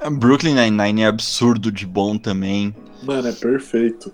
é, 0.00 0.10
Brooklyn 0.10 0.54
Nine-Nine 0.56 1.02
é 1.02 1.06
absurdo 1.06 1.70
de 1.70 1.86
bom 1.86 2.18
também, 2.18 2.74
Mano, 3.04 3.28
é 3.28 3.32
perfeito. 3.32 4.12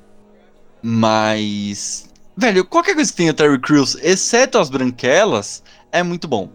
mas. 0.83 2.11
Velho, 2.37 2.67
qualquer 2.67 2.95
coisa 2.95 3.11
que 3.11 3.17
tenha 3.17 3.33
Terry 3.33 3.59
Crews, 3.59 3.97
exceto 4.03 4.59
as 4.59 4.69
branquelas, 4.69 5.63
é 5.93 6.03
muito 6.03 6.29
bom. 6.29 6.51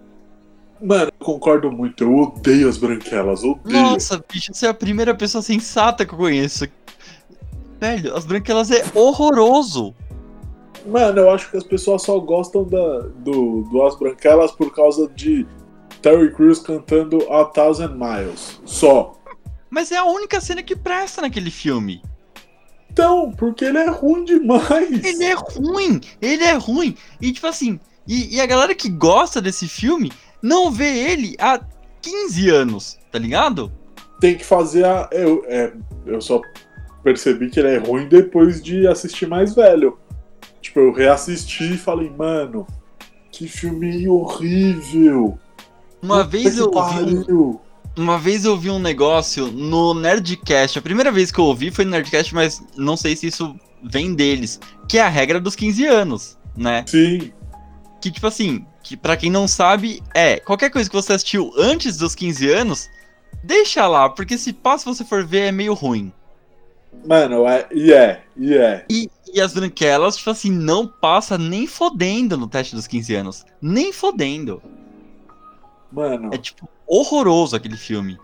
Mano, 0.82 1.12
eu 1.20 1.26
concordo 1.26 1.72
muito. 1.72 2.04
Eu 2.04 2.16
odeio 2.16 2.68
as 2.68 2.78
branquelas. 2.78 3.44
Odeio. 3.44 3.82
Nossa, 3.82 4.24
bicho, 4.32 4.54
você 4.54 4.66
é 4.66 4.70
a 4.70 4.74
primeira 4.74 5.16
pessoa 5.16 5.42
sensata 5.42 6.06
que 6.06 6.14
eu 6.14 6.18
conheço. 6.18 6.68
Velho, 7.80 8.16
as 8.16 8.26
branquelas 8.26 8.70
é 8.70 8.84
horroroso. 8.94 9.96
Mano, 10.86 11.20
eu 11.20 11.32
acho 11.32 11.50
que 11.50 11.58
as 11.58 11.64
pessoas 11.64 12.02
só 12.02 12.20
gostam 12.20 12.66
da, 12.66 13.00
do, 13.00 13.62
do 13.64 13.84
As 13.84 13.98
Branquelas 13.98 14.52
por 14.52 14.74
causa 14.74 15.08
de 15.16 15.48
Terry 16.02 16.34
Crews 16.34 16.60
cantando 16.60 17.32
A 17.32 17.46
Thousand 17.46 17.96
Miles. 17.96 18.60
Só. 18.66 19.14
Mas 19.70 19.92
é 19.92 19.98
a 19.98 20.04
única 20.04 20.42
cena 20.42 20.62
que 20.62 20.76
presta 20.76 21.22
naquele 21.22 21.50
filme. 21.50 22.02
Então, 22.92 23.32
porque 23.32 23.66
ele 23.66 23.80
é 23.80 23.90
ruim 23.90 24.24
demais. 24.24 25.04
Ele 25.04 25.24
é 25.24 25.34
ruim, 25.34 26.02
ele 26.22 26.44
é 26.44 26.54
ruim. 26.54 26.96
E 27.20 27.32
tipo 27.32 27.48
assim, 27.48 27.80
e, 28.08 28.36
e 28.36 28.42
a 28.42 28.46
galera 28.46 28.76
que 28.76 28.90
gosta 28.90 29.42
desse 29.42 29.68
filme 29.68 30.12
não 30.42 30.72
vê 30.72 31.12
ele 31.12 31.36
há 31.40 31.60
15 32.02 32.50
anos, 32.50 33.00
tá 33.12 33.18
ligado? 33.18 33.72
Tem 34.20 34.38
que 34.38 34.46
fazer 34.46 34.86
a. 34.86 35.10
Eu, 35.12 35.44
é, 35.48 35.74
eu 36.06 36.22
só 36.22 36.42
percebi 37.04 37.50
que 37.50 37.60
ele 37.60 37.70
é 37.70 37.78
ruim 37.78 38.08
depois 38.08 38.62
de 38.62 38.88
assistir 38.88 39.28
mais 39.28 39.54
velho. 39.54 39.98
Tipo, 40.62 40.80
eu 40.80 40.94
reassisti 40.94 41.74
e 41.74 41.78
falei, 41.78 42.10
mano, 42.10 42.66
que 43.32 43.48
filme 43.48 44.08
horrível. 44.08 45.38
Uma 46.02 46.18
Puta 46.18 46.30
vez 46.30 46.58
eu 46.58 46.72
ouvi, 46.74 47.16
pariu. 47.16 47.62
uma 47.98 48.18
vez 48.18 48.46
eu 48.46 48.52
ouvi 48.52 48.70
um 48.70 48.80
negócio 48.80 49.48
no 49.48 49.94
Nerdcast. 49.94 50.80
A 50.80 50.82
primeira 50.82 51.12
vez 51.12 51.32
que 51.32 51.40
eu 51.40 51.46
ouvi 51.46 51.72
foi 51.72 51.84
no 51.84 51.92
Nerdcast, 51.92 52.34
mas 52.34 52.64
não 52.78 52.96
sei 52.96 53.16
se 53.16 53.28
isso 53.28 53.56
vem 53.84 54.14
deles, 54.14 54.60
que 54.88 54.98
é 54.98 55.02
a 55.02 55.10
regra 55.10 55.40
dos 55.40 55.56
15 55.56 55.86
anos, 55.86 56.38
né? 56.56 56.86
Sim, 56.88 57.32
Que 58.04 58.12
tipo 58.12 58.28
assim, 58.28 58.66
que 58.84 58.98
para 58.98 59.16
quem 59.16 59.32
não 59.32 59.48
sabe, 59.48 60.04
é 60.14 60.38
qualquer 60.38 60.70
coisa 60.70 60.90
que 60.90 60.96
você 60.96 61.14
assistiu 61.14 61.54
antes 61.58 61.96
dos 61.96 62.14
15 62.14 62.52
anos, 62.52 62.90
deixa 63.42 63.88
lá, 63.88 64.10
porque 64.10 64.38
se 64.38 64.54
se 64.78 64.86
você 64.86 65.06
for 65.06 65.26
ver 65.26 65.48
é 65.48 65.52
meio 65.54 65.74
ruim. 65.74 66.12
mano, 67.08 67.48
é, 67.48 67.66
e 67.72 67.94
é, 67.94 68.22
e 68.36 68.54
é. 68.58 68.86
E, 68.90 69.10
e 69.34 69.40
as 69.40 69.54
branquelas, 69.54 70.18
tipo 70.18 70.30
assim, 70.32 70.52
não 70.52 70.86
passa 70.86 71.38
nem 71.38 71.66
fodendo 71.66 72.36
no 72.36 72.46
teste 72.46 72.76
dos 72.76 72.88
15 72.88 73.16
anos. 73.16 73.46
Nem 73.62 73.94
fodendo. 73.94 74.62
Mano, 75.90 76.34
É 76.34 76.38
tipo 76.38 76.68
horroroso 76.86 77.56
aquele 77.56 77.78
filme. 77.78 78.18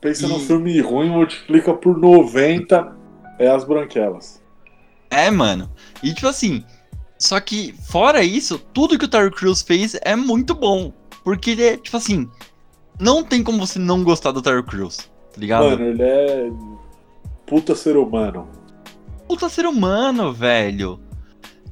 pensa 0.00 0.26
num 0.26 0.38
e- 0.38 0.46
filme 0.46 0.80
ruim, 0.80 1.10
multiplica 1.10 1.74
por 1.74 1.98
90, 1.98 2.96
é 3.38 3.48
as 3.48 3.64
branquelas. 3.64 4.42
É, 5.10 5.30
mano. 5.30 5.70
E 6.02 6.14
tipo 6.14 6.26
assim, 6.26 6.64
só 7.20 7.38
que 7.38 7.74
fora 7.86 8.24
isso, 8.24 8.58
tudo 8.72 8.98
que 8.98 9.04
o 9.04 9.08
Terry 9.08 9.30
Crews 9.30 9.60
fez 9.60 9.94
é 10.00 10.16
muito 10.16 10.54
bom. 10.54 10.90
Porque 11.22 11.50
ele 11.50 11.62
é, 11.62 11.76
tipo 11.76 11.94
assim, 11.94 12.26
não 12.98 13.22
tem 13.22 13.42
como 13.42 13.58
você 13.58 13.78
não 13.78 14.02
gostar 14.02 14.32
do 14.32 14.40
Terry 14.40 14.62
Crews, 14.62 14.96
tá 14.96 15.38
ligado? 15.38 15.64
Mano, 15.64 15.84
ele 15.84 16.02
é 16.02 16.50
puta 17.46 17.74
ser 17.74 17.98
humano. 17.98 18.48
Puta 19.28 19.50
ser 19.50 19.66
humano, 19.66 20.32
velho. 20.32 20.98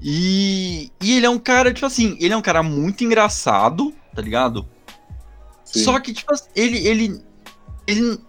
E, 0.02 0.92
e 1.02 1.16
ele 1.16 1.24
é 1.24 1.30
um 1.30 1.38
cara, 1.38 1.72
tipo 1.72 1.86
assim, 1.86 2.18
ele 2.20 2.34
é 2.34 2.36
um 2.36 2.42
cara 2.42 2.62
muito 2.62 3.02
engraçado, 3.02 3.94
tá 4.14 4.20
ligado? 4.20 4.66
Sim. 5.64 5.82
Só 5.82 5.98
que, 5.98 6.12
tipo, 6.12 6.30
ele, 6.54 6.86
ele, 6.86 7.22
ele, 7.86 8.20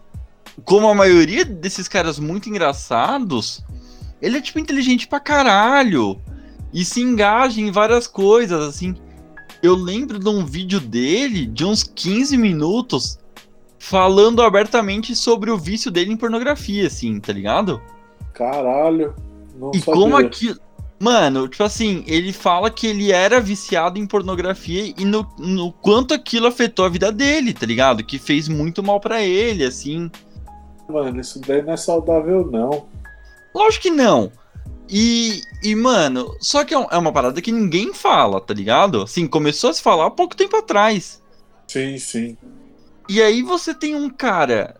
como 0.63 0.87
a 0.87 0.95
maioria 0.95 1.43
desses 1.43 1.89
caras 1.89 2.17
muito 2.17 2.47
engraçados, 2.47 3.61
ele 4.21 4.37
é, 4.37 4.41
tipo, 4.41 4.57
inteligente 4.57 5.05
pra 5.05 5.19
caralho. 5.19 6.19
E 6.73 6.85
se 6.85 7.01
engaja 7.01 7.59
em 7.59 7.71
várias 7.71 8.07
coisas, 8.07 8.61
assim. 8.61 8.95
Eu 9.61 9.75
lembro 9.75 10.19
de 10.19 10.29
um 10.29 10.45
vídeo 10.45 10.79
dele, 10.79 11.45
de 11.45 11.65
uns 11.65 11.83
15 11.83 12.37
minutos, 12.37 13.19
falando 13.77 14.41
abertamente 14.41 15.15
sobre 15.15 15.51
o 15.51 15.57
vício 15.57 15.89
dele 15.91 16.11
em 16.13 16.17
pornografia, 16.17 16.87
assim, 16.87 17.19
tá 17.19 17.33
ligado? 17.33 17.81
Caralho. 18.33 19.13
Não 19.57 19.71
E 19.73 19.79
sabia. 19.79 19.93
como 19.93 20.15
aquilo. 20.17 20.59
Mano, 21.01 21.47
tipo 21.47 21.63
assim, 21.63 22.03
ele 22.07 22.33
fala 22.33 22.69
que 22.69 22.85
ele 22.85 23.11
era 23.11 23.39
viciado 23.39 23.97
em 23.97 24.05
pornografia 24.05 24.93
e 24.97 25.05
no, 25.05 25.25
no 25.37 25.71
quanto 25.71 26.13
aquilo 26.13 26.45
afetou 26.45 26.83
a 26.85 26.89
vida 26.89 27.09
dele, 27.09 27.53
tá 27.53 27.65
ligado? 27.65 28.03
Que 28.03 28.19
fez 28.19 28.49
muito 28.49 28.83
mal 28.83 28.99
pra 28.99 29.21
ele, 29.21 29.63
assim. 29.63 30.11
Mano, 30.89 31.21
isso 31.21 31.39
daí 31.39 31.61
não 31.61 31.73
é 31.73 31.77
saudável, 31.77 32.49
não. 32.51 32.85
Lógico 33.55 33.83
que 33.83 33.89
não. 33.89 34.29
E, 34.89 35.41
e 35.61 35.75
mano, 35.75 36.35
só 36.39 36.63
que 36.65 36.73
é 36.73 36.87
é 36.91 36.97
uma 36.97 37.11
parada 37.11 37.41
que 37.41 37.51
ninguém 37.51 37.93
fala, 37.93 38.41
tá 38.41 38.53
ligado? 38.53 39.03
Assim, 39.03 39.27
começou 39.27 39.69
a 39.69 39.73
se 39.73 39.81
falar 39.81 40.07
há 40.07 40.11
pouco 40.11 40.35
tempo 40.35 40.55
atrás. 40.55 41.21
Sim, 41.67 41.97
sim. 41.99 42.37
E 43.07 43.21
aí 43.21 43.43
você 43.43 43.73
tem 43.73 43.95
um 43.95 44.09
cara 44.09 44.75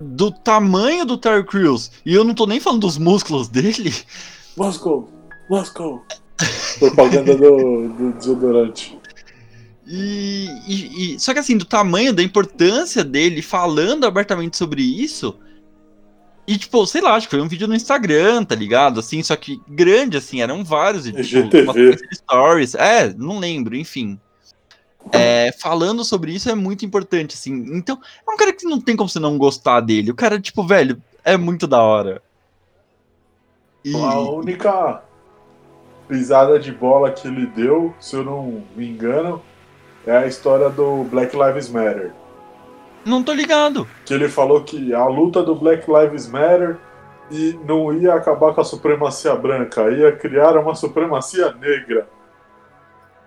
do 0.00 0.30
tamanho 0.30 1.04
do 1.04 1.16
Terry 1.16 1.44
Crews, 1.44 1.90
e 2.04 2.12
eu 2.14 2.24
não 2.24 2.34
tô 2.34 2.46
nem 2.46 2.58
falando 2.60 2.80
dos 2.80 2.98
músculos 2.98 3.48
dele, 3.48 3.94
Moscow! 4.56 5.08
Moscow! 5.48 6.04
Propaganda 6.78 7.36
do, 7.36 7.88
do 7.88 8.12
desodorante. 8.12 8.98
E, 9.86 10.48
e- 10.66 11.14
e- 11.14 11.20
só 11.20 11.32
que 11.32 11.38
assim, 11.38 11.56
do 11.56 11.64
tamanho, 11.64 12.12
da 12.12 12.22
importância 12.22 13.04
dele 13.04 13.42
falando 13.42 14.04
abertamente 14.04 14.56
sobre 14.56 14.82
isso. 14.82 15.36
E 16.46 16.58
tipo, 16.58 16.86
sei 16.86 17.00
lá, 17.00 17.14
acho 17.14 17.26
que 17.26 17.36
foi 17.36 17.42
um 17.42 17.48
vídeo 17.48 17.66
no 17.66 17.74
Instagram, 17.74 18.44
tá 18.44 18.54
ligado? 18.54 19.00
Assim, 19.00 19.22
só 19.22 19.34
que 19.34 19.60
grande, 19.66 20.18
assim, 20.18 20.42
eram 20.42 20.62
vários. 20.62 21.04
tipo, 21.04 21.72
de 21.72 22.14
stories. 22.16 22.74
É, 22.74 23.12
não 23.14 23.38
lembro, 23.38 23.74
enfim. 23.74 24.20
É, 25.12 25.52
falando 25.52 26.04
sobre 26.04 26.32
isso 26.32 26.50
é 26.50 26.54
muito 26.54 26.84
importante, 26.84 27.34
assim. 27.34 27.52
Então, 27.74 27.98
é 28.26 28.30
um 28.30 28.36
cara 28.36 28.52
que 28.52 28.64
não 28.64 28.80
tem 28.80 28.96
como 28.96 29.08
você 29.08 29.18
não 29.18 29.38
gostar 29.38 29.80
dele. 29.80 30.10
O 30.10 30.14
cara, 30.14 30.40
tipo, 30.40 30.66
velho, 30.66 31.00
é 31.24 31.36
muito 31.36 31.66
da 31.66 31.82
hora. 31.82 32.22
E, 33.84 33.94
A 33.94 34.18
única 34.18 35.02
pisada 36.08 36.58
de 36.58 36.72
bola 36.72 37.10
que 37.10 37.26
ele 37.26 37.46
deu, 37.46 37.94
se 38.00 38.16
eu 38.16 38.24
não 38.24 38.62
me 38.76 38.86
engano, 38.88 39.42
é 40.06 40.16
a 40.16 40.26
história 40.26 40.68
do 40.68 41.04
Black 41.04 41.34
Lives 41.36 41.68
Matter. 41.68 42.12
Não 43.04 43.22
tô 43.22 43.32
ligado. 43.32 43.86
Que 44.04 44.14
ele 44.14 44.28
falou 44.28 44.62
que 44.64 44.92
a 44.94 45.06
luta 45.06 45.42
do 45.42 45.54
Black 45.54 45.86
Lives 45.90 46.28
Matter 46.28 46.78
e 47.30 47.58
não 47.64 47.92
ia 47.92 48.14
acabar 48.14 48.54
com 48.54 48.60
a 48.60 48.64
supremacia 48.64 49.34
branca, 49.34 49.90
ia 49.90 50.12
criar 50.12 50.56
uma 50.58 50.74
supremacia 50.74 51.52
negra. 51.52 52.06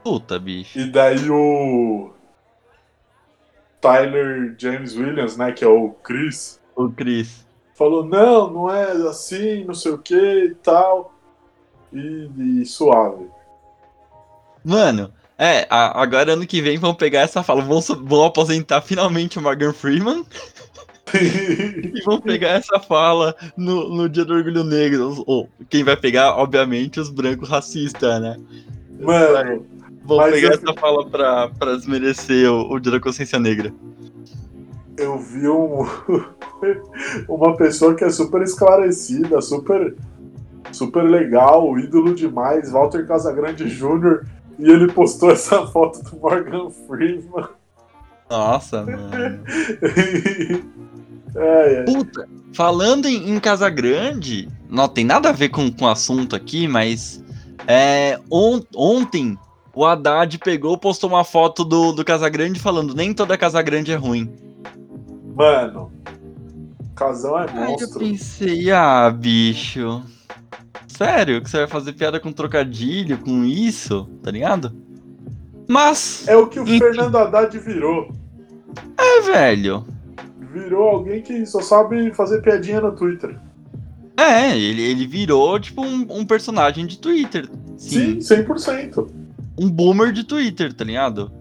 Puta, 0.04 0.40
bicho. 0.40 0.78
E 0.80 0.86
daí 0.86 1.30
o 1.30 2.12
Tyler 3.82 4.56
James 4.58 4.96
Williams, 4.96 5.38
né, 5.38 5.52
que 5.52 5.64
é 5.64 5.68
o 5.68 5.90
Chris, 6.04 6.62
O 6.76 6.90
Chris. 6.90 7.46
falou: 7.76 8.06
não, 8.06 8.50
não 8.50 8.70
é 8.70 8.92
assim, 9.08 9.64
não 9.66 9.74
sei 9.74 9.92
o 9.92 9.98
que 9.98 10.16
e 10.46 10.56
tal. 10.56 11.14
E, 11.92 12.62
e 12.62 12.66
suave. 12.66 13.28
Mano, 14.64 15.12
é, 15.38 15.68
a- 15.70 16.02
agora 16.02 16.34
ano 16.34 16.46
que 16.48 16.62
vem 16.62 16.78
vão 16.78 16.94
pegar 16.96 17.22
essa 17.22 17.44
fala, 17.44 17.62
vão, 17.62 17.80
vão 17.82 18.26
aposentar 18.26 18.82
finalmente 18.82 19.38
o 19.38 19.42
Morgan 19.42 19.74
Freeman 19.74 20.26
e 21.14 22.02
vão 22.04 22.20
pegar 22.20 22.50
essa 22.50 22.80
fala 22.80 23.36
no, 23.56 23.90
no 23.96 24.10
Dia 24.10 24.26
do 24.26 24.34
Orgulho 24.34 24.64
Negro. 24.64 25.24
Ou 25.26 25.50
quem 25.70 25.84
vai 25.84 25.96
pegar, 25.96 26.36
obviamente, 26.36 27.00
os 27.00 27.10
brancos 27.10 27.48
racistas, 27.50 28.22
né? 28.22 28.38
Mano, 29.00 29.66
Vão 30.04 30.18
Mas 30.18 30.34
pegar 30.36 30.48
eu- 30.48 30.54
essa 30.54 30.74
fala 30.80 31.06
pra, 31.06 31.50
pra 31.50 31.76
desmerecer 31.76 32.50
o, 32.50 32.72
o 32.74 32.80
Dia 32.80 32.94
da 32.94 33.00
Consciência 33.00 33.38
Negra. 33.38 33.74
eu 34.98 35.18
vi 35.20 35.48
um, 35.50 35.86
uma 37.28 37.56
pessoa 37.58 37.94
que 37.94 38.04
é 38.06 38.10
super 38.10 38.42
esclarecida, 38.42 39.42
super, 39.42 39.96
super 40.72 41.04
legal, 41.04 41.78
ídolo 41.78 42.16
demais, 42.16 42.72
Walter 42.72 43.06
Casagrande 43.06 43.66
Jr., 43.70 44.24
e 44.60 44.70
ele 44.70 44.92
postou 44.92 45.32
essa 45.32 45.66
foto 45.72 46.02
do 46.04 46.18
Morgan 46.18 46.70
Freeman. 46.88 47.48
Nossa, 48.30 48.84
mano. 48.86 49.40
é, 51.36 51.74
é. 51.74 51.84
Puta, 51.84 52.28
falando 52.54 53.08
em, 53.08 53.30
em 53.32 53.40
Casa 53.40 53.70
Grande, 53.70 54.48
não 54.70 54.88
tem 54.88 55.06
nada 55.06 55.30
a 55.30 55.34
ver 55.34 55.50
com, 55.50 55.72
com 55.72 55.86
o 55.86 55.90
assunto 55.90 56.36
aqui, 56.36 56.68
mas 56.68 57.24
é, 57.68 58.20
on- 58.32 58.62
ontem 58.76 59.38
o 59.74 59.86
Haddad 59.86 60.38
pegou, 60.40 60.78
postou 60.78 61.10
uma 61.10 61.24
foto 61.24 61.64
do, 61.64 61.92
do 61.94 62.04
Casa 62.04 62.28
Grande 62.30 62.60
falando 62.60 62.94
nem 62.96 63.14
toda 63.14 63.38
Casa 63.38 63.62
Grande 63.62 63.92
é 63.92 63.96
ruim. 63.96 64.32
Mano, 65.36 65.92
Casão 66.96 67.38
é 67.40 67.46
Aí 67.50 67.56
eu 67.56 67.66
monstro. 67.72 68.00
pensei, 68.00 68.72
ah, 68.72 69.10
bicho. 69.12 70.02
Sério 70.88 71.42
que 71.42 71.50
você 71.50 71.58
vai 71.58 71.68
fazer 71.68 71.94
piada 71.94 72.20
com 72.20 72.32
trocadilho, 72.32 73.18
com 73.18 73.44
isso, 73.44 74.10
tá 74.24 74.32
ligado? 74.32 74.74
Mas, 75.68 76.28
É 76.28 76.36
o 76.36 76.48
que 76.48 76.60
o. 76.60 76.66
Fernando 76.66 77.18
Haddad 77.18 77.58
virou. 77.60 78.12
é, 78.98 79.22
velho. 79.22 79.86
Virou 80.54 80.88
alguém 80.88 81.22
que 81.22 81.46
só 81.46 81.62
sabe 81.62 82.14
fazer 82.14 82.42
piadinha 82.42 82.80
no 82.82 82.96
Twitter. 82.96 83.38
É, 84.16 84.58
ele, 84.58 84.82
ele 84.82 85.06
virou, 85.06 85.60
tipo, 85.60 85.86
um, 85.86 86.08
um 86.10 86.26
personagem 86.26 86.88
de 86.88 86.98
Twitter. 86.98 87.48
Sim. 87.78 88.20
Sim, 88.20 88.44
100%. 88.44 89.08
Um 89.60 89.70
boomer 89.70 90.12
de 90.12 90.24
Twitter, 90.24 90.74
tá 90.74 90.84
ligado? 90.84 91.32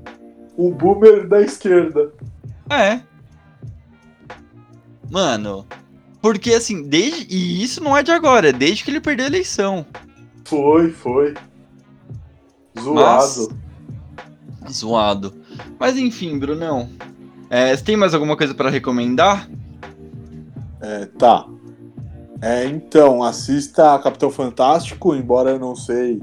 um 0.58 0.70
boomer 0.70 1.28
da 1.28 1.40
esquerda. 1.42 2.10
É. 2.70 3.00
Mano, 5.10 5.66
porque 6.26 6.54
assim, 6.54 6.82
desde. 6.82 7.24
E 7.32 7.62
isso 7.62 7.80
não 7.80 7.96
é 7.96 8.02
de 8.02 8.10
agora, 8.10 8.48
é 8.48 8.52
desde 8.52 8.82
que 8.82 8.90
ele 8.90 9.00
perdeu 9.00 9.26
a 9.26 9.28
eleição. 9.28 9.86
Foi, 10.44 10.90
foi. 10.90 11.34
Zoado. 12.80 13.54
Mas... 14.60 14.72
Zoado. 14.72 15.34
Mas 15.78 15.96
enfim, 15.96 16.36
Brunão. 16.36 16.90
É, 17.48 17.74
você 17.76 17.84
tem 17.84 17.96
mais 17.96 18.12
alguma 18.12 18.36
coisa 18.36 18.52
para 18.54 18.68
recomendar? 18.68 19.48
É, 20.80 21.06
tá. 21.16 21.46
É, 22.42 22.64
então, 22.66 23.22
assista 23.22 23.96
Capitão 24.00 24.28
Fantástico, 24.28 25.14
embora 25.14 25.50
eu 25.50 25.60
não 25.60 25.76
sei 25.76 26.20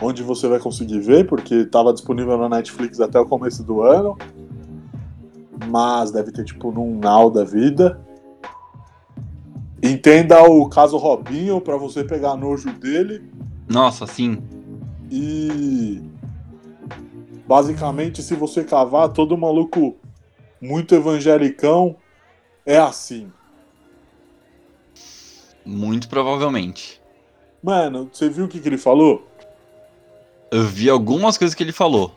onde 0.00 0.22
você 0.22 0.46
vai 0.46 0.60
conseguir 0.60 1.00
ver, 1.00 1.26
porque 1.26 1.56
estava 1.56 1.92
disponível 1.92 2.38
na 2.38 2.48
Netflix 2.48 3.00
até 3.00 3.18
o 3.18 3.26
começo 3.26 3.64
do 3.64 3.82
ano. 3.82 4.16
Mas 5.68 6.12
deve 6.12 6.30
ter 6.30 6.44
tipo 6.44 6.70
num 6.70 6.96
Now 7.00 7.28
da 7.30 7.42
vida. 7.42 8.00
Entenda 9.86 10.42
o 10.42 10.66
caso 10.66 10.96
Robinho 10.96 11.60
para 11.60 11.76
você 11.76 12.02
pegar 12.02 12.38
nojo 12.38 12.72
dele. 12.72 13.22
Nossa, 13.68 14.06
sim. 14.06 14.42
E 15.10 16.00
basicamente, 17.46 18.22
se 18.22 18.34
você 18.34 18.64
cavar, 18.64 19.10
todo 19.10 19.36
maluco 19.36 19.94
muito 20.58 20.94
evangelicão 20.94 21.96
é 22.64 22.78
assim. 22.78 23.30
Muito 25.66 26.08
provavelmente. 26.08 26.98
Mano, 27.62 28.08
você 28.10 28.30
viu 28.30 28.46
o 28.46 28.48
que, 28.48 28.60
que 28.60 28.68
ele 28.70 28.78
falou? 28.78 29.28
Eu 30.50 30.62
vi 30.62 30.88
algumas 30.88 31.36
coisas 31.36 31.54
que 31.54 31.62
ele 31.62 31.72
falou. 31.72 32.14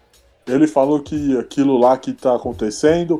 Ele 0.47 0.67
falou 0.67 1.01
que 1.01 1.37
aquilo 1.37 1.77
lá 1.77 1.97
que 1.97 2.13
tá 2.13 2.33
acontecendo 2.33 3.17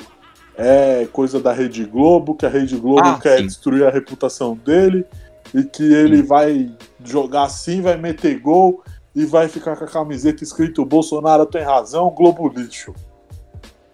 é 0.58 1.08
coisa 1.12 1.40
da 1.40 1.54
Rede 1.54 1.86
Globo, 1.86 2.36
que 2.36 2.46
a 2.46 2.50
Rede 2.50 2.76
Globo 2.78 3.02
Ah, 3.04 3.20
quer 3.22 3.38
sim. 3.38 3.46
destruir 3.46 3.86
a 3.86 3.92
reputação 3.92 4.56
dele 4.56 5.06
e 5.54 5.64
que 5.64 5.84
ele 5.84 6.18
Sim. 6.18 6.24
vai 6.24 6.72
jogar 7.06 7.44
assim, 7.44 7.82
vai 7.82 7.96
meter 7.98 8.40
gol 8.40 8.84
e 9.16 9.26
vai 9.26 9.48
ficar 9.48 9.76
com 9.78 9.86
a 9.86 9.88
camiseta 9.88 10.44
escrito 10.44 10.84
Bolsonaro 10.84 11.46
tem 11.46 11.62
razão, 11.64 12.10
Globo 12.10 12.52
lixo. 12.56 12.94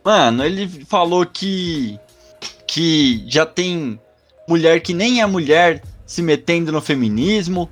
Mano, 0.03 0.43
ele 0.43 0.68
falou 0.86 1.26
que. 1.26 1.99
que 2.68 3.24
já 3.28 3.45
tem 3.45 3.99
mulher 4.47 4.82
que 4.82 4.93
nem 4.93 5.22
é 5.22 5.26
mulher 5.26 5.82
se 6.05 6.22
metendo 6.22 6.72
no 6.72 6.82
feminismo. 6.82 7.70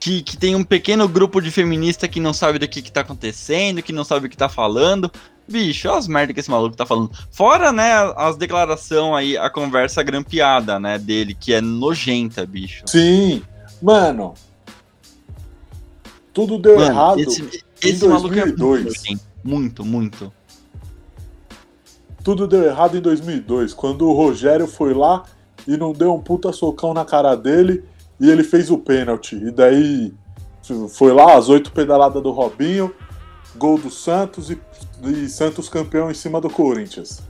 Que, 0.00 0.22
que 0.22 0.36
tem 0.36 0.54
um 0.54 0.62
pequeno 0.62 1.08
grupo 1.08 1.40
de 1.40 1.50
feminista 1.50 2.06
que 2.06 2.20
não 2.20 2.34
sabe 2.34 2.58
do 2.58 2.68
que, 2.68 2.82
que 2.82 2.92
tá 2.92 3.00
acontecendo, 3.00 3.82
que 3.82 3.90
não 3.92 4.04
sabe 4.04 4.26
o 4.26 4.28
que 4.28 4.36
tá 4.36 4.50
falando. 4.50 5.10
Bicho, 5.46 5.88
olha 5.88 5.98
as 5.98 6.08
merdas 6.08 6.34
que 6.34 6.40
esse 6.40 6.50
maluco 6.50 6.76
tá 6.76 6.86
falando. 6.86 7.10
Fora, 7.30 7.70
né, 7.70 7.92
as 8.16 8.36
declarações 8.36 9.14
aí, 9.16 9.36
a 9.36 9.50
conversa 9.50 10.02
grampeada, 10.02 10.80
né, 10.80 10.98
dele, 10.98 11.34
que 11.34 11.52
é 11.52 11.60
nojenta, 11.60 12.46
bicho. 12.46 12.84
Sim, 12.86 13.42
mano. 13.82 14.34
Tudo 16.32 16.58
deu 16.58 16.76
Mano, 16.76 16.90
errado. 16.90 17.20
esse, 17.20 17.64
esse 17.80 18.08
maluco 18.08 18.34
é 18.34 18.44
muito 18.44 18.56
2002. 18.56 18.84
nojento. 18.84 19.24
Muito, 19.44 19.84
muito. 19.84 20.32
Tudo 22.24 22.48
deu 22.48 22.64
errado 22.64 22.96
em 22.96 23.00
2002, 23.00 23.74
quando 23.74 24.08
o 24.08 24.14
Rogério 24.14 24.66
foi 24.66 24.94
lá 24.94 25.22
e 25.68 25.76
não 25.76 25.92
deu 25.92 26.12
um 26.14 26.20
puta 26.20 26.52
socão 26.52 26.94
na 26.94 27.04
cara 27.04 27.34
dele 27.36 27.84
e 28.18 28.30
ele 28.30 28.42
fez 28.42 28.70
o 28.70 28.78
pênalti. 28.78 29.36
E 29.36 29.50
daí 29.50 30.12
foi 30.88 31.12
lá 31.12 31.36
as 31.36 31.50
oito 31.50 31.70
pedaladas 31.70 32.22
do 32.22 32.30
Robinho, 32.32 32.92
gol 33.56 33.78
do 33.78 33.90
Santos 33.90 34.50
e, 34.50 34.58
e 35.04 35.28
Santos 35.28 35.68
campeão 35.68 36.10
em 36.10 36.14
cima 36.14 36.40
do 36.40 36.50
Corinthians. 36.50 37.22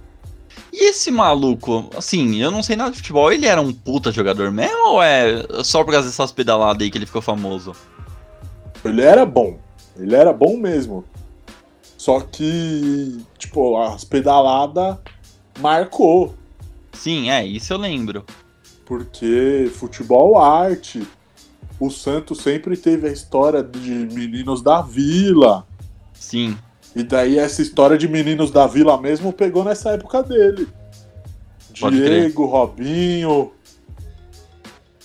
E 0.73 0.91
esse 0.91 1.11
maluco, 1.11 1.89
assim, 1.97 2.41
eu 2.43 2.51
não 2.51 2.63
sei 2.63 2.77
nada 2.77 2.91
de 2.91 2.97
futebol, 2.97 3.33
ele 3.33 3.47
era 3.47 3.61
um 3.61 3.73
puta 3.73 4.11
jogador 4.11 4.51
mesmo 4.51 4.89
ou 4.89 5.03
é 5.03 5.45
só 5.63 5.85
por 5.85 5.93
causa 5.93 6.09
dessas 6.09 6.33
pedaladas 6.33 6.83
aí 6.83 6.91
que 6.91 6.99
ele 6.99 7.07
ficou 7.07 7.23
famoso? 7.23 7.75
Ele 8.85 9.01
era 9.01 9.25
bom, 9.25 9.59
ele 9.97 10.15
era 10.15 10.33
bom 10.33 10.57
mesmo. 10.57 11.05
Só 11.97 12.21
que, 12.21 13.25
tipo, 13.39 13.81
as 13.81 14.05
pedaladas 14.05 14.99
marcou. 15.59 16.35
Sim, 16.93 17.31
é, 17.31 17.47
isso 17.47 17.73
eu 17.73 17.79
lembro. 17.79 18.25
Porque 18.85 19.71
futebol 19.75 20.39
arte. 20.39 21.07
O 21.81 21.91
Santos 21.91 22.39
sempre 22.39 22.77
teve 22.77 23.09
a 23.09 23.13
história 23.13 23.63
de 23.63 23.91
meninos 24.13 24.63
da 24.63 24.83
vila. 24.83 25.67
Sim. 26.25 26.57
E 26.97 27.03
daí 27.03 27.39
essa 27.39 27.61
história 27.61 27.99
de 27.99 28.09
meninos 28.09 28.51
da 28.51 28.67
vila 28.67 29.01
mesmo 29.01 29.33
pegou 29.33 29.63
nessa 29.63 29.91
época 29.91 30.23
dele. 30.23 30.67
Pode 31.79 31.99
crer. 31.99 32.21
Diego, 32.21 32.47
Robinho. 32.47 33.53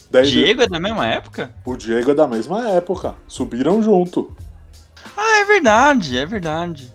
Daí 0.09 0.25
Diego 0.25 0.61
é 0.61 0.67
da 0.67 0.79
mesma 0.79 1.07
época? 1.07 1.53
O 1.65 1.75
Diego 1.75 2.11
é 2.11 2.15
da 2.15 2.27
mesma 2.27 2.69
época. 2.69 3.15
Subiram 3.27 3.83
junto. 3.83 4.35
Ah, 5.17 5.39
é 5.41 5.45
verdade, 5.45 6.17
é 6.17 6.25
verdade. 6.25 6.93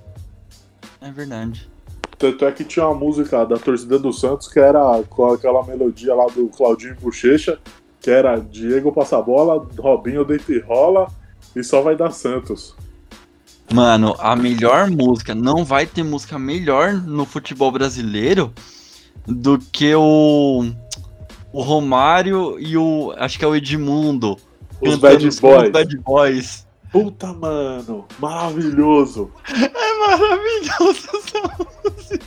É 1.01 1.11
verdade. 1.11 1.68
Tanto 2.16 2.47
é 2.47 2.53
que 2.53 2.64
tinha 2.64 2.87
uma 2.87 2.95
música 2.95 3.45
da 3.45 3.59
torcida 3.59 3.99
do 3.99 4.12
Santos 4.12 4.49
que 4.49 4.59
era 4.59 5.03
com 5.11 5.33
aquela 5.33 5.62
melodia 5.64 6.14
lá 6.14 6.27
do 6.27 6.49
Claudinho 6.49 6.97
Bochecha, 7.01 7.59
que 8.01 8.11
era 8.11 8.39
Diego 8.39 8.91
passa 8.91 9.18
a 9.18 9.22
bola, 9.22 9.68
Robinho 9.79 10.25
deita 10.25 10.53
e 10.53 10.61
rola 10.61 11.09
e 11.55 11.62
só 11.62 11.83
vai 11.83 11.95
dar 11.95 12.11
Santos. 12.12 12.75
Mano, 13.73 14.15
a 14.19 14.37
melhor 14.37 14.91
música, 14.91 15.35
não 15.35 15.65
vai 15.65 15.87
ter 15.87 16.03
música 16.03 16.39
melhor 16.39 16.93
no 16.93 17.25
futebol 17.25 17.73
brasileiro 17.73 18.53
do 19.27 19.59
que 19.59 19.95
o 19.95 20.65
o 21.53 21.62
Romário 21.62 22.59
e 22.59 22.77
o 22.77 23.15
acho 23.17 23.39
que 23.39 23.45
é 23.45 23.49
o 23.49 23.55
Edmundo 23.55 24.37
Os 24.81 24.97
Bad 24.97 25.27
os 25.27 25.39
Bad 25.39 25.97
Boys. 25.99 26.03
Boys. 26.03 26.67
Puta, 26.91 27.33
mano, 27.33 28.05
maravilhoso. 28.19 29.31
É 29.49 29.99
maravilhoso 30.07 31.09
essa 31.15 32.19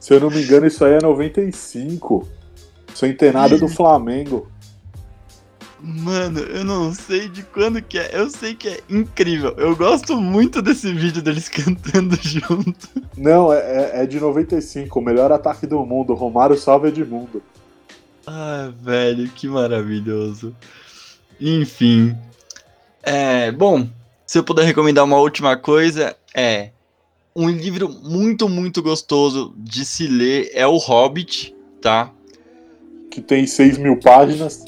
Se 0.00 0.14
eu 0.14 0.20
não 0.20 0.30
me 0.30 0.42
engano, 0.42 0.66
isso 0.66 0.84
aí 0.84 0.94
é 0.94 1.00
95. 1.00 2.26
Centenário 2.94 3.58
do 3.58 3.68
Flamengo. 3.68 4.48
Mano, 5.86 6.40
eu 6.40 6.64
não 6.64 6.94
sei 6.94 7.28
de 7.28 7.42
quando 7.42 7.82
que 7.82 7.98
é. 7.98 8.10
Eu 8.14 8.30
sei 8.30 8.54
que 8.54 8.68
é 8.68 8.80
incrível. 8.88 9.54
Eu 9.58 9.76
gosto 9.76 10.16
muito 10.16 10.62
desse 10.62 10.90
vídeo 10.94 11.20
deles 11.20 11.46
cantando 11.50 12.16
junto. 12.22 12.88
Não, 13.14 13.52
é, 13.52 13.58
é- 13.58 14.02
é 14.02 14.06
de 14.06 14.18
95. 14.18 14.98
O 14.98 15.02
melhor 15.02 15.30
ataque 15.30 15.66
do 15.66 15.84
mundo. 15.84 16.14
Romário 16.14 16.56
salva 16.56 16.88
Edmundo. 16.88 17.42
Ah, 18.26 18.72
velho, 18.80 19.28
que 19.28 19.46
maravilhoso. 19.46 20.56
Enfim. 21.38 22.16
É, 23.02 23.52
bom, 23.52 23.86
se 24.26 24.38
eu 24.38 24.42
puder 24.44 24.64
recomendar 24.64 25.04
uma 25.04 25.18
última 25.18 25.54
coisa, 25.54 26.16
é 26.34 26.70
um 27.36 27.50
livro 27.50 27.90
muito, 27.90 28.48
muito 28.48 28.82
gostoso 28.82 29.52
de 29.58 29.84
se 29.84 30.06
ler 30.06 30.50
é 30.54 30.66
O 30.66 30.78
Hobbit, 30.78 31.54
tá? 31.82 32.10
Que 33.10 33.20
tem 33.20 33.46
6 33.46 33.76
mil 33.76 33.98
páginas. 34.00 34.64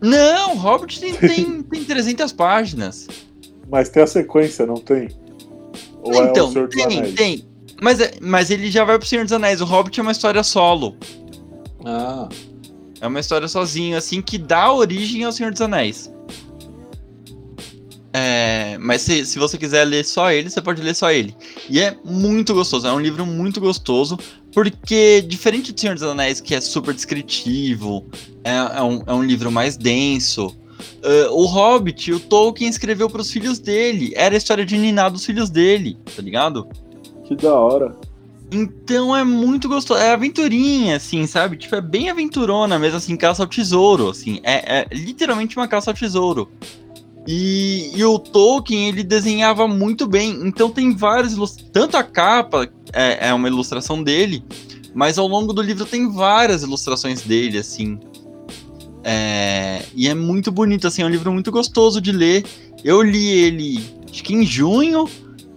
Não, 0.00 0.54
o 0.54 0.58
Hobbit 0.58 1.00
tem, 1.00 1.14
tem, 1.14 1.62
tem 1.62 1.84
300 1.84 2.32
páginas. 2.32 3.06
Mas 3.70 3.88
tem 3.88 4.02
a 4.02 4.06
sequência, 4.06 4.64
não 4.66 4.76
tem? 4.76 5.08
Ou 6.02 6.14
é 6.14 6.20
o 6.20 6.24
então, 6.30 6.52
Senhor 6.52 6.68
dos 6.68 6.76
tem, 6.76 6.98
Anéis? 6.98 7.14
tem. 7.14 7.48
Mas, 7.82 8.00
é- 8.00 8.14
mas 8.20 8.50
ele 8.50 8.70
já 8.70 8.84
vai 8.84 8.98
pro 8.98 9.06
Senhor 9.08 9.24
dos 9.24 9.32
Anéis. 9.32 9.60
O 9.60 9.64
Hobbit 9.64 9.98
é 9.98 10.02
uma 10.02 10.12
história 10.12 10.42
solo. 10.42 10.96
Ah, 11.84 12.28
É 13.00 13.06
uma 13.06 13.20
história 13.20 13.46
sozinho, 13.48 13.96
assim, 13.96 14.22
que 14.22 14.38
dá 14.38 14.72
origem 14.72 15.22
ao 15.24 15.32
Senhor 15.32 15.52
dos 15.52 15.60
Anéis. 15.60 16.10
Mas 18.86 19.02
se, 19.02 19.26
se 19.26 19.38
você 19.38 19.58
quiser 19.58 19.84
ler 19.84 20.04
só 20.04 20.30
ele, 20.30 20.48
você 20.48 20.62
pode 20.62 20.80
ler 20.80 20.94
só 20.94 21.10
ele. 21.10 21.34
E 21.68 21.80
é 21.80 21.96
muito 22.04 22.54
gostoso, 22.54 22.86
é 22.86 22.92
um 22.92 23.00
livro 23.00 23.26
muito 23.26 23.60
gostoso, 23.60 24.16
porque 24.52 25.20
diferente 25.26 25.72
do 25.72 25.80
Senhor 25.80 25.94
dos 25.94 26.04
Anéis, 26.04 26.40
que 26.40 26.54
é 26.54 26.60
super 26.60 26.94
descritivo, 26.94 28.06
é, 28.44 28.54
é 28.78 28.82
um, 28.82 29.02
é 29.06 29.12
um 29.12 29.24
livro 29.24 29.50
mais 29.50 29.76
denso. 29.76 30.56
é, 31.02 31.28
o 31.30 31.44
Hobbit, 31.46 32.12
o 32.12 32.20
Tolkien 32.20 32.70
escreveu 32.70 33.10
para 33.10 33.20
os 33.20 33.30
filhos 33.30 33.58
dele. 33.58 34.12
Era 34.14 34.34
a 34.34 34.38
história 34.38 34.64
de 34.64 34.78
Niná 34.78 35.08
dos 35.08 35.24
filhos 35.24 35.50
dele, 35.50 35.98
tá 36.14 36.22
ligado? 36.22 36.68
que 37.26 37.34
da 37.34 37.54
hora. 37.54 37.96
Então 38.52 39.16
é 39.16 39.24
muito 39.24 39.68
gostoso. 39.68 40.00
É 40.00 40.12
aventurinha, 40.12 40.96
assim, 40.96 41.26
sabe? 41.26 41.56
Tipo, 41.56 41.74
é 41.74 41.80
bem 41.80 42.08
aventurona 42.08 42.78
mesmo, 42.78 42.98
assim, 42.98 43.16
caça 43.16 43.42
ao 43.42 43.48
tesouro, 43.48 44.08
assim. 44.10 44.38
É, 44.44 44.78
é 44.78 44.86
literalmente 44.92 45.56
uma 45.56 45.66
caça 45.66 45.90
ao 45.90 45.94
tesouro. 45.94 46.48
E, 47.26 47.90
e 47.94 48.04
o 48.04 48.18
Tolkien, 48.18 48.88
ele 48.88 49.02
desenhava 49.02 49.66
muito 49.66 50.06
bem. 50.06 50.30
Então 50.44 50.70
tem 50.70 50.94
vários 50.94 51.32
ilustradores. 51.32 51.72
Tanto 51.72 51.96
a 51.96 52.02
capa 52.02 52.68
é, 52.92 53.28
é 53.28 53.34
uma 53.34 53.48
ilustração 53.48 54.02
dele, 54.02 54.44
mas 54.94 55.18
ao 55.18 55.26
longo 55.26 55.52
do 55.52 55.60
livro 55.60 55.84
tem 55.84 56.10
várias 56.10 56.62
ilustrações 56.62 57.22
dele, 57.22 57.58
assim. 57.58 57.98
É, 59.02 59.84
e 59.94 60.08
é 60.08 60.14
muito 60.14 60.50
bonito, 60.50 60.86
assim, 60.86 61.02
é 61.02 61.06
um 61.06 61.10
livro 61.10 61.32
muito 61.32 61.50
gostoso 61.50 62.00
de 62.00 62.12
ler. 62.12 62.44
Eu 62.84 63.02
li 63.02 63.28
ele, 63.28 63.84
acho 64.10 64.22
que 64.22 64.34
em 64.34 64.44
junho, 64.44 65.08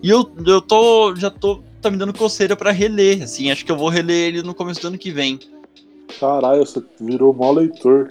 e 0.01 0.09
eu, 0.09 0.29
eu 0.45 0.61
tô, 0.61 1.15
já 1.15 1.29
tô 1.29 1.61
tá 1.81 1.89
me 1.89 1.97
dando 1.97 2.13
coceira 2.13 2.55
pra 2.55 2.71
reler, 2.71 3.23
assim, 3.23 3.49
acho 3.51 3.65
que 3.65 3.71
eu 3.71 3.77
vou 3.77 3.89
reler 3.89 4.27
ele 4.27 4.43
no 4.43 4.53
começo 4.53 4.81
do 4.81 4.87
ano 4.89 4.97
que 4.97 5.11
vem. 5.11 5.39
Caralho, 6.19 6.65
você 6.65 6.83
virou 6.99 7.33
mó 7.33 7.51
leitor. 7.51 8.09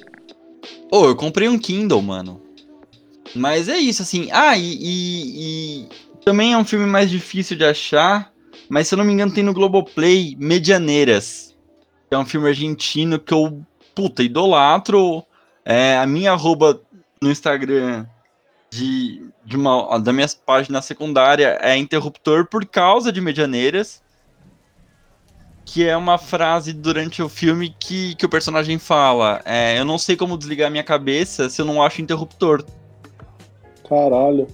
Ô, 0.90 1.04
eu 1.04 1.16
comprei 1.16 1.48
um 1.48 1.58
Kindle, 1.58 2.00
mano. 2.00 2.40
Mas 3.34 3.68
é 3.68 3.78
isso, 3.78 4.02
assim. 4.02 4.28
Ah, 4.32 4.56
e, 4.56 4.76
e, 4.80 5.84
e 5.84 5.88
também 6.24 6.52
é 6.52 6.58
um 6.58 6.64
filme 6.64 6.86
mais 6.86 7.10
difícil 7.10 7.56
de 7.56 7.64
achar, 7.64 8.30
mas 8.68 8.88
se 8.88 8.94
eu 8.94 8.98
não 8.98 9.04
me 9.04 9.12
engano 9.12 9.32
tem 9.32 9.42
no 9.42 9.54
Globoplay 9.54 10.36
Medianeiras. 10.38 11.56
Que 12.08 12.14
é 12.14 12.18
um 12.18 12.26
filme 12.26 12.48
argentino 12.48 13.18
que 13.18 13.32
eu, 13.32 13.64
puta, 13.94 14.22
idolatro. 14.22 15.24
É, 15.64 15.96
a 15.98 16.06
minha 16.06 16.32
arroba 16.32 16.80
no 17.20 17.30
Instagram 17.30 18.06
de, 18.70 19.22
de 19.44 19.56
uma 19.56 19.98
da 19.98 20.12
minha 20.12 20.26
página 20.44 20.80
secundária 20.82 21.58
é 21.60 21.76
interruptor 21.76 22.46
por 22.46 22.64
causa 22.66 23.10
de 23.12 23.20
Medianeiras. 23.20 24.02
Que 25.64 25.86
é 25.86 25.96
uma 25.96 26.16
frase 26.16 26.72
durante 26.72 27.22
o 27.22 27.28
filme 27.28 27.74
que, 27.78 28.14
que 28.14 28.24
o 28.24 28.28
personagem 28.28 28.78
fala. 28.78 29.42
É, 29.44 29.78
eu 29.78 29.84
não 29.84 29.98
sei 29.98 30.16
como 30.16 30.38
desligar 30.38 30.70
minha 30.70 30.84
cabeça 30.84 31.48
se 31.50 31.60
eu 31.60 31.66
não 31.66 31.82
acho 31.82 32.00
interruptor. 32.00 32.64
Caralho. 33.88 34.46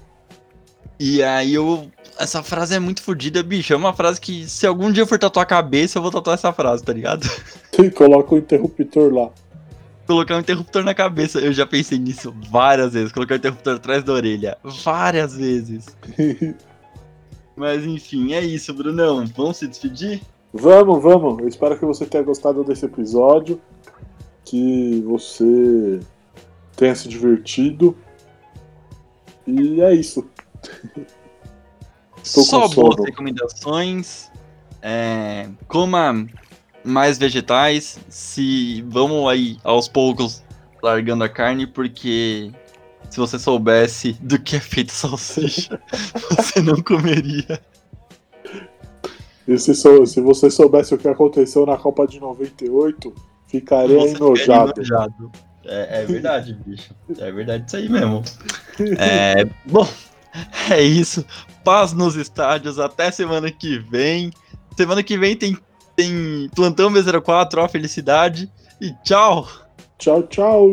E 0.99 1.23
aí 1.23 1.55
eu. 1.55 1.91
Essa 2.19 2.43
frase 2.43 2.75
é 2.75 2.79
muito 2.79 3.03
fodida, 3.03 3.43
bicho. 3.43 3.73
É 3.73 3.77
uma 3.77 3.93
frase 3.93 4.21
que, 4.21 4.49
se 4.49 4.67
algum 4.67 4.93
dia 4.93 5.03
eu 5.03 5.07
for 5.07 5.19
tatuar 5.19 5.43
a 5.43 5.47
cabeça, 5.47 5.99
eu 5.99 6.03
vou 6.03 6.13
tatuar 6.13 6.35
essa 6.35 6.53
frase, 6.53 6.85
tá 6.85 6.93
ligado? 6.93 7.29
Sim, 7.75 7.91
coloca 7.91 8.35
o 8.35 8.39
interruptor 8.39 9.13
lá. 9.13 9.31
Colocar 10.07 10.37
um 10.37 10.41
interruptor 10.41 10.85
na 10.85 10.95
cabeça. 10.95 11.41
Eu 11.41 11.53
já 11.53 11.67
pensei 11.67 11.99
nisso 11.99 12.33
várias 12.51 12.93
vezes. 12.93 13.11
Colocar 13.11 13.35
o 13.35 13.37
um 13.37 13.39
interruptor 13.39 13.75
atrás 13.75 14.05
da 14.05 14.13
orelha. 14.13 14.57
Várias 14.63 15.35
vezes. 15.35 15.87
Mas 17.57 17.85
enfim, 17.85 18.33
é 18.33 18.41
isso, 18.41 18.73
Brunão. 18.75 19.25
Vamos 19.37 19.57
se 19.57 19.67
despedir? 19.67 20.21
Vamos, 20.53 21.03
vamos. 21.03 21.41
Eu 21.41 21.49
espero 21.49 21.77
que 21.77 21.85
você 21.85 22.07
tenha 22.07 22.23
gostado 22.23 22.63
desse 22.63 22.85
episódio. 22.85 23.61
Que 24.45 25.03
você 25.05 25.99
tenha 26.77 26.95
se 26.95 27.09
divertido. 27.09 27.97
E 29.47 29.81
é 29.81 29.95
isso. 29.95 30.27
Só 32.23 32.69
boas 32.69 33.05
recomendações. 33.05 34.31
É, 34.81 35.49
coma 35.69 36.27
mais 36.83 37.19
vegetais. 37.19 37.99
Se 38.09 38.83
vamos 38.89 39.29
aí 39.29 39.59
aos 39.63 39.89
poucos 39.89 40.43
largando 40.83 41.25
a 41.25 41.29
carne, 41.29 41.67
porque 41.67 42.51
se 43.11 43.19
você 43.19 43.39
soubesse 43.39 44.13
do 44.21 44.39
que 44.39 44.57
é 44.57 44.61
feito 44.61 44.91
salsicha, 44.93 45.81
você 46.31 46.61
não 46.61 46.81
comeria. 46.83 47.61
E 49.47 49.59
se, 49.59 49.75
se, 49.75 50.21
você 50.21 50.51
soubesse 50.51 50.95
o 50.95 50.99
que 50.99 51.07
aconteceu 51.07 51.67
na 51.67 51.77
Copa 51.77 52.07
de 52.07 52.19
98, 52.19 53.15
ficaria 53.47 54.01
você 54.01 54.17
enojado. 54.17 54.73
enojado. 54.77 55.33
É, 55.67 56.03
é, 56.03 56.07
verdade, 56.07 56.55
bicho. 56.67 56.95
É 57.19 57.31
verdade 57.31 57.65
isso 57.67 57.77
aí 57.77 57.89
mesmo. 57.89 58.23
É, 58.99 59.45
bom, 59.65 59.89
é 60.71 60.83
isso. 60.83 61.25
Paz 61.63 61.93
nos 61.93 62.17
estádios. 62.17 62.79
Até 62.79 63.11
semana 63.11 63.51
que 63.51 63.79
vem. 63.79 64.31
Semana 64.77 65.03
que 65.03 65.17
vem 65.17 65.37
tem, 65.37 65.57
tem 65.97 66.51
Plantão 66.55 66.93
B04, 66.93 67.59
ó, 67.59 67.69
felicidade. 67.69 68.51
E 68.81 68.93
tchau. 69.05 69.49
Tchau, 69.99 70.23
tchau. 70.25 70.71